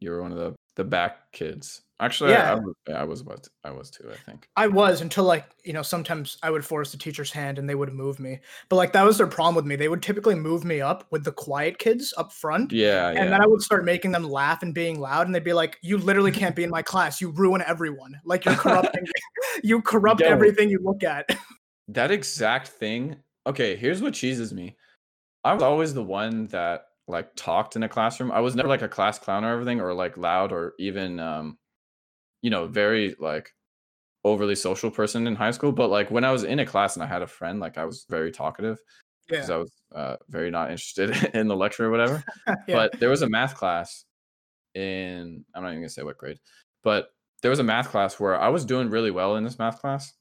You 0.00 0.12
were 0.12 0.22
one 0.22 0.32
of 0.32 0.38
the 0.38 0.54
the 0.78 0.84
back 0.84 1.32
kids. 1.32 1.82
Actually, 2.00 2.32
I, 2.32 2.52
I 2.52 2.54
Yeah. 2.54 2.60
was, 2.60 2.74
I 2.94 3.04
was 3.04 3.24
what 3.24 3.48
I 3.64 3.72
was 3.72 3.90
too. 3.90 4.08
I 4.08 4.14
think. 4.14 4.48
I 4.56 4.68
was 4.68 5.00
until 5.00 5.24
like 5.24 5.44
you 5.64 5.72
know 5.72 5.82
sometimes 5.82 6.38
I 6.44 6.50
would 6.50 6.64
force 6.64 6.92
the 6.92 6.96
teacher's 6.96 7.32
hand 7.32 7.58
and 7.58 7.68
they 7.68 7.74
would 7.74 7.92
move 7.92 8.20
me, 8.20 8.38
but 8.68 8.76
like 8.76 8.92
that 8.92 9.04
was 9.04 9.18
their 9.18 9.26
problem 9.26 9.56
with 9.56 9.66
me. 9.66 9.74
They 9.74 9.88
would 9.88 10.00
typically 10.00 10.36
move 10.36 10.64
me 10.64 10.80
up 10.80 11.08
with 11.10 11.24
the 11.24 11.32
quiet 11.32 11.80
kids 11.80 12.14
up 12.16 12.32
front, 12.32 12.70
Yeah, 12.70 13.10
yeah. 13.10 13.20
and 13.20 13.32
then 13.32 13.42
I 13.42 13.46
would 13.46 13.60
start 13.60 13.84
making 13.84 14.12
them 14.12 14.22
laugh 14.22 14.62
and 14.62 14.72
being 14.72 15.00
loud, 15.00 15.26
and 15.26 15.34
they'd 15.34 15.42
be 15.42 15.52
like, 15.52 15.76
"You 15.82 15.98
literally 15.98 16.30
can't 16.30 16.54
be 16.54 16.62
in 16.62 16.70
my 16.70 16.82
class. 16.82 17.20
You 17.20 17.30
ruin 17.30 17.62
everyone. 17.66 18.14
Like 18.24 18.44
you're 18.44 18.54
corrupting. 18.54 19.04
you 19.64 19.82
corrupt 19.82 20.20
Yo. 20.20 20.28
everything 20.28 20.70
you 20.70 20.78
look 20.80 21.02
at." 21.02 21.28
that 21.88 22.12
exact 22.12 22.68
thing. 22.68 23.16
Okay, 23.44 23.74
here's 23.74 24.00
what 24.00 24.14
cheeses 24.14 24.54
me. 24.54 24.76
I 25.42 25.52
was 25.52 25.64
always 25.64 25.94
the 25.94 26.04
one 26.04 26.46
that 26.48 26.84
like 27.08 27.34
talked 27.34 27.74
in 27.74 27.82
a 27.82 27.88
classroom. 27.88 28.30
I 28.30 28.40
was 28.40 28.54
never 28.54 28.68
like 28.68 28.82
a 28.82 28.88
class 28.88 29.18
clown 29.18 29.44
or 29.44 29.52
everything, 29.52 29.80
or 29.80 29.94
like 29.94 30.16
loud, 30.16 30.52
or 30.52 30.74
even 30.78 31.18
um, 31.18 31.58
you 32.42 32.50
know, 32.50 32.66
very 32.66 33.16
like 33.18 33.50
overly 34.24 34.54
social 34.54 34.90
person 34.90 35.26
in 35.26 35.34
high 35.34 35.50
school. 35.50 35.72
But 35.72 35.90
like 35.90 36.10
when 36.10 36.24
I 36.24 36.32
was 36.32 36.44
in 36.44 36.58
a 36.58 36.66
class 36.66 36.96
and 36.96 37.02
I 37.02 37.06
had 37.06 37.22
a 37.22 37.26
friend, 37.26 37.60
like 37.60 37.78
I 37.78 37.86
was 37.86 38.04
very 38.08 38.30
talkative 38.30 38.78
because 39.28 39.48
yeah, 39.48 39.54
I 39.54 39.58
was 39.58 39.72
uh, 39.94 40.16
very 40.28 40.50
not 40.50 40.70
interested 40.70 41.10
in 41.34 41.48
the 41.48 41.56
lecture 41.56 41.86
or 41.86 41.90
whatever. 41.90 42.22
yeah. 42.46 42.54
But 42.68 43.00
there 43.00 43.10
was 43.10 43.22
a 43.22 43.28
math 43.28 43.54
class 43.54 44.04
in 44.74 45.44
I'm 45.54 45.62
not 45.62 45.70
even 45.70 45.80
gonna 45.80 45.88
say 45.88 46.02
what 46.02 46.18
grade, 46.18 46.38
but 46.84 47.08
there 47.42 47.50
was 47.50 47.60
a 47.60 47.64
math 47.64 47.90
class 47.90 48.20
where 48.20 48.38
I 48.38 48.48
was 48.48 48.64
doing 48.64 48.90
really 48.90 49.10
well 49.10 49.36
in 49.36 49.44
this 49.44 49.58
math 49.58 49.80
class. 49.80 50.12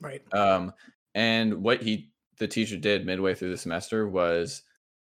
right. 0.00 0.22
Um, 0.32 0.72
and 1.14 1.62
what 1.62 1.82
he 1.82 2.10
the 2.38 2.48
teacher 2.48 2.76
did 2.76 3.06
midway 3.06 3.34
through 3.34 3.50
the 3.50 3.56
semester 3.56 4.08
was 4.08 4.62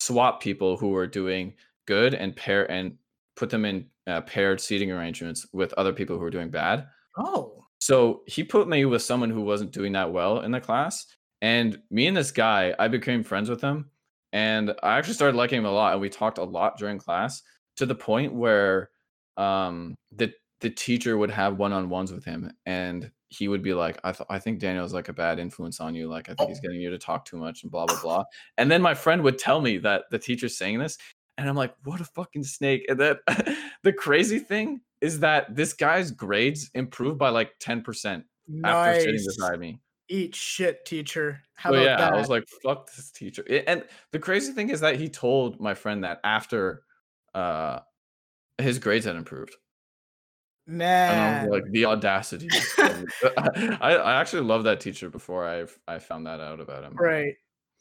swap 0.04 0.40
people 0.40 0.76
who 0.76 0.88
were 0.88 1.06
doing 1.06 1.54
good 1.86 2.14
and 2.14 2.34
pair 2.36 2.70
and 2.70 2.96
put 3.36 3.50
them 3.50 3.64
in 3.64 3.86
uh, 4.06 4.20
paired 4.22 4.60
seating 4.60 4.90
arrangements 4.90 5.46
with 5.52 5.72
other 5.74 5.92
people 5.92 6.16
who 6.16 6.22
were 6.22 6.30
doing 6.30 6.50
bad. 6.50 6.86
Oh, 7.16 7.64
So 7.78 8.22
he 8.26 8.42
put 8.44 8.68
me 8.68 8.84
with 8.84 9.02
someone 9.02 9.30
who 9.30 9.42
wasn't 9.42 9.72
doing 9.72 9.92
that 9.92 10.12
well 10.12 10.40
in 10.40 10.50
the 10.50 10.60
class, 10.60 11.06
and 11.40 11.78
me 11.90 12.06
and 12.06 12.16
this 12.16 12.30
guy, 12.30 12.74
I 12.78 12.88
became 12.88 13.22
friends 13.24 13.48
with 13.50 13.60
him, 13.60 13.90
and 14.32 14.74
I 14.82 14.98
actually 14.98 15.14
started 15.14 15.36
liking 15.36 15.58
him 15.58 15.66
a 15.66 15.72
lot, 15.72 15.92
and 15.92 16.00
we 16.00 16.08
talked 16.08 16.38
a 16.38 16.44
lot 16.44 16.78
during 16.78 16.98
class 16.98 17.42
to 17.76 17.86
the 17.86 17.94
point 17.94 18.32
where 18.34 18.90
um 19.36 19.94
the 20.12 20.32
the 20.60 20.70
teacher 20.70 21.16
would 21.18 21.30
have 21.30 21.58
one-on-ones 21.58 22.12
with 22.12 22.24
him 22.24 22.52
and 22.66 23.10
he 23.32 23.48
would 23.48 23.62
be 23.62 23.72
like 23.74 23.98
I, 24.04 24.12
th- 24.12 24.26
I 24.28 24.38
think 24.38 24.58
daniel's 24.58 24.92
like 24.92 25.08
a 25.08 25.12
bad 25.12 25.38
influence 25.38 25.80
on 25.80 25.94
you 25.94 26.08
like 26.08 26.28
i 26.28 26.34
think 26.34 26.50
he's 26.50 26.60
getting 26.60 26.80
you 26.80 26.90
to 26.90 26.98
talk 26.98 27.24
too 27.24 27.36
much 27.36 27.62
and 27.62 27.72
blah 27.72 27.86
blah 27.86 28.00
blah. 28.00 28.24
And 28.58 28.70
then 28.70 28.82
my 28.82 28.94
friend 28.94 29.22
would 29.22 29.38
tell 29.38 29.60
me 29.60 29.78
that 29.78 30.04
the 30.10 30.18
teacher's 30.18 30.56
saying 30.58 30.78
this 30.78 30.98
and 31.38 31.48
i'm 31.48 31.56
like 31.56 31.74
what 31.84 32.00
a 32.00 32.04
fucking 32.04 32.44
snake. 32.44 32.84
And 32.88 33.00
then 33.00 33.16
the 33.82 33.92
crazy 33.92 34.38
thing 34.38 34.80
is 35.00 35.20
that 35.20 35.54
this 35.56 35.72
guy's 35.72 36.10
grades 36.10 36.70
improved 36.74 37.18
by 37.18 37.30
like 37.30 37.58
10% 37.58 38.22
after 38.64 39.00
sitting 39.00 39.14
beside 39.14 39.58
me 39.58 39.80
Eat 40.08 40.34
shit, 40.34 40.84
teacher. 40.84 41.40
How 41.54 41.70
so 41.70 41.76
about 41.76 41.84
yeah 41.86 41.96
that? 41.96 42.12
i 42.12 42.16
was 42.18 42.28
like 42.28 42.44
fuck 42.62 42.86
this 42.94 43.10
teacher. 43.12 43.44
And 43.66 43.84
the 44.10 44.18
crazy 44.18 44.52
thing 44.52 44.68
is 44.68 44.80
that 44.80 44.96
he 44.96 45.08
told 45.08 45.58
my 45.58 45.72
friend 45.74 46.04
that 46.04 46.20
after 46.22 46.82
uh 47.34 47.78
his 48.58 48.78
grades 48.78 49.06
had 49.06 49.16
improved 49.16 49.56
man. 50.66 51.48
like 51.50 51.64
the 51.70 51.84
audacity. 51.84 52.48
I, 52.78 53.96
I 53.96 54.20
actually 54.20 54.42
loved 54.42 54.66
that 54.66 54.80
teacher 54.80 55.10
before 55.10 55.46
I 55.46 55.66
I 55.86 55.98
found 55.98 56.26
that 56.26 56.40
out 56.40 56.60
about 56.60 56.84
him. 56.84 56.94
Right. 56.94 57.34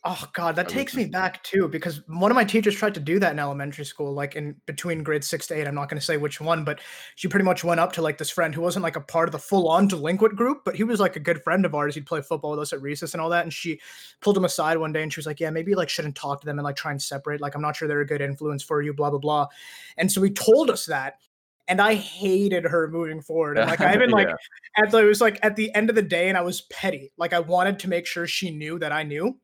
Oh 0.04 0.28
god, 0.34 0.56
that 0.56 0.65
I 0.65 0.70
takes 0.70 0.96
me 0.96 1.06
back 1.06 1.44
too 1.44 1.67
because 1.67 2.02
one 2.08 2.32
of 2.32 2.36
my 2.36 2.44
teachers 2.44 2.74
tried 2.74 2.96
to 2.96 3.00
do 3.00 3.20
that 3.20 3.34
in 3.34 3.39
elementary 3.39 3.86
school, 3.86 4.13
like 4.13 4.36
in 4.36 4.56
between 4.65 5.04
grades 5.04 5.30
six 5.30 5.46
to 5.48 5.54
eight. 5.54 5.67
I'm 5.67 5.76
not 5.76 5.89
going 5.89 6.00
to 6.00 6.06
say 6.06 6.17
which 6.17 6.41
one, 6.41 6.63
but 6.63 6.80
she 7.15 7.28
pretty 7.28 7.46
much 7.46 7.63
went 7.63 7.80
up 7.80 7.94
to 7.94 8.02
like 8.02 8.17
this 8.17 8.32
friend 8.32 8.56
who 8.56 8.62
wasn't 8.62 8.82
like 8.82 8.96
a 8.96 9.02
part 9.02 9.28
of 9.28 9.32
the 9.32 9.38
full-on 9.38 9.88
delinquent 9.88 10.36
group, 10.36 10.63
but 10.65 10.76
he 10.76 10.84
was 10.84 11.00
like 11.00 11.17
a 11.17 11.20
good 11.20 11.44
friend 11.44 11.67
of 11.67 11.76
ours. 11.76 11.94
He'd 11.94 12.08
play 12.08 12.24
football 12.24 12.50
with 12.50 12.62
us 12.62 12.74
at 12.74 12.82
recess 12.82 13.13
and 13.13 13.22
all 13.22 13.30
that. 13.30 13.44
And 13.44 13.54
she 13.54 13.80
pulled 14.22 14.38
him 14.38 14.46
aside 14.46 14.80
one 14.80 14.91
day 14.91 15.04
and 15.04 15.13
she 15.13 15.20
was 15.20 15.28
like, 15.28 15.39
"Yeah, 15.39 15.52
maybe 15.52 15.76
like 15.76 15.88
shouldn't 15.88 16.15
talk 16.15 16.41
to 16.41 16.48
them 16.48 16.58
and 16.58 16.65
like 16.65 16.78
try 16.78 16.89
and 16.89 17.02
separate. 17.02 17.39
Like 17.39 17.54
I'm 17.54 17.62
not 17.62 17.76
sure 17.76 17.88
they're 17.88 18.02
a 18.02 18.06
good 18.06 18.22
influence 18.22 18.63
for 18.63 18.82
you." 18.82 18.96
Blah 18.96 19.12
blah 19.12 19.20
blah. 19.20 19.48
And 19.98 20.12
so 20.12 20.24
he 20.24 20.32
told 20.32 20.72
us 20.72 20.88
that, 20.88 21.20
and 21.72 21.80
I 21.82 21.94
hated 21.96 22.66
her 22.66 22.90
moving 22.90 23.22
forward. 23.22 23.58
And 23.58 23.70
like 23.70 23.80
I 23.80 23.94
even 23.96 24.10
like 24.20 24.28
Yeah. 24.28 24.36
at 24.84 24.92
the, 24.92 24.98
it 24.98 25.06
was 25.06 25.22
like 25.22 25.40
at 25.42 25.56
the 25.56 25.74
end 25.74 25.90
of 25.90 25.96
the 25.96 26.02
day 26.02 26.28
and 26.28 26.38
i 26.38 26.42
was 26.42 26.64
petty. 26.64 27.14
Like 27.18 27.32
i 27.32 27.40
wanted 27.40 27.80
to 27.80 27.88
make 27.90 28.06
sure 28.06 28.28
she 28.28 28.52
knew 28.52 28.78
that 28.80 28.92
i 28.92 29.04
knew. 29.04 29.40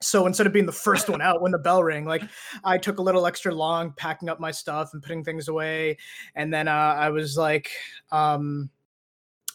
So 0.00 0.26
instead 0.26 0.48
of 0.48 0.52
being 0.52 0.66
the 0.66 0.72
first 0.72 1.08
one 1.08 1.22
out 1.22 1.40
when 1.40 1.52
the 1.52 1.58
bell 1.58 1.84
rang 1.84 2.04
like 2.04 2.24
i 2.64 2.76
took 2.78 2.98
a 2.98 3.02
little 3.02 3.26
extra 3.26 3.54
long 3.54 3.92
packing 3.96 4.28
up 4.28 4.40
my 4.40 4.50
stuff 4.50 4.90
and 4.92 5.00
putting 5.00 5.22
things 5.22 5.46
away. 5.46 5.98
And 6.34 6.52
then 6.52 6.66
uh, 6.66 6.72
i 6.98 7.10
was 7.10 7.36
like 7.36 7.70
um 8.10 8.68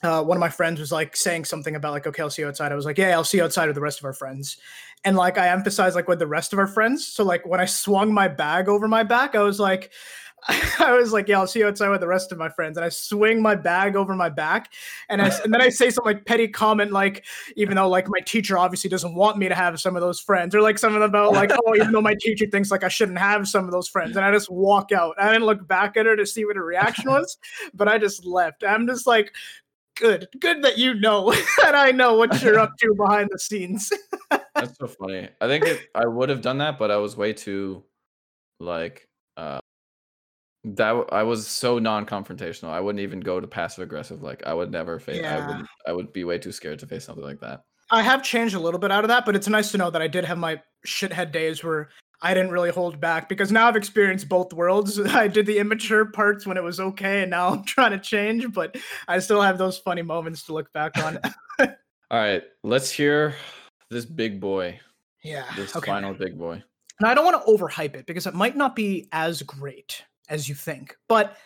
uh, 0.04 0.24
one 0.24 0.38
of 0.38 0.42
my 0.42 0.50
friends 0.50 0.80
was 0.80 0.92
like 0.92 1.16
saying 1.18 1.44
something 1.44 1.76
about 1.76 1.92
like 1.92 2.08
okay 2.08 2.22
i'll 2.24 2.30
see 2.30 2.42
you 2.44 2.48
outside. 2.48 2.72
I 2.72 2.76
was 2.76 2.86
like 2.86 2.98
yeah 2.98 3.12
i'll 3.18 3.26
see 3.26 3.40
you 3.40 3.44
outside 3.44 3.66
with 3.68 3.76
the 3.76 3.82
rest 3.82 4.00
of 4.00 4.06
our 4.06 4.14
friends. 4.14 4.56
And 5.04 5.18
like 5.18 5.38
i 5.38 5.50
emphasized 5.50 5.96
like 5.98 6.08
with 6.08 6.20
the 6.20 6.28
rest 6.28 6.54
of 6.54 6.60
our 6.60 6.68
friends. 6.68 7.06
So 7.06 7.26
like 7.26 7.46
when 7.46 7.60
i 7.60 7.66
swung 7.66 8.14
my 8.14 8.30
bag 8.30 8.70
over 8.70 8.88
my 8.88 9.04
back 9.04 9.36
i 9.36 9.42
was 9.42 9.60
like 9.60 9.92
I 10.80 10.94
was 10.94 11.12
like, 11.12 11.28
"Yeah, 11.28 11.40
I'll 11.40 11.48
see 11.48 11.60
you 11.60 11.68
outside 11.68 11.90
with 11.90 12.02
the 12.02 12.08
rest 12.08 12.32
of 12.32 12.38
my 12.38 12.48
friends." 12.48 12.78
And 12.78 12.86
I 12.86 12.90
swing 12.90 13.42
my 13.42 13.56
bag 13.56 13.96
over 13.96 14.16
my 14.16 14.30
back, 14.30 14.72
and 15.10 15.22
I 15.22 15.30
and 15.44 15.54
then 15.54 15.62
I 15.62 15.70
say 15.70 15.90
some 15.90 16.06
like 16.06 16.26
petty 16.26 16.48
comment, 16.48 16.92
like 16.92 17.26
even 17.56 17.76
though 17.76 17.90
like 17.90 18.08
my 18.08 18.20
teacher 18.20 18.58
obviously 18.58 18.90
doesn't 18.90 19.16
want 19.16 19.38
me 19.38 19.50
to 19.50 19.56
have 19.56 19.80
some 19.80 19.96
of 19.96 20.02
those 20.02 20.20
friends, 20.20 20.54
or 20.54 20.62
like 20.62 20.78
something 20.78 21.02
about 21.02 21.34
like, 21.34 21.52
"Oh, 21.52 21.76
even 21.76 21.92
though 21.92 22.02
my 22.02 22.16
teacher 22.20 22.46
thinks 22.46 22.70
like 22.70 22.84
I 22.84 22.88
shouldn't 22.88 23.18
have 23.18 23.48
some 23.48 23.66
of 23.66 23.72
those 23.72 23.88
friends," 23.88 24.16
and 24.16 24.24
I 24.24 24.32
just 24.32 24.50
walk 24.50 24.92
out. 24.92 25.16
I 25.20 25.32
didn't 25.32 25.46
look 25.46 25.68
back 25.68 25.98
at 25.98 26.06
her 26.06 26.16
to 26.16 26.26
see 26.26 26.46
what 26.46 26.56
her 26.56 26.64
reaction 26.64 27.10
was, 27.10 27.38
but 27.74 27.88
I 27.88 27.98
just 27.98 28.24
left. 28.24 28.64
I'm 28.64 28.86
just 28.86 29.08
like, 29.08 29.34
"Good, 29.96 30.28
good 30.40 30.62
that 30.62 30.78
you 30.78 30.94
know 30.94 31.32
that 31.64 31.74
I 31.74 31.92
know 31.92 32.14
what 32.16 32.42
you're 32.44 32.60
up 32.60 32.78
to 32.80 32.94
behind 32.96 33.30
the 33.32 33.40
scenes." 33.40 33.92
That's 34.30 34.78
so 34.78 34.88
funny. 34.88 35.30
I 35.42 35.48
think 35.48 35.66
it, 35.66 35.88
I 35.96 36.06
would 36.06 36.30
have 36.30 36.42
done 36.42 36.60
that, 36.60 36.78
but 36.78 36.92
I 36.92 36.98
was 36.98 37.18
way 37.18 37.34
too 37.34 37.84
like 38.60 39.08
uh 39.36 39.60
that 40.76 41.06
I 41.12 41.24
was 41.24 41.48
so 41.48 41.80
non-confrontational. 41.80 42.70
I 42.70 42.80
wouldn't 42.80 43.02
even 43.02 43.20
go 43.20 43.40
to 43.40 43.48
passive 43.48 43.84
aggressive. 43.84 44.22
Like 44.24 44.46
I 44.46 44.54
would 44.54 44.72
never 44.72 45.00
face. 45.00 45.22
Yeah. 45.22 45.38
I 45.38 45.48
would. 45.48 45.66
I 45.88 45.92
would 45.94 46.14
be 46.14 46.24
way 46.24 46.38
too 46.38 46.52
scared 46.52 46.80
to 46.80 46.88
face 46.88 47.06
something 47.06 47.24
like 47.24 47.40
that. 47.42 47.64
I 47.92 48.02
have 48.02 48.22
changed 48.24 48.54
a 48.56 48.60
little 48.60 48.80
bit 48.80 48.92
out 48.92 49.04
of 49.04 49.08
that, 49.08 49.26
but 49.26 49.36
it's 49.36 49.48
nice 49.48 49.72
to 49.72 49.78
know 49.78 49.90
that 49.90 50.02
I 50.02 50.08
did 50.08 50.26
have 50.26 50.38
my 50.38 50.62
shithead 50.86 51.32
days 51.32 51.64
where 51.64 51.90
I 52.22 52.34
didn't 52.34 52.52
really 52.52 52.70
hold 52.72 53.00
back 53.00 53.30
because 53.30 53.52
now 53.52 53.68
I've 53.68 53.76
experienced 53.78 54.28
both 54.28 54.52
worlds. 54.52 55.00
I 55.16 55.28
did 55.30 55.46
the 55.46 55.58
immature 55.60 56.06
parts 56.06 56.46
when 56.46 56.58
it 56.58 56.64
was 56.64 56.80
okay, 56.80 57.22
and 57.22 57.32
now 57.32 57.50
I'm 57.50 57.64
trying 57.66 57.92
to 57.92 58.00
change, 58.00 58.52
but 58.52 58.76
I 59.08 59.20
still 59.20 59.42
have 59.42 59.58
those 59.58 59.78
funny 59.78 60.02
moments 60.02 60.44
to 60.46 60.54
look 60.54 60.72
back 60.74 60.98
on. 61.02 61.20
All 61.60 61.68
right, 62.12 62.44
let's 62.64 62.92
hear 62.92 63.36
this 63.90 64.06
big 64.06 64.40
boy. 64.42 64.80
yeah. 65.24 65.46
This 65.56 65.76
Okay. 65.76 65.86
final 65.90 66.14
big 66.14 66.38
boy. 66.38 66.62
And 67.00 67.08
I 67.08 67.14
don't 67.14 67.24
want 67.26 67.46
to 67.46 67.52
overhype 67.52 67.96
it 67.96 68.06
because 68.08 68.26
it 68.28 68.34
might 68.34 68.58
not 68.58 68.76
be 68.76 69.08
as 69.12 69.42
great 69.44 70.04
as 70.30 70.48
you 70.48 70.56
think. 70.56 70.96
But 71.08 71.38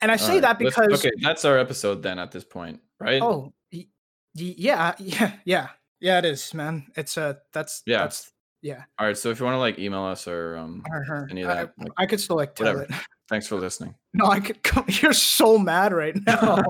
and 0.00 0.10
I 0.10 0.16
say 0.16 0.34
right, 0.34 0.42
that 0.42 0.58
because 0.58 0.92
okay, 0.92 1.12
that's 1.22 1.44
our 1.44 1.58
episode 1.58 2.02
then. 2.02 2.18
At 2.18 2.32
this 2.32 2.44
point, 2.44 2.80
right? 3.00 3.22
oh 3.22 3.52
y- 3.72 3.86
yeah, 4.34 4.94
yeah, 4.98 5.32
yeah. 5.44 5.68
Yeah, 6.00 6.18
it 6.18 6.24
is, 6.24 6.52
man. 6.52 6.88
It's 6.96 7.16
uh 7.16 7.34
that's 7.52 7.82
Yeah. 7.86 7.98
that's 7.98 8.32
yeah. 8.60 8.84
All 8.98 9.06
right. 9.06 9.16
So 9.16 9.30
if 9.30 9.38
you 9.38 9.44
want 9.46 9.54
to 9.54 9.60
like 9.60 9.78
email 9.78 10.02
us 10.02 10.26
or 10.26 10.56
um, 10.56 10.82
uh-huh. 10.84 11.26
any 11.30 11.42
of 11.42 11.50
I, 11.50 11.54
that, 11.54 11.72
like, 11.78 11.92
I 11.96 12.06
could 12.06 12.20
still 12.20 12.36
like 12.36 12.54
tell 12.54 12.66
whatever. 12.74 12.84
it. 12.84 12.90
thanks 13.28 13.46
for 13.46 13.56
listening. 13.56 13.94
No, 14.12 14.26
I 14.26 14.40
could 14.40 14.62
come. 14.62 14.84
You're 14.88 15.12
so 15.12 15.58
mad 15.58 15.92
right 15.92 16.16
now. 16.26 16.62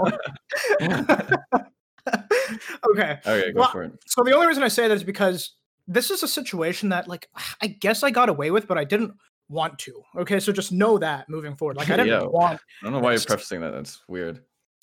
okay. 2.91 3.19
Okay, 3.27 3.53
go 3.53 3.61
Well, 3.61 3.71
for 3.71 3.85
it. 3.85 3.93
So 4.07 4.23
the 4.23 4.35
only 4.35 4.47
reason 4.47 4.63
I 4.63 4.69
say 4.69 4.89
that 4.89 4.95
is 4.95 5.05
because 5.05 5.53
this 5.87 6.11
is 6.11 6.23
a 6.23 6.29
situation 6.29 6.91
that, 6.91 7.09
like, 7.09 7.29
I 7.63 7.69
guess 7.69 8.03
I 8.03 8.11
got 8.11 8.29
away 8.29 8.51
with, 8.51 8.67
but 8.67 8.77
I 8.79 8.85
didn't 8.85 9.13
want 9.53 9.79
to. 9.81 10.03
Okay. 10.17 10.41
So 10.41 10.51
just 10.53 10.73
know 10.73 10.99
that 10.99 11.29
moving 11.29 11.55
forward. 11.55 11.77
Like, 11.77 11.91
I 11.91 11.97
didn't 11.97 12.09
Yeah. 12.21 12.25
want 12.25 12.61
I 12.81 12.85
don't 12.85 12.93
know 12.93 12.99
why 13.01 13.13
you're 13.13 13.21
prefacing 13.21 13.61
that. 13.61 13.73
That's 13.73 14.01
weird. 14.09 14.41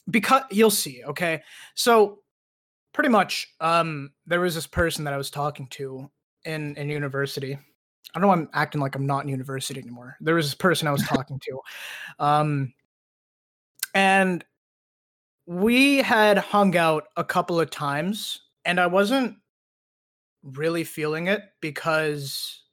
because 0.09 0.43
you'll 0.51 0.69
see. 0.69 1.03
Okay. 1.05 1.41
So 1.75 2.19
pretty 2.93 3.09
much, 3.09 3.47
um, 3.59 4.11
there 4.25 4.39
was 4.39 4.55
this 4.55 4.67
person 4.67 5.03
that 5.05 5.13
I 5.13 5.17
was 5.17 5.29
talking 5.29 5.67
to 5.71 6.09
in 6.45 6.75
in 6.77 6.89
university. 6.89 7.53
I 8.15 8.19
don't 8.19 8.21
know. 8.27 8.31
I'm 8.33 8.49
acting 8.53 8.81
like 8.81 8.95
I'm 8.95 9.05
not 9.05 9.23
in 9.23 9.29
university 9.29 9.79
anymore. 9.79 10.15
There 10.21 10.35
was 10.35 10.47
this 10.47 10.55
person 10.55 10.87
I 10.87 10.91
was 10.91 11.03
talking 11.07 11.39
to, 11.39 11.59
um, 12.23 12.73
and 13.93 14.43
we 15.45 15.97
had 15.97 16.37
hung 16.37 16.75
out 16.77 17.05
a 17.17 17.23
couple 17.23 17.59
of 17.59 17.69
times, 17.69 18.41
and 18.65 18.79
I 18.79 18.87
wasn't 18.87 19.35
really 20.43 20.83
feeling 20.83 21.27
it 21.27 21.43
because 21.61 22.63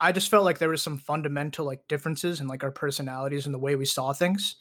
I 0.00 0.12
just 0.12 0.28
felt 0.30 0.44
like 0.44 0.58
there 0.58 0.68
was 0.68 0.82
some 0.82 0.98
fundamental 0.98 1.64
like 1.64 1.86
differences 1.88 2.40
in 2.40 2.48
like 2.48 2.64
our 2.64 2.70
personalities 2.70 3.46
and 3.46 3.54
the 3.54 3.58
way 3.58 3.76
we 3.76 3.84
saw 3.86 4.12
things 4.12 4.56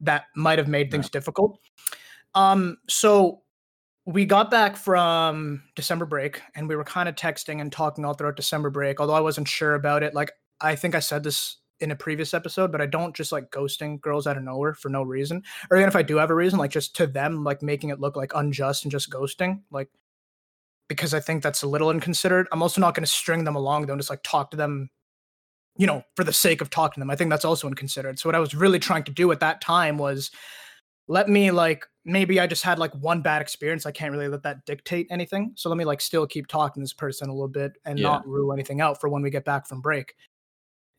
that 0.00 0.24
might 0.34 0.58
have 0.58 0.68
made 0.68 0.86
Yeah. 0.88 0.92
things 0.92 1.10
difficult. 1.10 1.58
Um, 2.34 2.78
so 2.88 3.42
we 4.04 4.24
got 4.24 4.50
back 4.50 4.76
from 4.76 5.62
December 5.76 6.06
break 6.06 6.40
and 6.54 6.68
we 6.68 6.74
were 6.76 6.84
kind 6.84 7.08
of 7.08 7.14
texting 7.14 7.60
and 7.60 7.70
talking 7.70 8.04
all 8.04 8.14
throughout 8.14 8.36
December 8.36 8.70
break, 8.70 9.00
although 9.00 9.14
I 9.14 9.20
wasn't 9.20 9.48
sure 9.48 9.74
about 9.74 10.02
it. 10.02 10.14
Like 10.14 10.32
I 10.60 10.74
think 10.74 10.94
I 10.94 11.00
said 11.00 11.22
this 11.22 11.58
in 11.80 11.90
a 11.90 11.96
previous 11.96 12.32
episode, 12.32 12.70
but 12.70 12.80
I 12.80 12.86
don't 12.86 13.14
just 13.14 13.32
like 13.32 13.50
ghosting 13.50 14.00
girls 14.00 14.26
out 14.26 14.36
of 14.36 14.44
nowhere 14.44 14.74
for 14.74 14.88
no 14.88 15.02
reason. 15.02 15.42
Or 15.70 15.76
even 15.76 15.88
if 15.88 15.96
I 15.96 16.02
do 16.02 16.16
have 16.16 16.30
a 16.30 16.34
reason, 16.34 16.58
like 16.58 16.70
just 16.70 16.94
to 16.96 17.06
them, 17.06 17.44
like 17.44 17.62
making 17.62 17.90
it 17.90 18.00
look 18.00 18.16
like 18.16 18.32
unjust 18.34 18.84
and 18.84 18.92
just 18.92 19.10
ghosting. 19.10 19.60
Like 19.70 19.88
because 20.88 21.14
I 21.14 21.20
think 21.20 21.42
that's 21.42 21.62
a 21.62 21.66
little 21.68 21.90
inconsiderate. 21.90 22.48
I'm 22.52 22.62
also 22.62 22.80
not 22.80 22.94
going 22.94 23.04
to 23.04 23.10
string 23.10 23.44
them 23.44 23.56
along 23.56 23.86
though 23.86 23.92
and 23.94 24.00
just 24.00 24.10
like 24.10 24.22
talk 24.22 24.50
to 24.50 24.56
them, 24.56 24.90
you 25.76 25.86
know, 25.86 26.02
for 26.16 26.24
the 26.24 26.32
sake 26.32 26.60
of 26.60 26.70
talking 26.70 26.94
to 26.94 27.00
them. 27.00 27.10
I 27.10 27.16
think 27.16 27.30
that's 27.30 27.44
also 27.44 27.68
inconsiderate. 27.68 28.18
So 28.18 28.28
what 28.28 28.34
I 28.36 28.40
was 28.40 28.54
really 28.54 28.78
trying 28.78 29.04
to 29.04 29.12
do 29.12 29.30
at 29.32 29.40
that 29.40 29.60
time 29.60 29.96
was 29.98 30.30
let 31.08 31.28
me 31.28 31.50
like 31.50 31.86
maybe 32.04 32.40
I 32.40 32.46
just 32.46 32.62
had 32.62 32.78
like 32.78 32.92
one 32.94 33.22
bad 33.22 33.42
experience. 33.42 33.86
I 33.86 33.92
can't 33.92 34.12
really 34.12 34.28
let 34.28 34.42
that 34.42 34.64
dictate 34.66 35.06
anything. 35.10 35.52
So 35.56 35.68
let 35.68 35.78
me 35.78 35.84
like 35.84 36.00
still 36.00 36.26
keep 36.26 36.46
talking 36.46 36.80
to 36.80 36.84
this 36.84 36.92
person 36.92 37.28
a 37.28 37.32
little 37.32 37.48
bit 37.48 37.72
and 37.84 37.98
Yeah. 37.98 38.04
not 38.08 38.26
rule 38.26 38.52
anything 38.52 38.80
out 38.80 39.00
for 39.00 39.08
when 39.08 39.22
we 39.22 39.30
get 39.30 39.44
back 39.44 39.66
from 39.66 39.80
break. 39.80 40.14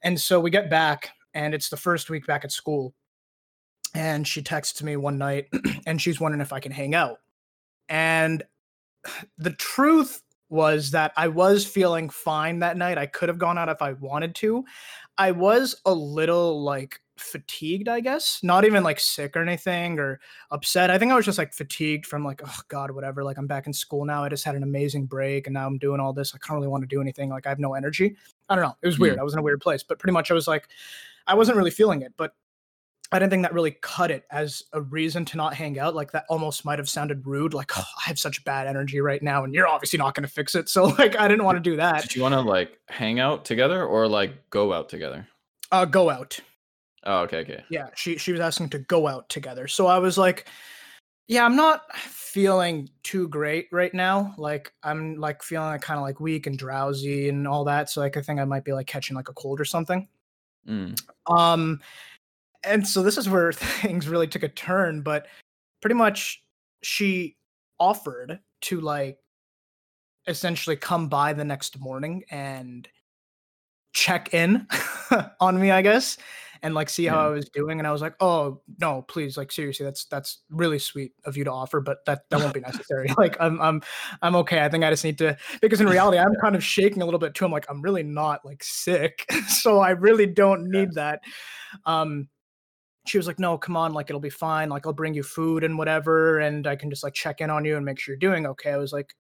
And 0.02 0.20
so 0.20 0.40
we 0.40 0.50
get 0.50 0.70
back 0.70 1.12
and 1.34 1.54
it's 1.54 1.70
the 1.70 1.78
first 1.78 2.10
week 2.10 2.26
back 2.26 2.44
at 2.44 2.52
school. 2.52 2.94
And 3.96 4.28
she 4.28 4.42
texts 4.42 4.82
me 4.82 4.96
one 4.96 5.18
night 5.18 5.48
and 5.86 6.02
she's 6.02 6.20
wondering 6.20 6.42
if 6.42 6.52
I 6.54 6.60
can 6.60 6.72
hang 6.72 6.96
out. 6.96 7.18
And 7.90 8.44
the 9.38 9.52
truth 9.52 10.22
was 10.50 10.92
that 10.92 11.12
I 11.18 11.28
was 11.30 11.66
feeling 11.66 12.10
fine 12.10 12.60
that 12.60 12.78
night. 12.78 12.98
I 12.98 13.08
could 13.08 13.30
have 13.30 13.40
gone 13.40 13.58
out 13.58 13.70
if 13.70 13.82
I 13.82 13.94
wanted 13.94 14.36
to. 14.36 14.64
I 15.18 15.32
was 15.32 15.76
a 15.86 15.94
little 15.94 16.64
like 16.64 17.00
fatigued, 17.18 17.88
I 17.88 18.00
guess. 18.00 18.40
Not 18.44 18.66
even 18.66 18.84
like 18.84 19.00
sick 19.00 19.36
or 19.36 19.42
anything 19.42 20.00
or 20.00 20.20
upset. 20.52 20.92
I 20.92 20.98
think 20.98 21.12
I 21.12 21.16
was 21.16 21.26
just 21.26 21.38
like 21.38 21.54
fatigued 21.54 22.06
from 22.06 22.24
like, 22.24 22.42
oh 22.46 22.60
God, 22.68 22.92
whatever. 22.92 23.24
Like 23.24 23.38
I'm 23.38 23.48
back 23.48 23.68
in 23.68 23.74
school 23.74 24.06
now. 24.06 24.24
I 24.24 24.30
just 24.30 24.44
had 24.44 24.56
an 24.56 24.64
amazing 24.64 25.06
break 25.06 25.48
and 25.48 25.54
now 25.54 25.66
I'm 25.66 25.78
doing 25.78 26.00
all 26.00 26.14
this. 26.14 26.34
I 26.36 26.38
can't 26.38 26.56
really 26.56 26.68
want 26.68 26.84
to 26.84 26.88
do 26.88 27.02
anything. 27.02 27.30
Like 27.30 27.46
I 27.46 27.50
have 27.50 27.60
no 27.60 27.74
energy. 27.74 28.16
I 28.50 28.56
don't 28.56 28.64
know. 28.64 28.76
It 28.82 28.88
was 28.88 29.00
weird. 29.00 29.16
Hmm. 29.16 29.22
I 29.22 29.24
was 29.24 29.34
in 29.34 29.40
a 29.40 29.44
weird 29.44 29.62
place, 29.62 29.84
but 29.84 30.00
pretty 30.00 30.14
much 30.14 30.30
I 30.30 30.34
was 30.34 30.48
like, 30.48 30.68
I 31.26 31.36
wasn't 31.36 31.58
really 31.58 31.72
feeling 31.72 32.02
it. 32.02 32.14
But 32.18 32.34
I 33.14 33.20
didn't 33.20 33.32
think 33.32 33.44
that 33.44 33.54
really 33.54 33.78
cut 33.82 34.12
it 34.12 34.26
as 34.32 34.64
a 34.74 34.82
reason 34.82 35.26
to 35.26 35.38
not 35.38 35.54
hang 35.54 35.80
out. 35.80 35.96
Like 35.96 36.12
that 36.12 36.26
almost 36.30 36.66
might 36.66 36.80
have 36.80 36.90
sounded 36.90 37.26
rude. 37.26 37.54
Like, 37.54 37.78
oh, 37.78 37.86
I 37.98 38.08
have 38.08 38.20
such 38.20 38.44
bad 38.44 38.68
energy 38.68 39.00
right 39.02 39.22
now, 39.22 39.44
and 39.44 39.54
you're 39.54 39.68
obviously 39.68 40.00
not 40.00 40.16
going 40.16 40.24
to 40.24 40.34
fix 40.34 40.56
it. 40.56 40.70
So, 40.74 40.86
like, 40.86 41.16
I 41.20 41.28
didn't 41.28 41.44
want 41.44 41.58
to 41.58 41.62
do 41.62 41.76
that. 41.76 42.02
Did 42.02 42.16
you 42.16 42.24
want 42.24 42.34
to 42.34 42.42
like 42.42 42.80
hang 42.88 43.20
out 43.20 43.46
together 43.46 43.86
or 43.86 44.08
like 44.08 44.50
go 44.50 44.74
out 44.74 44.90
together? 44.90 45.28
Uh, 45.72 45.86
go 45.86 46.10
out. 46.10 46.40
Oh, 47.04 47.20
okay, 47.22 47.40
okay. 47.40 47.64
Yeah, 47.70 47.90
she 47.96 48.18
she 48.18 48.32
was 48.32 48.42
asking 48.42 48.70
to 48.70 48.80
go 48.80 49.08
out 49.08 49.30
together. 49.30 49.68
So 49.68 49.86
I 49.88 50.00
was 50.00 50.18
like, 50.18 50.48
yeah, 51.28 51.46
I'm 51.46 51.56
not 51.56 51.96
feeling 51.96 52.90
too 53.04 53.28
great 53.28 53.68
right 53.72 53.94
now. 53.94 54.34
Like 54.38 54.74
I'm 54.82 55.18
like 55.18 55.44
feeling 55.44 55.68
like 55.68 55.82
kind 55.82 56.00
of 56.00 56.04
like 56.04 56.20
weak 56.20 56.48
and 56.48 56.58
drowsy 56.58 57.30
and 57.30 57.48
all 57.48 57.66
that. 57.66 57.90
So 57.90 58.02
like 58.02 58.18
I 58.18 58.22
think 58.22 58.40
I 58.40 58.46
might 58.46 58.64
be 58.64 58.74
like 58.74 58.88
catching 58.88 59.16
like 59.16 59.30
a 59.30 59.34
cold 59.34 59.60
or 59.60 59.66
something. 59.66 60.08
Mm. 60.68 61.00
Um, 61.28 61.82
and 62.64 62.88
so 62.88 63.04
this 63.04 63.18
is 63.18 63.30
where 63.30 63.52
things 63.54 64.08
really 64.08 64.28
took 64.28 64.44
a 64.44 64.50
turn. 64.50 65.02
But 65.02 65.28
pretty 65.82 65.96
much, 65.96 66.44
she 66.82 67.38
offered 67.80 68.40
to 68.62 68.82
like 68.82 69.18
essentially 70.28 70.76
come 70.76 71.10
by 71.10 71.34
the 71.34 71.44
next 71.44 71.80
morning 71.80 72.24
and 72.32 72.88
check 73.94 74.34
in 74.34 74.66
on 75.40 75.60
me, 75.60 75.70
I 75.72 75.82
guess, 75.82 76.18
and 76.64 76.74
like 76.74 76.90
see 76.90 77.06
how 77.06 77.18
Yeah. 77.22 77.28
I 77.28 77.30
was 77.32 77.50
doing. 77.50 77.80
And 77.80 77.88
I 77.88 77.92
was 77.92 78.02
like, 78.02 78.16
"Oh 78.22 78.62
no, 78.80 79.02
please, 79.04 79.38
like 79.38 79.52
seriously, 79.52 79.86
that's 79.86 80.06
that's 80.06 80.40
really 80.50 80.80
sweet 80.80 81.12
of 81.26 81.36
you 81.38 81.44
to 81.44 81.52
offer, 81.52 81.82
but 81.82 82.06
that 82.06 82.22
that 82.30 82.40
won't 82.40 82.54
be 82.54 82.62
necessary. 82.62 83.10
like 83.18 83.36
I'm 83.40 83.60
I'm 83.62 83.82
I'm 84.22 84.36
okay. 84.38 84.64
I 84.64 84.70
think 84.70 84.84
I 84.84 84.90
just 84.90 85.04
need 85.04 85.18
to 85.20 85.38
because 85.62 85.82
in 85.82 85.88
reality, 85.88 86.18
I'm 86.18 86.36
kind 86.42 86.56
of 86.56 86.64
shaking 86.64 87.02
a 87.02 87.06
little 87.06 87.20
bit 87.20 87.34
too. 87.36 87.46
I'm 87.46 87.52
like, 87.52 87.66
I'm 87.70 87.82
really 87.82 88.04
not 88.04 88.46
like 88.46 88.64
sick, 88.64 89.26
so 89.50 89.80
I 89.80 89.90
really 89.92 90.26
don't 90.26 90.72
need 90.72 90.94
that. 90.94 91.20
Um, 91.86 92.30
she 93.06 93.18
was 93.18 93.28
like, 93.28 93.40
"No, 93.40 93.58
come 93.58 93.78
on, 93.78 93.94
like 93.94 94.10
it'll 94.10 94.20
be 94.20 94.30
fine. 94.30 94.70
Like 94.70 94.86
I'll 94.86 94.94
bring 94.94 95.14
you 95.14 95.24
food 95.24 95.64
and 95.64 95.78
whatever, 95.78 96.40
and 96.40 96.68
I 96.68 96.76
can 96.76 96.90
just 96.90 97.04
like 97.04 97.14
check 97.14 97.42
in 97.42 97.50
on 97.50 97.66
you 97.66 97.76
and 97.76 97.86
make 97.86 98.00
sure 98.00 98.14
you're 98.14 98.20
doing 98.20 98.46
okay." 98.48 98.72
I 98.72 98.78
was 98.78 98.94
like, 98.94 99.14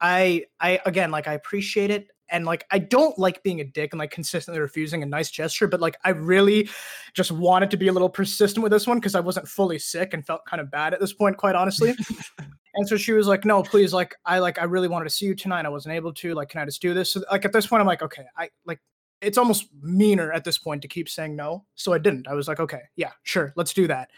I 0.00 0.46
I 0.60 0.80
again 0.86 1.10
like 1.10 1.28
I 1.28 1.34
appreciate 1.34 1.90
it 1.90 2.08
and 2.32 2.46
like 2.46 2.64
I 2.70 2.78
don't 2.78 3.16
like 3.18 3.42
being 3.42 3.60
a 3.60 3.64
dick 3.64 3.92
and 3.92 3.98
like 3.98 4.10
consistently 4.10 4.60
refusing 4.60 5.02
a 5.02 5.06
nice 5.06 5.30
gesture, 5.30 5.68
but 5.68 5.80
like 5.80 5.96
I 6.04 6.10
really 6.10 6.68
just 7.14 7.30
wanted 7.30 7.70
to 7.70 7.76
be 7.76 7.88
a 7.88 7.92
little 7.92 8.08
persistent 8.08 8.62
with 8.62 8.72
this 8.72 8.86
one 8.86 8.98
because 8.98 9.14
I 9.14 9.20
wasn't 9.20 9.46
fully 9.46 9.78
sick 9.78 10.14
and 10.14 10.26
felt 10.26 10.44
kind 10.46 10.60
of 10.60 10.70
bad 10.70 10.94
at 10.94 11.00
this 11.00 11.12
point, 11.12 11.36
quite 11.36 11.54
honestly. 11.54 11.94
and 12.74 12.88
so 12.88 12.96
she 12.96 13.12
was 13.12 13.26
like, 13.28 13.44
"No, 13.44 13.62
please, 13.62 13.92
like 13.92 14.14
I 14.24 14.38
like 14.38 14.58
I 14.58 14.64
really 14.64 14.88
wanted 14.88 15.04
to 15.04 15.10
see 15.10 15.26
you 15.26 15.34
tonight. 15.34 15.66
I 15.66 15.68
wasn't 15.68 15.94
able 15.94 16.12
to. 16.14 16.34
Like, 16.34 16.48
can 16.48 16.62
I 16.62 16.64
just 16.64 16.80
do 16.80 16.94
this?" 16.94 17.12
So 17.12 17.22
like 17.30 17.44
at 17.44 17.52
this 17.52 17.66
point, 17.66 17.82
I'm 17.82 17.86
like, 17.86 18.02
"Okay, 18.02 18.24
I 18.36 18.48
like." 18.66 18.80
It's 19.22 19.38
almost 19.38 19.68
meaner 19.80 20.32
at 20.32 20.44
this 20.44 20.58
point 20.58 20.82
to 20.82 20.88
keep 20.88 21.08
saying 21.08 21.36
no. 21.36 21.64
So 21.74 21.92
I 21.92 21.98
didn't. 21.98 22.28
I 22.28 22.34
was 22.34 22.48
like, 22.48 22.60
okay, 22.60 22.82
yeah, 22.96 23.12
sure, 23.22 23.52
let's 23.56 23.72
do 23.72 23.86
that. 23.86 24.10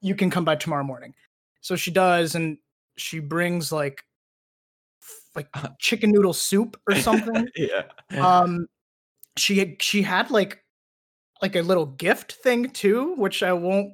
You 0.00 0.14
can 0.14 0.30
come 0.30 0.44
by 0.44 0.56
tomorrow 0.56 0.84
morning. 0.84 1.14
So 1.60 1.76
she 1.76 1.90
does, 1.90 2.34
and 2.34 2.58
she 2.96 3.20
brings 3.20 3.72
like 3.72 4.02
f- 5.02 5.30
like 5.34 5.48
chicken 5.78 6.10
noodle 6.10 6.34
soup 6.34 6.76
or 6.88 6.96
something. 6.96 7.48
yeah. 7.56 7.82
um 8.20 8.66
she 9.36 9.58
had 9.58 9.82
she 9.82 10.02
had 10.02 10.30
like 10.30 10.62
like 11.42 11.56
a 11.56 11.62
little 11.62 11.86
gift 11.86 12.32
thing 12.32 12.70
too 12.70 13.14
which 13.16 13.42
i 13.42 13.52
won't 13.52 13.92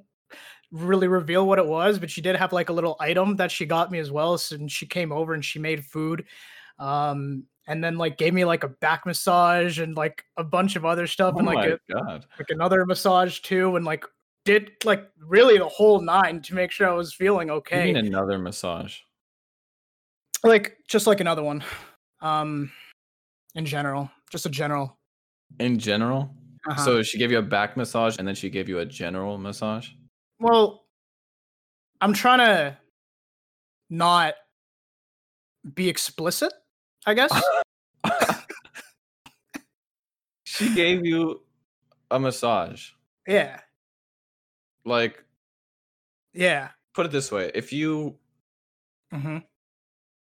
really 0.70 1.08
reveal 1.08 1.46
what 1.46 1.58
it 1.58 1.66
was 1.66 1.98
but 1.98 2.10
she 2.10 2.20
did 2.20 2.36
have 2.36 2.52
like 2.52 2.68
a 2.68 2.72
little 2.72 2.96
item 3.00 3.36
that 3.36 3.50
she 3.50 3.66
got 3.66 3.90
me 3.90 3.98
as 3.98 4.10
well 4.10 4.38
so, 4.38 4.54
and 4.54 4.70
she 4.70 4.86
came 4.86 5.10
over 5.10 5.34
and 5.34 5.44
she 5.44 5.58
made 5.58 5.84
food 5.84 6.24
um 6.78 7.44
and 7.68 7.82
then 7.84 7.96
like 7.98 8.16
gave 8.18 8.34
me 8.34 8.44
like 8.44 8.64
a 8.64 8.68
back 8.68 9.06
massage 9.06 9.78
and 9.78 9.96
like 9.96 10.24
a 10.36 10.44
bunch 10.44 10.76
of 10.76 10.84
other 10.84 11.06
stuff 11.06 11.34
Oh 11.36 11.38
and 11.38 11.46
like 11.46 11.56
my 11.56 11.66
a, 11.66 11.78
god. 11.92 12.26
like 12.38 12.48
another 12.50 12.84
massage 12.86 13.40
too 13.40 13.76
and 13.76 13.84
like 13.84 14.04
did 14.44 14.72
like 14.84 15.08
really 15.18 15.58
the 15.58 15.68
whole 15.68 16.00
nine 16.00 16.40
to 16.42 16.54
make 16.54 16.70
sure 16.70 16.88
i 16.88 16.92
was 16.92 17.12
feeling 17.14 17.48
You 17.48 17.54
okay 17.54 17.92
mean 17.92 17.96
another 18.06 18.38
massage? 18.38 18.98
like 20.42 20.78
just 20.88 21.06
like 21.06 21.20
another 21.20 21.42
one 21.42 21.62
um 22.22 22.72
in 23.54 23.66
general 23.66 24.10
just 24.30 24.46
a 24.46 24.50
general 24.50 24.96
In 25.58 25.78
general? 25.78 26.34
uh-huh. 26.68 26.84
So 26.84 27.02
she 27.02 27.18
gave 27.18 27.30
you 27.30 27.38
a 27.38 27.42
back 27.42 27.76
massage 27.76 28.16
and 28.18 28.26
then 28.26 28.34
she 28.34 28.48
gave 28.50 28.68
you 28.68 28.78
a 28.78 28.86
general 28.86 29.36
massage? 29.38 29.88
Well, 30.38 30.84
I'm 32.00 32.12
trying 32.14 32.38
to 32.38 32.76
not 33.90 34.34
be 35.74 35.88
explicit, 35.88 36.52
I 37.06 37.14
guess. 37.14 37.32
she 40.44 40.70
gave 40.74 41.04
you 41.04 41.42
a 42.10 42.18
massage. 42.18 42.90
yeah. 43.26 43.60
Like, 44.84 45.22
Yeah. 46.32 46.70
put 46.94 47.06
it 47.06 47.12
this 47.12 47.30
way: 47.30 47.50
if 47.54 47.72
you 47.72 48.18
hmm 49.12 49.38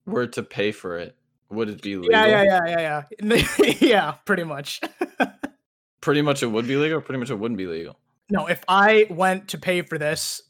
were 0.06 0.26
to 0.26 0.42
pay 0.42 0.72
for 0.72 0.98
it, 0.98 1.16
would 1.50 1.68
it 1.68 1.80
be 1.82 1.96
legal? 1.96 2.10
Yeah, 2.12 2.42
yeah, 2.42 2.60
yeah, 2.66 3.02
yeah, 3.20 3.46
yeah. 3.58 3.74
yeah, 3.80 4.10
pretty 4.26 4.44
much. 4.44 4.80
Pretty 6.00 6.20
much, 6.20 6.42
it 6.42 6.46
would 6.48 6.66
be 6.66 6.74
legal. 6.74 7.00
Pretty 7.00 7.20
much, 7.20 7.30
it 7.30 7.36
wouldn't 7.38 7.58
be 7.58 7.66
legal. 7.66 7.96
no, 8.28 8.48
if 8.48 8.64
I 8.66 9.06
went 9.08 9.46
to 9.50 9.58
pay 9.58 9.82
for 9.82 9.98
this, 9.98 10.42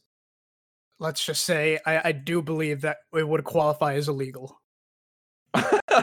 let's 0.99 1.23
just 1.23 1.45
say 1.45 1.79
I, 1.85 2.09
I 2.09 2.13
do 2.13 2.41
believe 2.41 2.81
that 2.81 2.97
it 3.13 3.29
would 3.29 3.45
qualify 3.45 3.95
as 3.97 4.09
illegal. 4.09 4.62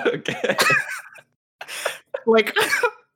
Okay. 0.05 0.57
Like 2.25 2.55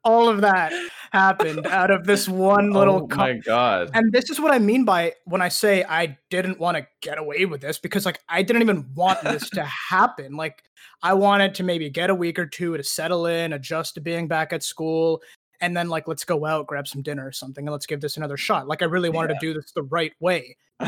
all 0.04 0.28
of 0.28 0.42
that 0.42 0.74
happened 1.12 1.68
out 1.68 1.92
of 1.92 2.06
this 2.06 2.28
one 2.28 2.72
little 2.72 3.08
oh 3.12 3.16
my 3.16 3.34
god. 3.34 3.92
And 3.94 4.12
this 4.12 4.30
is 4.30 4.40
what 4.40 4.52
I 4.52 4.60
mean 4.60 4.86
by 4.86 5.14
when 5.26 5.42
I 5.42 5.50
say 5.50 5.84
I 5.84 6.18
didn't 6.30 6.60
want 6.60 6.78
to 6.78 6.88
get 7.02 7.18
away 7.18 7.46
with 7.46 7.62
this 7.62 7.78
because 7.78 8.06
like 8.06 8.20
I 8.28 8.42
didn't 8.42 8.64
even 8.64 8.86
want 8.96 9.22
this 9.22 9.50
to 9.52 9.64
happen. 9.90 10.36
Like 10.36 10.64
I 11.02 11.14
wanted 11.14 11.56
to 11.56 11.64
maybe 11.64 11.90
get 11.90 12.10
a 12.10 12.16
week 12.16 12.40
or 12.40 12.46
two 12.46 12.76
to 12.76 12.84
settle 12.84 13.26
in, 13.28 13.54
adjust 13.54 13.96
to 13.96 14.02
being 14.02 14.28
back 14.28 14.54
at 14.54 14.64
school, 14.64 15.22
and 15.62 15.76
then 15.78 15.90
like 15.90 16.08
let's 16.08 16.26
go 16.26 16.46
out, 16.46 16.68
grab 16.68 16.88
some 16.88 17.02
dinner 17.02 17.28
or 17.28 17.32
something, 17.32 17.66
and 17.66 17.72
let's 17.72 17.86
give 17.86 18.02
this 18.02 18.18
another 18.18 18.38
shot. 18.38 18.68
Like 18.68 18.82
I 18.82 18.86
really 18.86 19.10
wanted 19.10 19.36
to 19.36 19.40
do 19.40 19.54
this 19.54 19.72
the 19.72 19.84
right 19.84 20.14
way. 20.20 20.58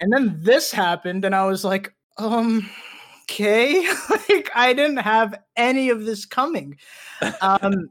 And 0.00 0.12
then 0.12 0.38
this 0.40 0.70
happened, 0.70 1.24
and 1.24 1.34
I 1.34 1.46
was 1.46 1.64
like, 1.64 1.94
um, 2.18 2.68
okay. 3.28 3.86
like 4.10 4.50
I 4.54 4.72
didn't 4.72 4.98
have 4.98 5.34
any 5.56 5.90
of 5.90 6.04
this 6.04 6.24
coming. 6.24 6.78
Um 7.40 7.90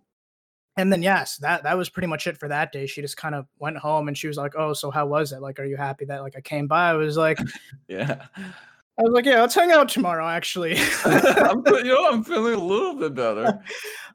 and 0.77 0.91
then 0.91 1.01
yes, 1.01 1.38
that 1.38 1.63
that 1.63 1.77
was 1.77 1.89
pretty 1.89 2.07
much 2.07 2.27
it 2.27 2.38
for 2.38 2.49
that 2.49 2.71
day. 2.71 2.86
She 2.86 3.01
just 3.01 3.17
kind 3.17 3.33
of 3.33 3.47
went 3.59 3.77
home 3.77 4.07
and 4.07 4.17
she 4.17 4.27
was 4.27 4.38
like, 4.38 4.55
"Oh, 4.57 4.73
so 4.73 4.91
how 4.91 5.05
was 5.05 5.31
it? 5.31 5.41
Like, 5.41 5.59
are 5.59 5.65
you 5.65 5.77
happy 5.77 6.05
that 6.05 6.21
like 6.21 6.36
I 6.36 6.41
came 6.41 6.67
by?" 6.67 6.89
I 6.89 6.93
was 6.93 7.15
like, 7.15 7.39
yeah. 7.88 8.25
I 8.38 9.01
was 9.01 9.13
like, 9.13 9.25
"Yeah, 9.25 9.41
let's 9.41 9.55
hang 9.55 9.71
out 9.71 9.88
tomorrow." 9.88 10.27
Actually, 10.27 10.77
I'm, 11.05 11.63
you 11.65 11.83
know, 11.86 12.09
I'm 12.09 12.23
feeling 12.23 12.55
a 12.55 12.63
little 12.63 12.95
bit 12.95 13.15
better. 13.15 13.61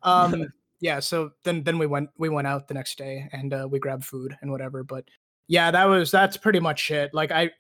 um, 0.02 0.52
yeah. 0.80 1.00
So 1.00 1.30
then 1.44 1.62
then 1.64 1.78
we 1.78 1.86
went 1.86 2.10
we 2.18 2.28
went 2.28 2.46
out 2.46 2.68
the 2.68 2.74
next 2.74 2.98
day 2.98 3.28
and 3.32 3.54
uh, 3.54 3.66
we 3.70 3.78
grabbed 3.78 4.04
food 4.04 4.36
and 4.42 4.50
whatever. 4.50 4.84
But 4.84 5.06
yeah, 5.48 5.70
that 5.70 5.86
was 5.86 6.10
that's 6.10 6.36
pretty 6.36 6.60
much 6.60 6.90
it. 6.90 7.14
Like 7.14 7.30
I 7.32 7.50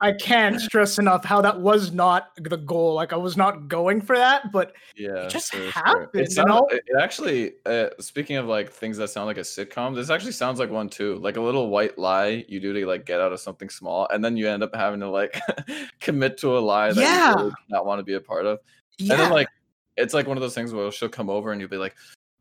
I 0.00 0.12
can't 0.12 0.60
stress 0.60 0.98
enough 0.98 1.24
how 1.24 1.40
that 1.40 1.60
was 1.60 1.92
not 1.92 2.30
the 2.36 2.56
goal. 2.56 2.94
Like 2.94 3.12
I 3.12 3.16
was 3.16 3.36
not 3.36 3.68
going 3.68 4.00
for 4.00 4.16
that, 4.16 4.52
but 4.52 4.72
Yeah, 4.96 5.24
it 5.24 5.30
just 5.30 5.52
sure. 5.52 5.70
happened, 5.70 6.08
It, 6.14 6.46
know? 6.46 6.66
it 6.70 6.82
it 6.86 6.96
actually, 7.00 7.52
uh, 7.66 7.90
speaking 8.00 8.36
of 8.36 8.46
like 8.46 8.70
things 8.70 8.96
that 8.98 9.08
sound 9.08 9.26
like 9.26 9.38
a 9.38 9.40
sitcom, 9.40 9.94
this 9.94 10.10
actually 10.10 10.32
sounds 10.32 10.58
like 10.58 10.70
one 10.70 10.88
too. 10.88 11.16
Like 11.16 11.36
a 11.36 11.40
little 11.40 11.70
white 11.70 11.98
lie 11.98 12.44
you 12.48 12.60
do 12.60 12.72
to 12.72 12.86
like 12.86 13.06
get 13.06 13.20
out 13.20 13.32
of 13.32 13.40
something 13.40 13.68
small, 13.70 14.06
and 14.12 14.24
then 14.24 14.36
you 14.36 14.48
end 14.48 14.62
up 14.62 14.74
having 14.74 15.00
to 15.00 15.08
like 15.10 15.40
commit 16.00 16.36
to 16.38 16.56
a 16.56 16.60
lie 16.60 16.92
that 16.92 17.00
Yeah. 17.00 17.30
you 17.30 17.36
really 17.36 17.50
do 17.50 17.56
not 17.70 17.86
want 17.86 17.98
to 18.00 18.04
be 18.04 18.14
a 18.14 18.20
part 18.20 18.46
of. 18.46 18.58
yeah, 18.98 19.12
And 19.14 19.22
then 19.22 19.30
like 19.30 19.48
it's 19.96 20.12
like 20.14 20.26
one 20.26 20.36
of 20.36 20.40
those 20.42 20.54
things 20.54 20.72
where 20.72 20.90
she'll 20.90 21.08
come 21.08 21.30
over 21.30 21.52
and 21.52 21.60
you'll 21.60 21.70
be 21.70 21.76
like, 21.76 21.94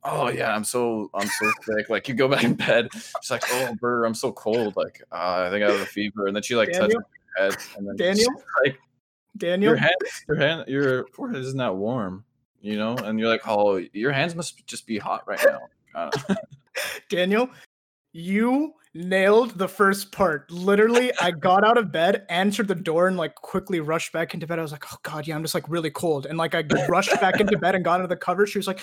"Oh 0.05 0.29
yeah, 0.29 0.53
I'm 0.53 0.63
so 0.63 1.09
I'm 1.13 1.27
so 1.27 1.51
sick." 1.63 1.89
Like 1.89 2.07
you 2.07 2.13
go 2.13 2.27
back 2.27 2.43
in 2.43 2.55
bed, 2.55 2.89
she's 2.93 3.31
like, 3.31 3.43
"Oh, 3.51 3.75
Burr, 3.79 4.05
I'm 4.05 4.13
so 4.13 4.31
cold. 4.31 4.75
Like 4.75 5.01
uh, 5.11 5.45
I 5.47 5.49
think 5.49 5.63
I 5.63 5.71
have 5.71 5.81
a 5.81 5.85
fever." 5.85 6.27
And 6.27 6.35
then 6.35 6.43
she 6.43 6.55
like 6.55 6.71
touches 6.71 6.93
your 6.93 7.03
head, 7.37 7.57
and 7.77 7.87
then 7.87 7.95
Daniel? 7.95 8.31
like, 8.63 8.77
Daniel. 9.37 9.71
"Your 9.71 9.77
hand, 9.77 9.95
your 10.27 10.37
hand, 10.37 10.65
your 10.67 11.07
forehead 11.07 11.41
isn't 11.41 11.57
that 11.57 11.75
warm." 11.75 12.25
You 12.61 12.77
know, 12.77 12.95
and 12.95 13.19
you're 13.19 13.29
like, 13.29 13.47
"Oh, 13.47 13.77
your 13.93 14.11
hands 14.11 14.35
must 14.35 14.65
just 14.67 14.87
be 14.87 14.97
hot 14.97 15.27
right 15.27 15.43
now." 15.45 15.59
Uh, 15.95 16.35
Daniel, 17.09 17.49
you 18.13 18.73
nailed 18.93 19.57
the 19.57 19.67
first 19.67 20.11
part. 20.11 20.49
Literally, 20.51 21.11
I 21.19 21.31
got 21.31 21.63
out 21.63 21.77
of 21.77 21.91
bed, 21.91 22.25
answered 22.29 22.67
the 22.67 22.75
door, 22.75 23.07
and 23.07 23.17
like 23.17 23.35
quickly 23.35 23.79
rushed 23.79 24.13
back 24.13 24.33
into 24.33 24.47
bed. 24.47 24.59
I 24.59 24.61
was 24.61 24.71
like, 24.71 24.85
oh 24.91 24.97
god, 25.03 25.27
yeah, 25.27 25.35
I'm 25.35 25.43
just 25.43 25.53
like 25.53 25.67
really 25.69 25.91
cold. 25.91 26.25
And 26.25 26.37
like 26.37 26.55
I 26.55 26.63
rushed 26.87 27.19
back 27.19 27.39
into 27.39 27.57
bed 27.57 27.75
and 27.75 27.83
got 27.83 27.95
under 27.95 28.07
the 28.07 28.15
cover. 28.15 28.45
She 28.45 28.59
was 28.59 28.67
like, 28.67 28.81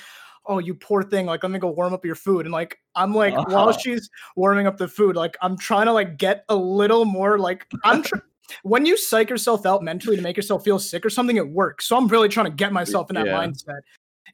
Oh, 0.51 0.59
you 0.59 0.75
poor 0.75 1.05
thing. 1.05 1.27
Like, 1.27 1.45
let 1.45 1.53
me 1.53 1.61
go 1.61 1.71
warm 1.71 1.95
up 1.95 2.05
your 2.05 2.17
food. 2.17 2.45
And 2.45 2.53
like 2.53 2.77
I'm 2.97 3.15
like, 3.15 3.35
while 3.49 3.69
Oh. 3.69 3.73
she's 3.73 4.11
warming 4.35 4.67
up 4.67 4.77
the 4.79 4.89
food, 4.89 5.15
like 5.15 5.37
I'm 5.41 5.57
trying 5.57 5.87
to 5.87 5.93
like 5.93 6.19
get 6.19 6.45
a 6.49 6.57
little 6.57 7.05
more 7.05 7.39
like 7.39 7.67
I'm 7.85 8.03
tr- 8.03 8.17
when 8.65 8.85
you 8.85 8.97
psych 8.97 9.31
yourself 9.31 9.65
out 9.65 9.85
mentally 9.85 10.17
to 10.17 10.23
make 10.23 10.37
yourself 10.37 10.65
feel 10.65 10.81
sick 10.81 11.07
or 11.07 11.11
something, 11.11 11.37
it 11.37 11.49
works. 11.49 11.87
So 11.87 11.97
I'm 11.97 12.09
really 12.09 12.29
trying 12.29 12.47
to 12.47 12.53
get 12.53 12.73
myself 12.73 13.09
in 13.09 13.15
that 13.15 13.27
Yeah. 13.27 13.39
mindset. 13.39 13.81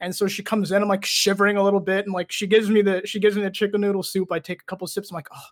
And 0.01 0.15
so 0.17 0.27
she 0.27 0.43
comes 0.43 0.73
in, 0.73 0.81
I'm 0.83 0.89
like 0.89 1.05
shivering 1.05 1.59
a 1.59 1.63
little 1.63 1.81
bit, 1.81 2.07
and 2.07 2.15
like 2.15 2.33
she 2.33 2.47
gives 2.47 2.71
me 2.71 2.81
the 2.81 3.03
she 3.05 3.21
gives 3.21 3.37
me 3.37 3.43
the 3.43 3.51
chicken 3.51 3.83
noodle 3.83 4.03
soup. 4.03 4.33
I 4.33 4.39
take 4.39 4.63
a 4.63 4.65
couple 4.65 4.87
sips, 4.87 5.11
I'm 5.11 5.17
like, 5.17 5.29
oh 5.35 5.49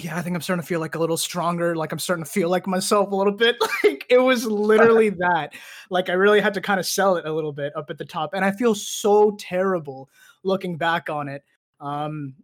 yeah, 0.00 0.16
I 0.16 0.22
think 0.22 0.36
I'm 0.36 0.42
starting 0.42 0.62
to 0.62 0.66
feel 0.66 0.78
like 0.80 0.94
a 0.94 0.98
little 0.98 1.16
stronger. 1.16 1.74
Like 1.74 1.90
I'm 1.92 1.98
starting 1.98 2.24
to 2.24 2.30
feel 2.30 2.48
like 2.48 2.66
myself 2.66 3.10
a 3.10 3.16
little 3.16 3.32
bit. 3.32 3.56
Like 3.84 4.04
it 4.10 4.18
was 4.18 4.44
literally 4.46 5.10
that. 5.10 5.54
Like 5.90 6.08
I 6.08 6.12
really 6.14 6.40
had 6.40 6.54
to 6.54 6.60
kind 6.60 6.80
of 6.80 6.86
sell 6.86 7.16
it 7.16 7.26
a 7.26 7.32
little 7.32 7.52
bit 7.52 7.72
up 7.76 7.90
at 7.90 7.98
the 7.98 8.04
top. 8.04 8.30
And 8.34 8.44
I 8.44 8.50
feel 8.52 8.74
so 8.74 9.36
terrible 9.38 10.08
looking 10.44 10.76
back 10.76 11.08
on 11.10 11.28
it. 11.28 11.42
Um, 11.80 12.34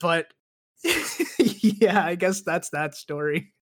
but 0.00 0.32
yeah, 1.38 2.04
I 2.04 2.14
guess 2.14 2.42
that's 2.42 2.70
that 2.70 2.94
story. 2.94 3.52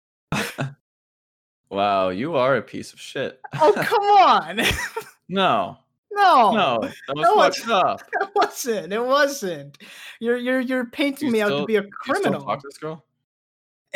wow, 1.70 2.08
you 2.10 2.36
are 2.36 2.56
a 2.56 2.62
piece 2.62 2.92
of 2.92 3.00
shit. 3.00 3.40
Oh 3.60 3.72
come 3.76 4.02
on. 4.02 4.60
No, 5.28 5.78
no. 6.12 6.52
no, 6.52 6.80
that 7.08 7.16
was 7.16 7.24
No, 7.24 7.36
fucked 7.36 7.68
up. 7.68 8.02
It 8.20 8.28
wasn't. 8.34 8.92
It 8.92 9.04
wasn't. 9.04 9.78
You're 10.20 10.36
you're 10.36 10.60
you're 10.60 10.86
painting 10.86 11.26
You 11.28 11.32
me 11.32 11.40
out 11.42 11.48
to 11.50 11.64
be 11.66 11.76
a 11.76 11.80
Do 11.82 11.86
you 11.86 11.92
still 12.02 12.14
criminal. 12.22 12.44
talk 12.44 12.60
to 12.60 12.68
this 12.68 12.78
girl? 12.78 13.04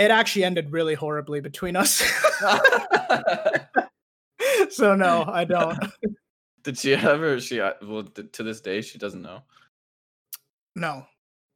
It 0.01 0.11
actually 0.11 0.45
ended 0.45 0.73
really 0.73 0.95
horribly 0.95 1.41
between 1.41 1.77
us. 1.77 2.03
so 4.71 4.95
no, 4.97 5.25
I 5.29 5.45
don't. 5.45 5.79
Did 6.63 6.79
she 6.79 6.95
ever? 6.95 7.41
She 7.41 7.61
uh, 7.61 7.73
well 7.83 8.05
to 8.05 8.43
this 8.43 8.61
day 8.61 8.81
she 8.81 8.99
doesn't 8.99 9.23
know. 9.23 9.43
No. 10.75 11.07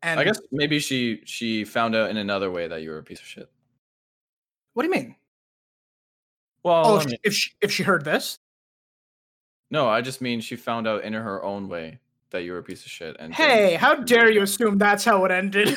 And 0.03 0.21
I 0.21 0.25
guess 0.25 0.39
maybe 0.53 0.79
she 0.79 1.23
she 1.25 1.65
found 1.65 1.97
out 1.97 2.11
in 2.11 2.19
another 2.19 2.51
way 2.51 2.69
that 2.69 2.83
you 2.83 2.91
were 2.91 2.99
a 2.99 3.03
piece 3.03 3.21
of 3.21 3.27
shit. 3.27 3.49
what 4.75 4.83
do 4.83 4.89
you 4.89 4.95
mean? 4.95 5.17
Well, 6.63 6.87
Oh, 6.87 6.97
if 6.99 7.07
mean- 7.07 7.15
she, 7.15 7.19
if 7.25 7.35
she 7.35 7.51
if 7.63 7.73
she 7.73 7.83
heard 7.83 8.05
this, 8.05 8.39
no, 9.71 9.89
I 9.89 10.03
just 10.03 10.21
mean 10.21 10.41
she 10.43 10.57
found 10.57 10.87
out 10.87 11.03
in 11.05 11.15
her 11.15 11.43
own 11.43 11.69
way 11.69 12.01
that 12.31 12.43
you 12.43 12.53
were 12.53 12.59
a 12.59 12.63
piece 12.63 12.85
of 12.85 12.91
shit. 12.91 13.17
And 13.19 13.35
hey, 13.35 13.77
how 13.77 13.95
dare 13.95 14.31
you 14.31 14.43
assume 14.43 14.77
that's 14.77 15.05
how 15.05 15.25
it 15.25 15.31
ended? 15.31 15.77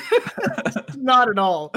Not 0.95 1.29
at 1.29 1.37
all. 1.37 1.71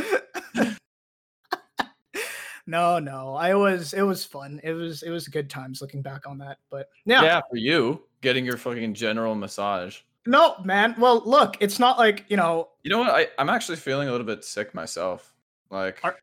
No, 2.71 2.99
no. 2.99 3.35
I 3.35 3.55
was 3.55 3.93
it 3.93 4.03
was 4.03 4.25
fun. 4.25 4.61
It 4.63 4.73
was 4.73 5.03
it 5.03 5.11
was 5.11 5.29
good 5.29 5.51
times 5.51 5.81
looking 5.83 6.01
back 6.03 6.27
on 6.27 6.39
that. 6.39 6.59
But 6.71 6.89
yeah, 7.05 7.23
yeah, 7.23 7.41
for 7.51 7.57
you 7.57 8.03
getting 8.23 8.45
your 8.45 8.57
fucking 8.57 8.95
general 8.95 9.35
massage. 9.35 9.99
no, 10.27 10.57
man. 10.65 10.95
Well, 10.99 11.23
look, 11.25 11.57
it's 11.61 11.79
not 11.79 11.99
like 11.99 12.25
you 12.29 12.37
know. 12.37 12.69
You 12.83 12.91
know 12.91 12.99
what? 12.99 13.11
I 13.11 13.27
I'm 13.39 13.51
actually 13.51 13.77
feeling 13.77 14.09
a 14.09 14.13
little 14.13 14.27
bit 14.27 14.45
sick 14.45 14.73
myself. 14.75 15.35
Like, 15.71 15.99
Are- 16.05 16.17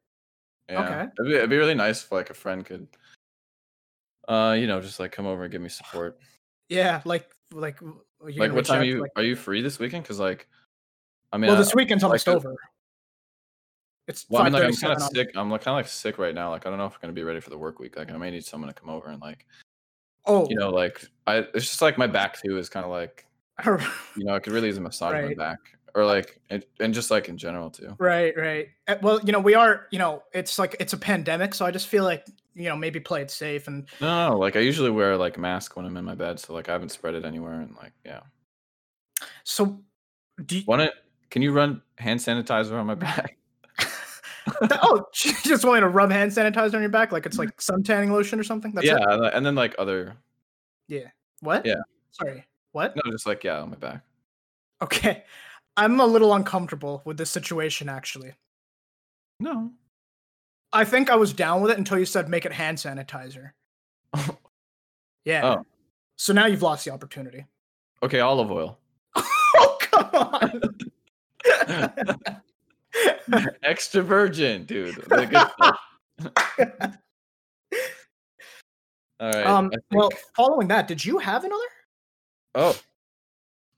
yeah, 0.70 0.84
okay. 0.84 1.02
it'd, 1.20 1.32
be, 1.32 1.36
it'd 1.38 1.50
be 1.50 1.58
really 1.58 1.76
nice 1.76 2.04
if 2.04 2.12
like 2.12 2.30
a 2.30 2.34
friend 2.34 2.66
could, 2.66 2.88
uh, 4.28 4.56
you 4.60 4.68
know, 4.68 4.82
just 4.82 5.00
like 5.00 5.12
come 5.12 5.26
over 5.26 5.44
and 5.44 5.52
give 5.52 5.62
me 5.62 5.70
support. 5.70 6.18
Yeah, 6.70 7.02
like 7.06 7.30
like 7.54 7.80
like, 8.20 8.36
gonna 8.36 8.50
what 8.54 8.56
reach 8.56 8.68
time 8.68 8.78
out 8.78 8.82
are 8.82 8.84
to, 8.84 8.88
you 8.90 9.02
like- 9.02 9.12
are 9.16 9.24
you 9.24 9.36
free 9.36 9.62
this 9.62 9.80
weekend? 9.80 10.04
Because 10.04 10.20
like, 10.20 10.48
I 11.32 11.38
mean, 11.38 11.48
well, 11.50 11.56
I- 11.58 11.60
this 11.60 11.74
weekend's 11.76 12.04
like 12.04 12.10
almost 12.10 12.26
to- 12.26 12.36
over. 12.36 12.56
It's 14.08 14.26
Well, 14.30 14.42
I 14.42 14.46
five 14.46 14.54
mean, 14.54 14.62
like 14.62 14.74
I'm 14.74 14.78
kind 14.78 15.02
of 15.02 15.10
sick. 15.14 15.32
I'm 15.36 15.52
like 15.52 15.62
kind 15.62 15.74
of 15.74 15.80
like 15.80 15.88
sick 15.88 16.18
right 16.18 16.34
now. 16.34 16.50
Like 16.52 16.66
I 16.66 16.70
don't 16.70 16.80
know 16.80 16.86
if 16.86 16.94
I'm 16.94 17.00
gonna 17.02 17.14
be 17.14 17.24
ready 17.24 17.40
for 17.40 17.50
the 17.50 17.58
work 17.58 17.80
week. 17.80 17.98
Like 17.98 18.12
I 18.12 18.18
may 18.18 18.32
need 18.32 18.46
someone 18.46 18.74
to 18.74 18.80
come 18.80 18.90
over 18.90 19.10
and 19.10 19.22
like 19.22 19.46
Oh, 20.26 20.46
you 20.50 20.56
know 20.56 20.70
like 20.70 21.06
I 21.26 21.38
it's 21.54 21.66
just 21.66 21.82
like 21.82 21.98
my 21.98 22.08
back 22.08 22.42
too 22.42 22.58
is 22.58 22.70
kind 22.70 22.86
of 22.86 22.92
like 22.92 23.26
you 23.66 24.26
know 24.26 24.36
I 24.36 24.40
could 24.40 24.54
really 24.54 24.68
use 24.68 24.78
a 24.78 24.82
massage 24.82 25.16
on 25.16 25.26
my 25.26 25.34
back 25.34 25.60
or 25.98 26.06
like 26.06 26.40
and, 26.50 26.64
and 26.80 26.94
just 26.94 27.10
like 27.10 27.28
in 27.28 27.38
general 27.38 27.72
too. 27.72 27.96
right, 27.98 28.38
right. 28.38 28.68
Uh, 28.88 28.98
Well, 29.02 29.20
you 29.24 29.32
know, 29.32 29.40
we 29.40 29.56
are. 29.56 29.88
You 29.92 29.98
know, 29.98 30.22
it's 30.32 30.60
like 30.60 30.76
it's 30.80 30.94
a 30.94 30.98
pandemic, 30.98 31.56
so 31.56 31.66
I 31.66 31.72
just 31.72 31.88
feel 31.88 32.04
like 32.04 32.26
you 32.54 32.70
know 32.70 32.76
maybe 32.76 33.00
play 33.00 33.22
it 33.22 33.32
safe 33.32 33.68
and 33.68 33.88
No, 34.00 34.30
no, 34.30 34.38
like 34.38 34.56
I 34.56 34.60
usually 34.60 34.92
wear 34.92 35.18
like 35.18 35.38
a 35.38 35.40
mask 35.40 35.76
when 35.76 35.86
I'm 35.86 35.98
in 35.98 36.06
my 36.06 36.14
bed, 36.14 36.40
so 36.40 36.54
like 36.54 36.70
I 36.70 36.74
haven't 36.74 36.90
spread 36.90 37.16
it 37.16 37.26
anywhere 37.26 37.62
and 37.62 37.76
like 37.76 37.94
yeah. 38.06 38.22
so. 39.44 39.80
Do 40.46 40.60
you, 40.60 40.64
Want 40.68 40.84
it? 40.84 40.94
Can 41.32 41.42
you 41.42 41.52
run 41.52 41.82
hand 41.98 42.20
sanitizer 42.20 42.74
on 42.74 42.86
my 42.86 42.94
back? 43.08 43.38
Oh, 44.84 45.06
she 45.14 45.34
just 45.44 45.66
wanted 45.66 45.82
to 45.82 45.90
rub 45.90 46.12
hand 46.12 46.32
sanitizer 46.32 46.76
on 46.76 46.82
your 46.82 46.90
back 46.90 47.12
like 47.12 47.26
it's 47.26 47.38
like 47.38 47.60
sun 47.60 47.84
tanning 47.84 48.12
lotion 48.12 48.40
or 48.40 48.44
something. 48.44 48.72
That's 48.74 48.88
yeah, 48.88 48.96
it? 48.96 49.04
and, 49.08 49.26
and 49.26 49.46
then 49.46 49.56
like 49.56 49.76
other 49.78 50.16
Yeah. 50.88 51.10
What? 51.42 51.66
yeah. 51.66 51.82
Sorry. 52.12 52.46
What? 52.72 52.96
no, 52.96 53.12
just 53.12 53.26
like 53.26 53.44
yeah 53.44 53.60
on 53.60 53.70
my 53.70 53.76
back. 53.76 54.02
Okay. 54.82 55.24
I'm 55.78 56.00
a 56.00 56.06
little 56.06 56.34
uncomfortable 56.34 57.02
with 57.06 57.18
this 57.18 57.30
situation 57.30 57.90
actually. 57.90 58.34
No. 59.40 59.72
I 60.74 60.84
think 60.84 61.10
I 61.10 61.16
was 61.16 61.34
down 61.34 61.62
with 61.62 61.72
it 61.72 61.78
until 61.78 62.00
you 62.00 62.06
said 62.06 62.30
make 62.30 62.46
it 62.46 62.54
hand 62.54 62.78
sanitizer. 62.78 63.52
Yeah. 65.28 65.46
Oh. 65.46 65.66
So 66.16 66.32
now 66.32 66.46
you've 66.46 66.62
lost 66.62 66.86
the 66.86 66.92
opportunity. 66.92 67.46
Okay, 68.02 68.22
olive 68.22 68.50
oil. 68.50 68.80
oh 69.18 69.78
come 69.82 70.10
on. 70.14 70.62
Extra 73.64 74.02
virgin, 74.02 74.64
dude. 74.66 74.96
The 74.96 75.26
good 75.26 75.48
stuff. 76.30 76.98
All 79.20 79.32
right. 79.32 79.46
um 79.48 79.72
I 79.74 79.96
well 79.96 80.10
following 80.36 80.68
that, 80.68 80.88
did 80.88 81.04
you 81.04 81.18
have 81.18 81.44
another? 81.44 81.64
oh, 82.56 82.80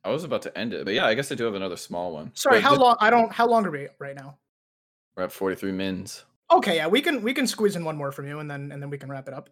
I 0.03 0.09
was 0.09 0.23
about 0.23 0.41
to 0.43 0.57
end 0.57 0.73
it, 0.73 0.85
but 0.85 0.93
yeah, 0.93 1.05
I 1.05 1.13
guess 1.13 1.31
I 1.31 1.35
do 1.35 1.43
have 1.45 1.55
another 1.55 1.75
small 1.77 2.13
one. 2.13 2.31
Sorry, 2.33 2.57
But 2.57 2.63
how 2.63 2.69
this- 2.71 2.79
long 2.79 2.97
I 2.99 3.09
don't 3.09 3.31
how 3.31 3.47
long 3.47 3.65
are 3.65 3.71
we 3.71 3.87
right 3.99 4.15
now? 4.15 4.37
We're 5.15 5.23
at 5.23 5.31
43 5.31 5.71
mins. 5.71 6.23
Okay, 6.51 6.75
yeah, 6.77 6.87
we 6.87 7.01
can 7.01 7.21
we 7.21 7.33
can 7.33 7.45
squeeze 7.47 7.75
in 7.75 7.83
one 7.83 7.97
more 7.97 8.11
from 8.11 8.27
you 8.27 8.39
and 8.39 8.49
then 8.49 8.71
and 8.71 8.81
then 8.81 8.89
we 8.89 8.97
can 8.97 9.09
wrap 9.09 9.27
it 9.27 9.33
up. 9.33 9.49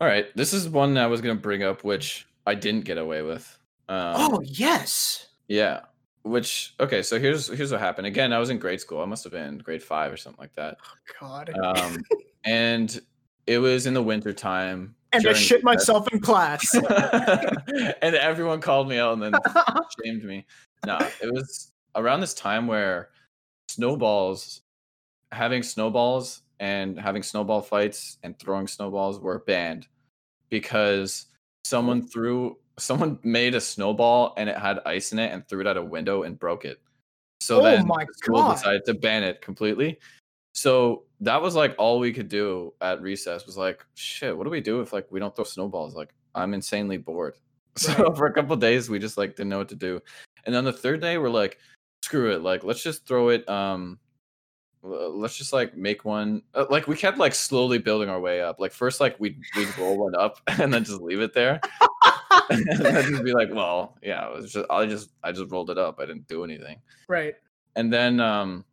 All 0.00 0.08
right, 0.08 0.26
this 0.36 0.52
is 0.52 0.68
one 0.68 0.96
I 0.96 1.06
was 1.06 1.20
gonna 1.20 1.34
bring 1.34 1.62
up, 1.62 1.84
which 1.84 2.26
I 2.46 2.54
didn't 2.54 2.84
get 2.84 2.98
away 2.98 3.22
with. 3.22 3.58
Um, 3.88 4.14
oh 4.16 4.40
yes. 4.44 5.28
yeah. 5.48 5.80
Which 6.28 6.74
okay, 6.78 7.02
so 7.02 7.18
here's 7.18 7.48
here's 7.48 7.72
what 7.72 7.80
happened. 7.80 8.06
Again, 8.06 8.32
I 8.32 8.38
was 8.38 8.50
in 8.50 8.58
grade 8.58 8.80
school. 8.80 9.00
I 9.00 9.06
must 9.06 9.24
have 9.24 9.32
been 9.32 9.58
grade 9.58 9.82
five 9.82 10.12
or 10.12 10.16
something 10.16 10.40
like 10.40 10.54
that. 10.54 10.76
oh, 10.84 10.94
God. 11.20 11.50
Um, 11.58 12.02
and 12.44 13.00
it 13.46 13.58
was 13.58 13.86
in 13.86 13.94
the 13.94 14.02
winter 14.02 14.32
time. 14.32 14.94
and 15.12 15.26
I 15.26 15.32
shit 15.32 15.64
myself 15.64 16.06
in 16.12 16.20
class. 16.20 16.74
and 18.02 18.14
everyone 18.14 18.60
called 18.60 18.88
me 18.88 18.98
out 18.98 19.14
and 19.14 19.22
then 19.22 19.32
shamed 20.04 20.24
me. 20.24 20.44
No, 20.86 20.98
it 21.22 21.32
was 21.32 21.72
around 21.94 22.20
this 22.20 22.34
time 22.34 22.66
where 22.66 23.08
snowballs, 23.68 24.60
having 25.32 25.62
snowballs 25.62 26.42
and 26.60 27.00
having 27.00 27.22
snowball 27.22 27.62
fights 27.62 28.18
and 28.22 28.38
throwing 28.38 28.66
snowballs 28.66 29.18
were 29.18 29.38
banned 29.40 29.86
because 30.50 31.26
someone 31.64 32.06
threw, 32.06 32.58
someone 32.78 33.18
made 33.22 33.54
a 33.54 33.60
snowball 33.60 34.34
and 34.36 34.48
it 34.48 34.56
had 34.56 34.80
ice 34.86 35.12
in 35.12 35.18
it 35.18 35.32
and 35.32 35.46
threw 35.48 35.60
it 35.60 35.66
out 35.66 35.76
a 35.76 35.82
window 35.82 36.22
and 36.22 36.38
broke 36.38 36.64
it. 36.64 36.80
So 37.40 37.60
Oh 37.60 37.62
then 37.62 37.86
my 37.86 38.04
the 38.04 38.12
school 38.14 38.42
God. 38.42 38.54
decided 38.54 38.84
to 38.86 38.94
ban 38.94 39.22
it 39.22 39.40
completely. 39.42 39.98
So 40.54 41.04
that 41.20 41.40
was 41.40 41.54
like 41.54 41.74
all 41.78 41.98
we 41.98 42.12
could 42.12 42.28
do 42.28 42.74
at 42.80 43.00
recess 43.00 43.46
was 43.46 43.56
like, 43.56 43.84
shit, 43.94 44.36
what 44.36 44.44
do 44.44 44.50
we 44.50 44.60
do 44.60 44.80
if 44.80 44.92
like 44.92 45.06
we 45.10 45.20
don't 45.20 45.34
throw 45.34 45.44
snowballs? 45.44 45.94
Like 45.94 46.10
I'm 46.34 46.54
insanely 46.54 46.98
bored. 46.98 47.34
So 47.78 47.92
Right. 47.92 48.16
for 48.16 48.26
a 48.26 48.32
couple 48.32 48.56
days 48.56 48.90
we 48.90 48.98
just 48.98 49.16
like 49.16 49.36
didn't 49.36 49.50
know 49.50 49.58
what 49.58 49.68
to 49.68 49.76
do. 49.76 50.00
And 50.46 50.54
then 50.54 50.64
the 50.64 50.72
third 50.72 51.00
day 51.00 51.16
we're 51.16 51.30
like, 51.30 51.58
screw 52.04 52.32
it, 52.32 52.42
like 52.42 52.64
let's 52.64 52.82
just 52.82 53.06
throw 53.06 53.28
it 53.28 53.48
um 53.48 54.00
let's 54.82 55.36
just 55.36 55.52
like 55.52 55.76
make 55.76 56.04
one. 56.04 56.42
uh, 56.54 56.66
Like 56.70 56.86
we 56.86 56.96
kept 56.96 57.18
like 57.18 57.34
slowly 57.34 57.78
building 57.78 58.08
our 58.08 58.20
way 58.20 58.40
up. 58.40 58.58
Like 58.60 58.72
first, 58.72 59.00
like 59.00 59.18
we'd 59.20 59.40
we'd 59.56 59.68
roll 59.78 59.98
one 59.98 60.14
up 60.14 60.40
and 60.46 60.72
then 60.72 60.84
just 60.84 61.00
leave 61.00 61.20
it 61.20 61.34
there, 61.34 61.60
and 62.50 62.66
then 62.84 63.10
just 63.10 63.24
be 63.24 63.32
like, 63.32 63.48
well, 63.52 63.96
yeah, 64.02 64.26
it 64.28 64.34
was 64.34 64.52
just 64.52 64.66
I 64.70 64.86
just 64.86 65.10
I 65.22 65.32
just 65.32 65.50
rolled 65.50 65.70
it 65.70 65.78
up. 65.78 65.98
I 66.00 66.06
didn't 66.06 66.28
do 66.28 66.44
anything. 66.44 66.80
right. 67.08 67.34
and 67.76 67.92
then 67.92 68.20
um 68.20 68.64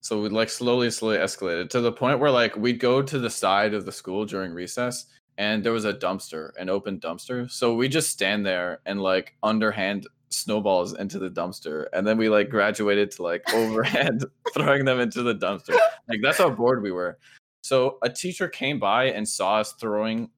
so 0.00 0.20
we 0.20 0.28
like 0.28 0.50
slowly 0.50 0.90
slowly 0.90 1.16
escalated 1.16 1.70
to 1.70 1.80
the 1.80 1.90
point 1.92 2.18
where 2.18 2.30
like 2.30 2.54
we'd 2.56 2.78
go 2.78 3.00
to 3.00 3.18
the 3.18 3.30
side 3.30 3.72
of 3.72 3.86
the 3.86 3.92
school 3.92 4.26
during 4.26 4.52
recess 4.52 5.06
and 5.38 5.64
there 5.64 5.72
was 5.72 5.86
a 5.86 5.94
dumpster 5.94 6.50
an 6.58 6.68
open 6.68 7.00
dumpster 7.00 7.50
so 7.50 7.74
we 7.74 7.88
just 7.88 8.10
stand 8.10 8.44
there 8.44 8.80
and 8.84 9.00
like 9.00 9.34
underhand 9.42 10.06
snowballs 10.28 10.94
into 10.94 11.18
the 11.18 11.30
dumpster 11.30 11.86
and 11.92 12.06
then 12.06 12.18
we 12.18 12.28
like 12.28 12.50
graduated 12.50 13.10
to 13.10 13.22
like 13.22 13.42
overhand 13.54 14.26
throwing 14.54 14.84
them 14.84 15.00
into 15.00 15.22
the 15.22 15.34
dumpster 15.34 15.76
like 16.08 16.20
that's 16.22 16.38
how 16.38 16.50
bored 16.50 16.82
we 16.82 16.92
were 16.92 17.18
so 17.62 17.98
a 18.02 18.10
teacher 18.10 18.48
came 18.48 18.78
by 18.78 19.04
and 19.04 19.26
saw 19.26 19.56
us 19.56 19.72
throwing 19.74 20.28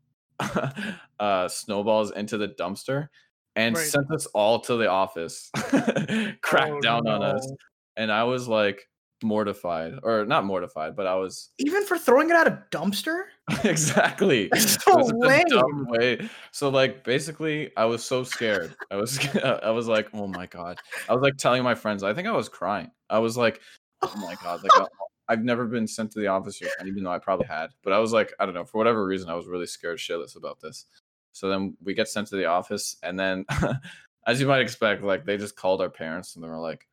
uh 1.20 1.48
snowballs 1.48 2.10
into 2.12 2.36
the 2.38 2.48
dumpster 2.48 3.08
and 3.54 3.74
Right. 3.76 3.86
sent 3.86 4.10
us 4.12 4.26
all 4.26 4.60
to 4.60 4.76
the 4.76 4.88
office 4.88 5.50
cracked 6.42 6.72
Oh, 6.72 6.80
down 6.80 7.06
on 7.08 7.22
us 7.22 7.50
and 7.96 8.12
I 8.12 8.24
was 8.24 8.46
like 8.48 8.88
mortified, 9.22 9.94
or 10.02 10.26
not 10.26 10.44
mortified, 10.44 10.94
but 10.94 11.06
I 11.06 11.14
was 11.14 11.48
Even 11.58 11.84
for 11.86 11.96
throwing 11.98 12.28
it 12.28 12.36
out 12.36 12.46
a 12.52 12.62
dumpster? 12.70 13.24
exactly 13.64 14.50
so 14.58 15.08
dumb 15.48 15.86
way. 15.88 16.28
So 16.52 16.68
like 16.68 17.02
basically, 17.04 17.70
I 17.76 17.86
was 17.86 18.04
so 18.04 18.24
scared. 18.24 18.74
I 18.90 18.96
was 18.96 19.18
I 19.62 19.70
was 19.70 19.88
like, 19.88 20.08
oh 20.12 20.26
my 20.26 20.46
god. 20.46 20.78
I 21.08 21.14
was 21.14 21.22
like 21.22 21.36
telling 21.38 21.62
my 21.62 21.74
friends. 21.74 22.02
I 22.02 22.12
think 22.12 22.28
I 22.28 22.32
was 22.32 22.48
crying. 22.50 22.90
I 23.08 23.18
was 23.20 23.36
like, 23.38 23.60
oh 24.02 24.12
my 24.16 24.34
god. 24.42 24.62
Like 24.62 24.88
I've 25.28 25.42
never 25.42 25.66
been 25.66 25.86
sent 25.86 26.12
to 26.12 26.20
the 26.20 26.28
office, 26.28 26.62
even 26.84 27.02
though 27.02 27.12
I 27.12 27.18
probably 27.18 27.46
had. 27.46 27.70
But 27.82 27.92
I 27.92 27.98
was 27.98 28.12
like, 28.12 28.32
I 28.38 28.46
don't 28.46 28.54
know. 28.54 28.64
For 28.64 28.78
whatever 28.78 29.04
reason, 29.04 29.28
I 29.28 29.34
was 29.34 29.46
really 29.46 29.66
scared 29.66 29.98
shitless 29.98 30.36
about 30.36 30.60
this. 30.60 30.86
So 31.32 31.48
then 31.48 31.76
we 31.82 31.94
get 31.94 32.08
sent 32.08 32.28
to 32.28 32.36
the 32.36 32.46
office, 32.46 32.96
and 33.02 33.18
then, 33.18 33.44
as 34.26 34.40
you 34.40 34.46
might 34.46 34.62
expect, 34.62 35.02
like 35.02 35.24
they 35.24 35.36
just 35.36 35.56
called 35.56 35.80
our 35.80 35.90
parents 35.90 36.34
and 36.34 36.44
they 36.44 36.48
were 36.48 36.58
like, 36.58 36.88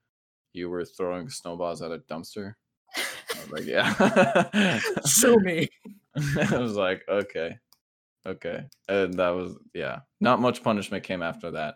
"You 0.51 0.69
were 0.69 0.83
throwing 0.83 1.29
snowballs 1.29 1.81
at 1.81 1.91
a 1.91 1.99
dumpster." 1.99 2.55
I 2.97 3.39
was 3.39 3.51
like, 3.51 3.65
"Yeah." 3.65 4.79
Sue 5.05 5.37
me. 5.37 5.69
I 6.15 6.57
was 6.57 6.75
like, 6.75 7.03
"Okay, 7.07 7.57
okay," 8.25 8.65
and 8.89 9.13
that 9.13 9.29
was 9.29 9.55
yeah. 9.73 9.99
Not 10.19 10.41
much 10.41 10.63
punishment 10.63 11.03
came 11.05 11.21
after 11.21 11.51
that, 11.51 11.75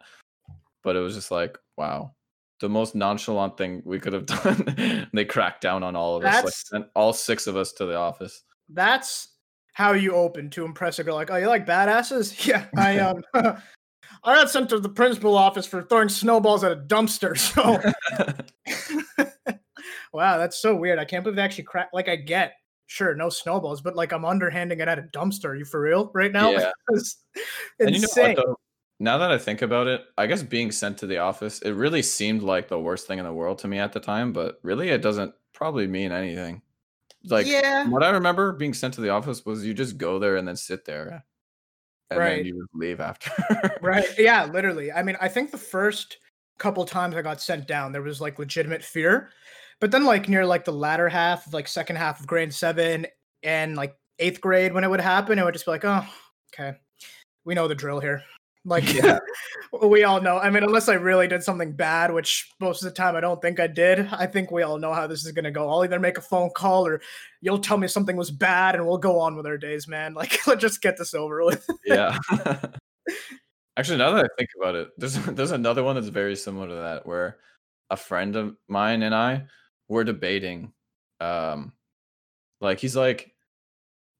but 0.84 0.96
it 0.96 1.00
was 1.00 1.16
just 1.16 1.32
like, 1.32 1.58
wow, 1.78 2.14
the 2.60 2.70
most 2.70 2.96
nonchalant 2.96 3.58
thing 3.58 3.82
we 3.86 4.00
could 4.00 4.14
have 4.14 4.26
done. 4.26 5.10
they 5.14 5.26
cracked 5.26 5.62
down 5.62 5.84
on 5.84 5.96
all 5.96 6.18
of 6.18 6.24
us, 6.26 6.44
like 6.44 6.54
sent 6.54 6.86
all 6.96 7.14
six 7.14 7.48
of 7.48 7.56
us 7.56 7.72
to 7.74 7.86
the 7.86 7.96
office. 7.96 8.44
That's 8.70 9.30
how 9.74 9.94
you 9.94 10.14
open 10.14 10.50
to 10.50 10.66
impress 10.66 11.00
a 11.00 11.04
girl. 11.04 11.16
Like, 11.16 11.30
oh, 11.30 11.36
you 11.36 11.48
like 11.48 11.66
badasses? 11.66 12.46
Yeah, 12.48 12.66
I 12.76 12.98
um, 13.00 13.24
I 14.24 14.36
got 14.36 14.50
sent 14.50 14.70
to 14.70 14.80
the 14.80 14.90
principal 14.90 15.38
office 15.38 15.68
for 15.68 15.84
throwing 15.84 16.10
snowballs 16.10 16.64
at 16.64 16.72
a 16.72 16.78
dumpster. 16.78 17.38
So, 17.38 17.80
wow, 20.12 20.38
that's 20.38 20.60
so 20.62 20.76
weird. 20.76 20.98
I 20.98 21.06
can't 21.06 21.24
believe 21.24 21.36
they 21.36 21.44
actually 21.44 21.66
cracked. 21.66 21.94
Like, 21.94 22.10
I 22.10 22.16
get, 22.16 22.54
sure, 22.88 23.14
no 23.16 23.30
snowballs, 23.30 23.82
but 23.82 23.96
like, 23.96 24.14
I'm 24.14 24.26
underhanding 24.26 24.80
it 24.80 24.88
at 24.88 24.98
a 24.98 25.04
dumpster. 25.04 25.46
Are 25.46 25.56
you 25.56 25.66
for 25.66 25.80
real 25.80 26.10
right 26.14 26.32
now? 26.32 26.52
Yeah. 26.52 26.72
And 27.80 27.96
you 27.96 28.02
know 28.02 28.08
what 28.16 28.36
though? 28.36 28.58
Now 29.00 29.20
that 29.20 29.32
I 29.32 29.38
think 29.38 29.62
about 29.62 29.88
it, 29.88 30.06
I 30.18 30.26
guess 30.26 30.42
being 30.42 30.72
sent 30.72 30.98
to 31.00 31.08
the 31.08 31.20
office, 31.20 31.62
it 31.62 31.72
really 31.72 32.02
seemed 32.02 32.42
like 32.42 32.68
the 32.68 32.80
worst 32.80 33.06
thing 33.06 33.20
in 33.20 33.26
the 33.26 33.34
world 33.34 33.60
to 33.60 33.68
me 33.68 33.78
at 33.78 33.94
the 33.94 34.00
time, 34.00 34.34
but 34.34 34.60
really 34.64 34.90
it 34.90 35.04
doesn't 35.04 35.34
probably 35.54 35.86
mean 35.88 36.12
anything. 36.12 36.62
Like 37.24 37.46
yeah, 37.46 37.88
what 37.90 38.04
I 38.04 38.10
remember 38.12 38.54
being 38.54 38.74
sent 38.74 38.94
to 38.96 39.02
the 39.02 39.10
office 39.10 39.46
was 39.46 39.66
you 39.66 39.74
just 39.74 39.98
go 39.98 40.18
there 40.18 40.38
and 40.38 40.48
then 40.48 40.56
sit 40.56 40.86
there. 40.86 41.24
And 42.10 42.20
Right. 42.20 42.38
then 42.38 42.46
you 42.46 42.54
just 42.62 42.74
leave 42.74 43.00
after. 43.00 43.32
right. 43.82 44.08
Yeah, 44.18 44.46
literally. 44.46 44.92
I 44.92 45.04
mean, 45.04 45.18
I 45.20 45.28
think 45.28 45.52
the 45.52 45.58
first 45.58 46.18
couple 46.58 46.86
times 46.86 47.16
I 47.16 47.22
got 47.22 47.42
sent 47.42 47.68
down, 47.68 47.92
there 47.92 48.02
was 48.02 48.22
like 48.22 48.40
legitimate 48.40 48.84
fear. 48.84 49.30
But 49.80 49.92
then, 49.92 50.06
like, 50.06 50.28
near 50.28 50.46
like 50.46 50.66
the 50.66 50.74
latter 50.74 51.10
half, 51.10 51.46
of 51.46 51.54
like 51.54 51.68
second 51.68 51.98
half 51.98 52.20
of 52.20 52.26
grade 52.26 52.54
seven 52.54 53.06
and 53.44 53.76
like 53.76 53.96
eighth 54.20 54.42
grade, 54.42 54.74
when 54.74 54.84
it 54.84 54.90
would 54.90 55.02
happen, 55.02 55.38
it 55.38 55.44
would 55.44 55.54
just 55.54 55.66
be 55.66 55.72
like, 55.72 55.86
oh, 55.86 56.04
okay, 56.54 56.78
we 57.46 57.54
know 57.54 57.68
the 57.68 57.76
drill 57.76 58.00
here. 58.00 58.24
Like, 58.68 58.94
Yeah. 58.94 59.20
we 59.82 60.04
all 60.04 60.22
know. 60.22 60.38
I 60.38 60.50
mean, 60.50 60.64
unless 60.64 60.90
I 60.90 60.96
really 60.96 61.28
did 61.28 61.44
something 61.44 61.72
bad, 61.72 62.14
which 62.14 62.52
most 62.60 62.84
of 62.84 62.90
the 62.90 62.96
time 62.96 63.16
I 63.16 63.22
don't 63.22 63.42
think 63.42 63.60
I 63.60 63.68
did, 63.68 64.08
I 64.12 64.28
think 64.28 64.52
we 64.52 64.64
all 64.64 64.78
know 64.78 64.94
how 64.94 65.08
this 65.08 65.26
is 65.26 65.32
going 65.32 65.46
to 65.46 65.52
go. 65.52 65.70
I'll 65.70 65.84
either 65.84 66.00
make 66.00 66.18
a 66.18 66.22
phone 66.22 66.50
call 66.56 66.86
or 66.86 67.02
you'll 67.42 67.60
tell 67.60 67.78
me 67.78 67.88
something 67.88 68.18
was 68.18 68.30
bad 68.30 68.76
and 68.76 68.86
we'll 68.86 68.98
go 68.98 69.20
on 69.20 69.36
with 69.36 69.46
our 69.48 69.58
days, 69.58 69.88
man. 69.88 70.14
Like, 70.18 70.46
let's 70.48 70.62
just 70.62 70.82
get 70.82 70.98
this 70.98 71.14
over 71.14 71.46
with. 71.46 71.66
yeah. 71.86 72.18
Actually, 73.78 74.00
now 74.00 74.12
that 74.12 74.26
I 74.26 74.28
think 74.36 74.50
about 74.60 74.74
it, 74.76 74.90
there's 74.98 75.16
there's 75.26 75.52
another 75.52 75.84
one 75.84 75.96
that's 75.96 76.08
very 76.08 76.36
similar 76.36 76.68
to 76.68 76.74
that 76.74 77.06
where 77.06 77.38
a 77.92 77.96
friend 77.96 78.36
of 78.36 78.58
mine 78.68 79.04
and 79.04 79.14
I 79.14 79.46
were 79.88 80.04
debating. 80.04 80.74
Um, 81.22 81.74
like 82.60 82.80
he's 82.80 82.96
like, 82.96 83.32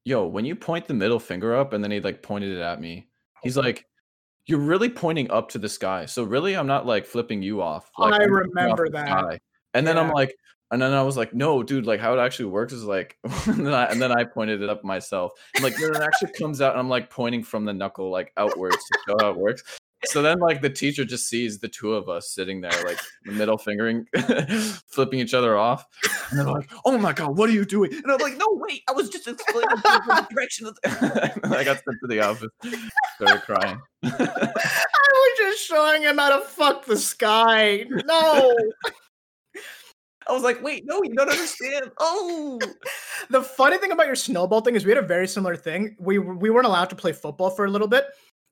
"Yo, 0.04 0.28
when 0.28 0.44
you 0.44 0.54
point 0.54 0.86
the 0.86 0.94
middle 0.94 1.18
finger 1.18 1.56
up," 1.56 1.72
and 1.72 1.82
then 1.82 1.90
he 1.90 2.00
like 2.00 2.22
pointed 2.22 2.56
it 2.56 2.60
at 2.62 2.80
me. 2.80 3.08
He's 3.42 3.56
like, 3.56 3.84
"You're 4.48 4.58
really 4.58 4.88
pointing 4.90 5.30
up 5.30 5.48
to 5.50 5.58
the 5.58 5.68
sky, 5.68 6.06
so 6.06 6.24
really, 6.24 6.56
I'm 6.56 6.66
not 6.66 6.86
like 6.86 7.06
flipping 7.06 7.42
you 7.42 7.62
off." 7.62 7.90
Like, 7.96 8.14
I 8.14 8.24
I'm 8.24 8.32
off 8.32 8.40
remember 8.40 8.86
the 8.86 8.92
that. 8.92 9.06
sky." 9.06 9.40
And 9.74 9.86
then 9.86 9.96
I'm 9.96 10.10
like, 10.10 10.34
and 10.70 10.82
then 10.82 10.92
I 10.92 11.02
was 11.02 11.16
like, 11.16 11.32
no, 11.32 11.62
dude, 11.62 11.86
like 11.86 12.00
how 12.00 12.14
it 12.14 12.20
actually 12.20 12.46
works 12.46 12.72
is 12.72 12.84
like, 12.84 13.16
and, 13.46 13.66
then 13.66 13.72
I, 13.74 13.84
and 13.84 14.00
then 14.00 14.12
I 14.12 14.24
pointed 14.24 14.62
it 14.62 14.68
up 14.68 14.84
myself. 14.84 15.32
I'm 15.56 15.62
like, 15.62 15.74
no, 15.78 15.86
it 15.86 16.02
actually 16.02 16.32
comes 16.32 16.60
out, 16.60 16.72
and 16.72 16.80
I'm 16.80 16.88
like 16.88 17.10
pointing 17.10 17.42
from 17.42 17.64
the 17.64 17.72
knuckle 17.72 18.10
like 18.10 18.32
outwards 18.36 18.76
to 18.76 18.98
show 19.06 19.16
how 19.20 19.30
it 19.30 19.36
works. 19.36 19.62
So 20.04 20.22
then, 20.22 20.38
like, 20.38 20.62
the 20.62 20.70
teacher 20.70 21.04
just 21.04 21.28
sees 21.28 21.58
the 21.58 21.68
two 21.68 21.94
of 21.94 22.08
us 22.08 22.30
sitting 22.30 22.60
there, 22.60 22.70
like, 22.84 22.98
middle 23.24 23.58
fingering, 23.58 24.06
flipping 24.86 25.18
each 25.18 25.34
other 25.34 25.56
off. 25.56 25.86
And 26.30 26.38
they're 26.38 26.46
like, 26.46 26.70
oh 26.84 26.96
my 26.98 27.12
God, 27.12 27.36
what 27.36 27.50
are 27.50 27.52
you 27.52 27.64
doing? 27.64 27.92
And 27.92 28.10
I'm 28.10 28.18
like, 28.18 28.36
no, 28.36 28.46
wait, 28.50 28.82
I 28.88 28.92
was 28.92 29.08
just 29.08 29.26
explaining 29.26 29.68
the 29.70 30.26
direction 30.30 30.66
of 30.66 30.78
the. 30.82 31.40
I 31.56 31.64
got 31.64 31.82
sent 31.82 31.96
to 32.00 32.06
the 32.06 32.20
office, 32.20 32.50
started 33.16 33.42
crying. 33.42 33.80
I 34.04 34.08
was 34.10 35.38
just 35.38 35.66
showing 35.66 36.02
him 36.02 36.18
how 36.18 36.38
to 36.38 36.44
fuck 36.44 36.84
the 36.84 36.96
sky. 36.96 37.84
No. 38.06 38.54
I 40.28 40.32
was 40.32 40.42
like, 40.42 40.62
wait, 40.62 40.84
no, 40.86 41.00
you 41.02 41.14
don't 41.14 41.30
understand. 41.30 41.90
Oh, 41.98 42.60
the 43.30 43.42
funny 43.42 43.78
thing 43.78 43.92
about 43.92 44.06
your 44.06 44.14
snowball 44.14 44.60
thing 44.60 44.76
is 44.76 44.84
we 44.84 44.90
had 44.90 45.02
a 45.02 45.06
very 45.06 45.26
similar 45.26 45.56
thing. 45.56 45.96
We 45.98 46.18
we 46.18 46.50
weren't 46.50 46.66
allowed 46.66 46.90
to 46.90 46.96
play 46.96 47.12
football 47.12 47.50
for 47.50 47.64
a 47.64 47.70
little 47.70 47.88
bit 47.88 48.04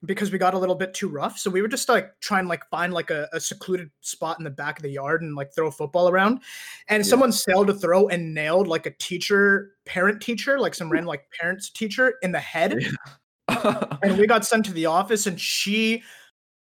because 0.04 0.30
we 0.30 0.38
got 0.38 0.54
a 0.54 0.58
little 0.58 0.74
bit 0.74 0.94
too 0.94 1.08
rough. 1.08 1.38
So 1.38 1.50
we 1.50 1.62
would 1.62 1.70
just 1.70 1.88
like 1.88 2.12
try 2.20 2.38
and 2.38 2.48
like 2.48 2.68
find 2.70 2.92
like 2.92 3.10
a, 3.10 3.28
a 3.32 3.40
secluded 3.40 3.90
spot 4.02 4.38
in 4.38 4.44
the 4.44 4.50
back 4.50 4.78
of 4.78 4.82
the 4.82 4.90
yard 4.90 5.22
and 5.22 5.34
like 5.34 5.54
throw 5.54 5.68
a 5.68 5.72
football 5.72 6.08
around. 6.08 6.40
And 6.88 7.04
Yeah. 7.04 7.08
someone 7.08 7.32
sailed 7.32 7.68
to 7.68 7.74
throw 7.74 8.08
and 8.08 8.34
nailed 8.34 8.68
like 8.68 8.86
a 8.86 8.90
teacher, 8.90 9.72
parent 9.84 10.20
teacher, 10.20 10.58
like 10.58 10.74
some 10.74 10.90
random 10.90 11.08
like 11.08 11.30
parents 11.40 11.70
teacher 11.70 12.14
in 12.22 12.32
the 12.32 12.40
head. 12.40 12.78
and 13.48 14.18
we 14.18 14.26
got 14.26 14.44
sent 14.46 14.66
to 14.66 14.72
the 14.72 14.86
office 14.86 15.26
and 15.26 15.40
she 15.40 16.02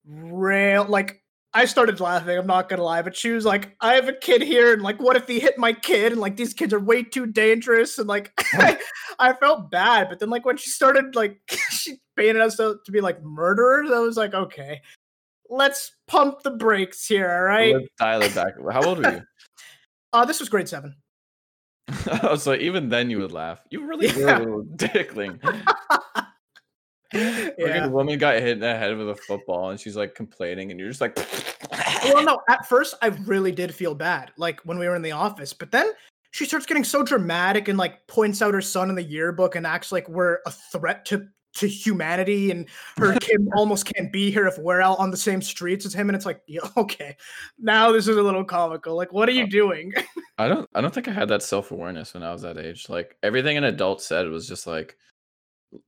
rail 0.05 0.85
like 0.87 1.21
I 1.51 1.65
started 1.65 1.99
laughing, 1.99 2.37
I'm 2.37 2.45
not 2.45 2.69
gonna 2.69 2.83
lie, 2.83 3.01
but 3.01 3.15
she 3.15 3.31
was 3.31 3.43
like, 3.43 3.75
I 3.81 3.95
have 3.95 4.07
a 4.07 4.13
kid 4.13 4.43
here, 4.43 4.71
and 4.71 4.83
like, 4.83 5.01
what 5.01 5.15
if 5.15 5.27
he 5.27 5.39
hit 5.39 5.57
my 5.57 5.73
kid? 5.73 6.11
And 6.11 6.21
like 6.21 6.35
these 6.35 6.53
kids 6.53 6.73
are 6.73 6.79
way 6.79 7.01
too 7.01 7.25
dangerous, 7.25 7.97
and 7.97 8.07
like 8.07 8.31
I, 8.53 8.77
I 9.17 9.33
felt 9.33 9.71
bad, 9.71 10.09
but 10.09 10.19
then 10.19 10.29
like 10.29 10.45
when 10.45 10.57
she 10.57 10.69
started 10.69 11.15
like 11.15 11.39
she 11.71 11.97
painted 12.19 12.41
us 12.41 12.59
out 12.59 12.83
to 12.85 12.91
be 12.91 13.01
like 13.01 13.23
murderers, 13.23 13.91
I 13.91 13.99
was 13.99 14.17
like, 14.17 14.33
okay, 14.33 14.81
let's 15.49 15.93
pump 16.07 16.41
the 16.43 16.51
brakes 16.51 17.07
here, 17.07 17.31
all 17.31 17.41
right? 17.43 17.73
Let's 17.75 17.87
dial 17.97 18.21
it 18.21 18.35
back. 18.35 18.53
How 18.71 18.83
old 18.83 18.99
were 18.99 19.11
you? 19.11 19.21
Uh 20.11 20.25
this 20.25 20.39
was 20.39 20.49
grade 20.49 20.67
seven. 20.67 20.95
oh, 22.23 22.35
so 22.35 22.55
even 22.55 22.89
then 22.89 23.11
you 23.11 23.19
would 23.19 23.31
laugh. 23.31 23.61
You 23.69 23.85
really 23.85 24.07
were 24.07 24.27
Yeah. 24.27 24.39
little 24.39 24.63
dickling. 24.75 25.39
Yeah. 27.13 27.87
woman 27.87 28.17
got 28.17 28.35
hit 28.35 28.49
in 28.49 28.59
the 28.59 28.75
head 28.75 28.97
with 28.97 29.07
a 29.09 29.15
football 29.15 29.69
and 29.69 29.79
she's 29.79 29.95
like 29.95 30.15
complaining 30.15 30.71
and 30.71 30.79
you're 30.79 30.89
just 30.89 30.99
like 31.01 31.15
well, 32.03 32.23
no, 32.23 32.41
at 32.49 32.67
first 32.67 32.95
I 33.03 33.07
really 33.07 33.51
did 33.51 33.73
feel 33.73 33.93
bad, 33.93 34.31
like 34.37 34.59
when 34.61 34.79
we 34.79 34.87
were 34.87 34.95
in 34.95 35.03
the 35.03 35.11
office, 35.11 35.53
but 35.53 35.69
then 35.71 35.91
she 36.31 36.45
starts 36.45 36.65
getting 36.65 36.83
so 36.83 37.03
dramatic 37.03 37.67
and 37.67 37.77
like 37.77 38.05
points 38.07 38.41
out 38.41 38.53
her 38.55 38.61
son 38.61 38.89
in 38.89 38.95
the 38.95 39.03
yearbook 39.03 39.55
and 39.55 39.65
acts 39.67 39.91
like 39.91 40.07
we're 40.09 40.39
a 40.47 40.51
threat 40.51 41.05
to 41.05 41.27
to 41.55 41.67
humanity 41.67 42.51
and 42.51 42.67
her 42.97 43.15
kid 43.21 43.47
almost 43.55 43.85
can't 43.85 44.11
be 44.11 44.29
here 44.29 44.45
if 44.45 44.57
we're 44.57 44.81
out 44.81 44.99
on 44.99 45.11
the 45.11 45.17
same 45.17 45.41
streets 45.41 45.85
as 45.85 45.93
him 45.93 46.09
and 46.09 46.15
it's 46.15 46.25
like 46.25 46.41
yeah, 46.47 46.61
okay 46.77 47.15
now 47.57 47.91
this 47.91 48.07
is 48.07 48.17
a 48.17 48.21
little 48.21 48.43
comical 48.43 48.95
like 48.95 49.11
what 49.11 49.27
are 49.27 49.33
you 49.33 49.43
oh. 49.43 49.47
doing 49.47 49.91
I 50.39 50.47
don't 50.47 50.69
I 50.73 50.79
don't 50.79 50.93
think 50.93 51.09
I 51.09 51.11
had 51.11 51.27
that 51.29 51.43
self-awareness 51.43 52.13
when 52.13 52.23
I 52.23 52.31
was 52.31 52.43
that 52.43 52.57
age. 52.57 52.87
Like 52.87 53.17
everything 53.21 53.57
an 53.57 53.65
adult 53.65 54.01
said 54.01 54.27
was 54.29 54.47
just 54.47 54.65
like 54.65 54.95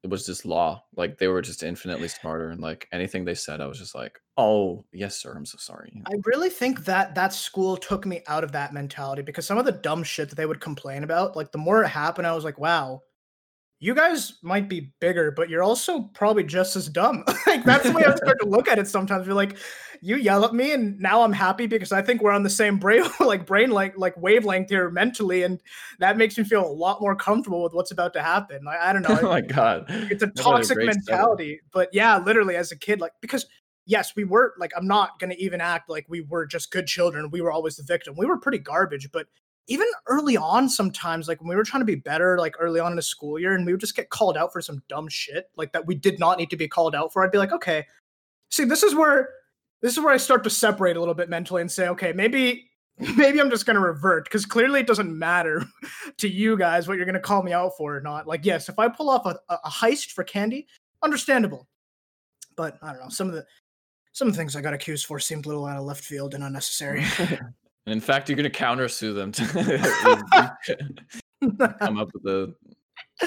it 0.04 0.10
was 0.10 0.26
just 0.26 0.46
law. 0.46 0.84
Like 0.96 1.18
they 1.18 1.30
were 1.30 1.42
just 1.42 1.64
infinitely 1.64 2.10
smarter, 2.10 2.50
and 2.50 2.60
like 2.60 2.88
anything 2.92 3.24
they 3.24 3.34
said, 3.34 3.62
I 3.62 3.66
was 3.68 3.80
just 3.80 3.96
like, 3.96 4.20
"Oh, 4.38 4.84
yes, 4.92 5.16
sir. 5.16 5.34
I'm 5.34 5.46
so 5.46 5.58
sorry." 5.58 6.04
I 6.06 6.16
really 6.26 6.50
think 6.50 6.84
that 6.86 7.16
that 7.16 7.34
school 7.34 7.78
took 7.78 8.06
me 8.06 8.22
out 8.28 8.44
of 8.44 8.52
that 8.52 8.74
mentality 8.74 9.22
because 9.22 9.46
some 9.46 9.58
of 9.58 9.66
the 9.66 9.72
dumb 9.72 10.04
shit 10.04 10.30
that 10.30 10.36
they 10.36 10.46
would 10.46 10.60
complain 10.60 11.04
about, 11.04 11.38
like 11.38 11.52
the 11.54 11.58
more 11.58 11.82
it 11.84 11.88
happened, 11.88 12.28
I 12.28 12.36
was 12.36 12.44
like, 12.44 12.60
wow, 12.60 13.02
you 13.82 13.96
guys 13.96 14.38
might 14.44 14.70
be 14.70 14.94
bigger, 15.00 15.32
but 15.32 15.50
you're 15.50 15.64
also 15.64 16.04
probably 16.14 16.44
just 16.44 16.76
as 16.76 16.88
dumb. 16.88 17.24
like 17.48 17.64
that's 17.64 17.84
the 17.84 17.92
way 17.92 18.04
I 18.06 18.16
start 18.16 18.40
to 18.42 18.48
look 18.48 18.68
at 18.68 18.78
it 18.78 18.88
sometimes. 18.88 19.26
You're 19.26 19.36
like, 19.36 19.58
you 20.02 20.18
yell 20.18 20.46
at 20.46 20.54
me, 20.54 20.72
and 20.72 21.00
now 21.00 21.24
I'm 21.24 21.34
happy 21.34 21.66
because 21.66 21.92
I 21.92 22.04
think 22.04 22.22
we're 22.22 22.32
on 22.32 22.44
the 22.44 22.50
same 22.50 22.78
brain, 22.78 23.04
like 23.20 23.48
brain 23.48 23.72
like 23.72 23.98
like 23.98 24.16
wavelength 24.18 24.70
here 24.70 24.90
mentally, 24.92 25.42
and 25.42 25.60
that 26.00 26.16
makes 26.16 26.38
me 26.38 26.44
feel 26.44 26.66
a 26.66 26.72
lot 26.72 27.02
more 27.02 27.16
comfortable 27.16 27.64
with 27.64 27.74
what's 27.74 27.92
about 27.92 28.14
to 28.14 28.22
happen. 28.22 28.64
Like 28.64 28.80
I 28.80 28.94
don't 28.94 29.02
know. 29.02 29.18
oh 29.22 29.30
my 29.30 29.42
god, 29.42 29.86
it's 29.90 30.22
a 30.24 30.28
That's 30.28 30.40
a 30.40 30.44
toxic 30.44 30.78
setup. 30.78 30.96
mentality 30.96 31.60
but 31.72 31.90
yeah 31.94 32.18
literally 32.18 32.56
as 32.56 32.72
a 32.72 32.78
kid 32.78 33.00
like 33.00 33.14
because 33.22 33.46
yes 33.86 34.14
we 34.16 34.24
were 34.24 34.54
like 34.60 34.72
i'm 34.78 34.88
not 34.88 35.20
going 35.20 35.30
to 35.30 35.42
even 35.42 35.60
act 35.60 35.90
like 35.90 36.06
we 36.08 36.22
were 36.22 36.46
just 36.46 36.72
good 36.72 36.88
children 36.88 37.30
we 37.32 37.42
were 37.42 37.52
always 37.52 37.76
the 37.78 37.84
victim 37.84 38.14
we 38.18 38.26
were 38.26 38.38
pretty 38.38 38.60
garbage 38.60 39.10
but 39.12 39.28
even 39.72 39.88
early 40.08 40.36
on 40.36 40.68
sometimes 40.68 41.30
like 41.30 41.40
when 41.40 41.48
we 41.48 41.56
were 41.56 41.64
trying 41.64 41.80
to 41.80 41.86
be 41.86 41.96
better 41.96 42.38
like 42.38 42.56
early 42.60 42.82
on 42.82 42.92
in 42.92 42.98
the 42.98 43.02
school 43.02 43.40
year 43.40 43.54
and 43.54 43.66
we 43.66 43.72
would 43.72 43.80
just 43.80 43.96
get 43.96 44.10
called 44.10 44.36
out 44.36 44.52
for 44.52 44.62
some 44.62 44.84
dumb 44.90 45.08
shit 45.08 45.50
like 45.56 45.72
that 45.72 45.88
we 45.88 45.96
did 45.96 46.20
not 46.20 46.38
need 46.38 46.50
to 46.50 46.58
be 46.58 46.68
called 46.68 46.94
out 46.94 47.14
for 47.14 47.24
i'd 47.24 47.32
be 47.32 47.38
like 47.38 47.54
okay 47.54 47.86
see 48.50 48.66
this 48.66 48.84
is 48.84 48.94
where 48.94 49.30
this 49.82 49.94
is 49.94 50.04
where 50.04 50.14
i 50.14 50.18
start 50.18 50.44
to 50.44 50.50
separate 50.50 50.98
a 50.98 51.00
little 51.00 51.14
bit 51.14 51.30
mentally 51.30 51.62
and 51.62 51.72
say 51.72 51.88
okay 51.88 52.12
maybe 52.12 52.70
maybe 53.16 53.40
i'm 53.40 53.50
just 53.50 53.66
going 53.66 53.76
to 53.76 53.82
revert 53.82 54.26
because 54.26 54.46
clearly 54.46 54.82
it 54.82 54.88
doesn't 54.88 55.18
matter 55.18 55.64
to 56.18 56.28
you 56.28 56.58
guys 56.58 56.88
what 56.88 56.98
you're 56.98 57.06
going 57.06 57.14
to 57.14 57.22
call 57.22 57.42
me 57.42 57.54
out 57.54 57.72
for 57.78 57.96
or 57.96 58.02
not 58.02 58.28
like 58.28 58.46
yes 58.46 58.68
if 58.68 58.78
i 58.78 58.90
pull 58.90 59.10
off 59.10 59.26
a, 59.26 59.40
a 59.50 59.70
heist 59.70 60.12
for 60.12 60.26
candy 60.26 60.68
understandable 61.02 61.68
but 62.58 62.78
i 62.82 62.92
don't 62.92 63.02
know 63.02 63.10
some 63.10 63.30
of 63.30 63.34
the 63.34 63.46
some 64.12 64.28
of 64.28 64.34
the 64.34 64.38
things 64.38 64.54
i 64.58 64.62
got 64.62 64.74
accused 64.74 65.06
for 65.06 65.18
seemed 65.18 65.46
a 65.46 65.48
little 65.48 65.66
out 65.66 65.78
of 65.78 65.86
left 65.86 66.04
field 66.04 66.34
and 66.34 66.44
unnecessary 66.44 67.06
And 67.86 67.94
in 67.94 68.00
fact, 68.00 68.30
you're 68.30 68.36
gonna 68.36 68.50
counter 68.50 68.88
sue 68.88 69.14
them 69.14 69.32
to 69.32 69.46
come 71.80 71.98
up 71.98 72.14
with 72.14 72.24
the. 72.24 72.56
uh, 73.22 73.26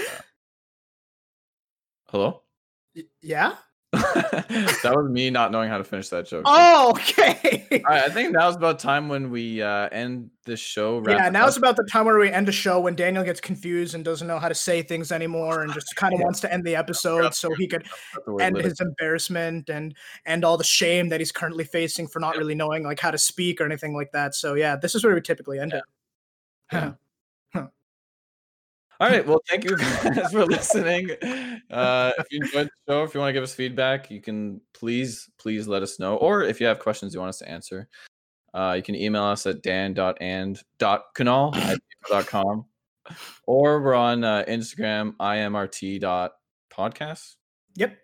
Hello. 2.09 2.43
yeah 3.23 3.55
that 4.83 4.93
was 4.95 5.11
me 5.11 5.31
not 5.31 5.51
knowing 5.53 5.69
how 5.69 5.79
to 5.79 5.85
finish 5.85 6.09
that 6.09 6.27
joke. 6.27 6.43
oh 6.47 6.91
okay 6.91 7.67
All 7.87 7.93
right, 7.95 8.05
I 8.05 8.09
think 8.09 8.33
now 8.33 8.49
is 8.49 8.57
about 8.57 8.79
time 8.79 9.09
when 9.09 9.31
we 9.31 9.63
uh, 9.63 9.89
end 9.91 10.31
the 10.45 10.57
show. 10.57 11.03
yeah 11.09 11.29
it 11.29 11.33
now 11.33 11.47
it's 11.47 11.57
about 11.57 11.77
the 11.77 11.89
time 11.91 12.05
where 12.05 12.19
we 12.19 12.31
end 12.31 12.49
a 12.49 12.53
show 12.53 12.79
when 12.79 12.95
daniel 12.95 13.25
gets 13.25 13.41
confused 13.41 13.95
and 13.95 14.05
doesn't 14.05 14.29
know 14.29 14.39
how 14.39 14.49
to 14.49 14.55
say 14.55 14.83
things 14.83 15.11
anymore 15.11 15.63
and 15.63 15.73
just 15.73 15.97
kind 15.97 16.13
of 16.13 16.21
wants 16.21 16.39
to 16.41 16.53
end 16.53 16.65
the 16.65 16.77
episode 16.77 17.35
so 17.35 17.55
he 17.55 17.67
could 17.67 17.87
end 18.41 18.59
his 18.59 18.79
embarrassment 18.81 19.71
and 19.71 19.95
and 20.27 20.45
all 20.45 20.59
the 20.59 20.65
shame 20.65 21.09
that 21.09 21.21
he's 21.21 21.33
currently 21.33 21.65
facing 21.65 22.07
for 22.07 22.21
not 22.21 22.37
really 22.37 22.55
knowing 22.55 22.83
like 22.85 23.01
how 23.01 23.11
to 23.11 23.17
speak 23.19 23.61
or 23.61 23.65
anything 23.65 23.95
like 23.95 24.13
that 24.13 24.35
so 24.35 24.53
yeah 24.55 24.77
this 24.77 24.95
is 24.95 25.03
where 25.05 25.15
we 25.15 25.21
typically 25.21 25.59
end 25.59 25.73
it 25.73 25.85
Yeah. 26.73 26.93
All 29.05 29.11
right. 29.11 29.27
Well, 29.27 29.43
thank 29.51 29.65
you 29.65 29.77
guys 29.77 30.33
for 30.33 30.47
listening. 30.47 31.11
Uh, 31.71 32.13
if 32.17 32.27
you 32.31 32.41
enjoyed 32.43 32.69
the 32.69 32.71
show, 32.89 33.03
if 33.03 33.13
you 33.13 33.21
want 33.21 33.29
to 33.29 33.35
give 33.35 33.43
us 33.43 33.55
feedback, 33.55 34.11
you 34.11 34.23
can 34.23 34.63
please, 34.73 35.29
please 35.37 35.69
let 35.69 35.83
us 35.83 35.99
know. 35.99 36.17
Or 36.17 36.43
if 36.43 36.59
you 36.59 36.67
have 36.67 36.79
questions 36.79 37.13
you 37.13 37.21
want 37.21 37.29
us 37.29 37.37
to 37.41 37.47
answer, 37.47 37.87
uh, 38.55 38.73
you 38.75 38.83
can 38.83 38.95
email 38.95 39.25
us 39.25 39.45
at 39.45 39.63
dan.and.kunal 39.63 41.55
at 41.55 41.79
gmail.com. 42.11 42.65
Or 43.47 43.83
we're 43.83 43.93
on 43.93 44.25
uh, 44.25 44.43
Instagram, 44.49 45.15
imrt.podcast. 45.19 47.35
yep 47.77 47.99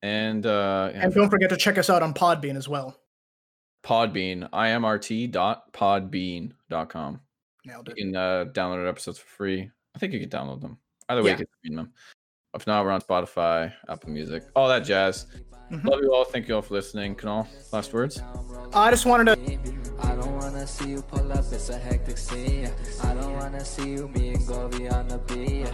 And, 0.00 0.46
uh, 0.46 0.92
and 0.94 1.12
don't 1.12 1.28
forget 1.28 1.50
to 1.50 1.58
check 1.58 1.76
us 1.76 1.90
out 1.90 2.02
on 2.02 2.14
podbean 2.14 2.56
as 2.56 2.70
well 2.70 2.98
Podbean, 3.84 4.48
imrt.podbean.com. 4.48 7.20
nailed 7.66 7.88
You 7.88 7.94
can 7.94 8.16
uh, 8.16 8.46
download 8.54 8.76
our 8.76 8.86
episodes 8.86 9.18
for 9.18 9.26
free. 9.26 9.70
I 9.96 9.98
think 9.98 10.12
you 10.12 10.20
can 10.20 10.28
download 10.28 10.60
them. 10.60 10.76
Either 11.08 11.22
way, 11.22 11.30
Yeah. 11.30 11.38
you 11.38 11.46
can 11.46 11.54
stream 11.58 11.76
them. 11.76 11.92
If 12.54 12.66
not, 12.66 12.84
we're 12.84 12.90
on 12.90 13.00
Spotify, 13.00 13.72
Apple 13.88 14.10
Music, 14.10 14.42
all 14.54 14.68
that 14.68 14.80
jazz. 14.80 15.26
Mhm. 15.70 15.84
Love 15.84 16.00
you 16.02 16.14
all. 16.14 16.24
Thank 16.24 16.48
you 16.48 16.54
all 16.54 16.60
for 16.62 16.74
listening. 16.74 17.16
Kunal, 17.16 17.46
last 17.72 17.94
words. 17.94 18.20
i 18.74 18.90
just 18.90 19.06
wanted 19.06 19.24
to 19.24 19.58
I 20.02 20.14
don't 20.14 20.36
wanna 20.36 20.66
see 20.66 20.90
you 20.90 21.00
pull 21.02 21.32
up, 21.32 21.44
it's 21.50 21.70
a 21.70 21.78
hectic 21.78 22.18
scene. 22.18 22.70
I 23.02 23.14
don't 23.14 23.32
wanna 23.32 23.64
see 23.64 23.92
you, 23.92 24.08
me 24.08 24.34
and 24.34 24.40
Govi 24.46 24.92
on 24.92 25.08
the 25.08 25.16
beat. 25.18 25.66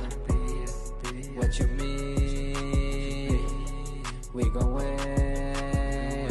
What 1.37 1.59
you 1.59 1.67
mean? 1.67 3.41
We 4.33 4.49
gon' 4.51 4.73
win. 4.75 6.29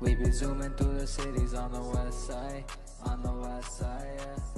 We 0.00 0.14
be 0.14 0.30
zooming 0.30 0.70
through 0.76 0.98
the 1.00 1.06
cities 1.06 1.52
on 1.54 1.72
the 1.72 1.80
west 1.82 2.26
side, 2.28 2.64
on 3.04 3.22
the 3.22 3.32
west 3.32 3.78
side, 3.78 4.06
yeah. 4.18 4.55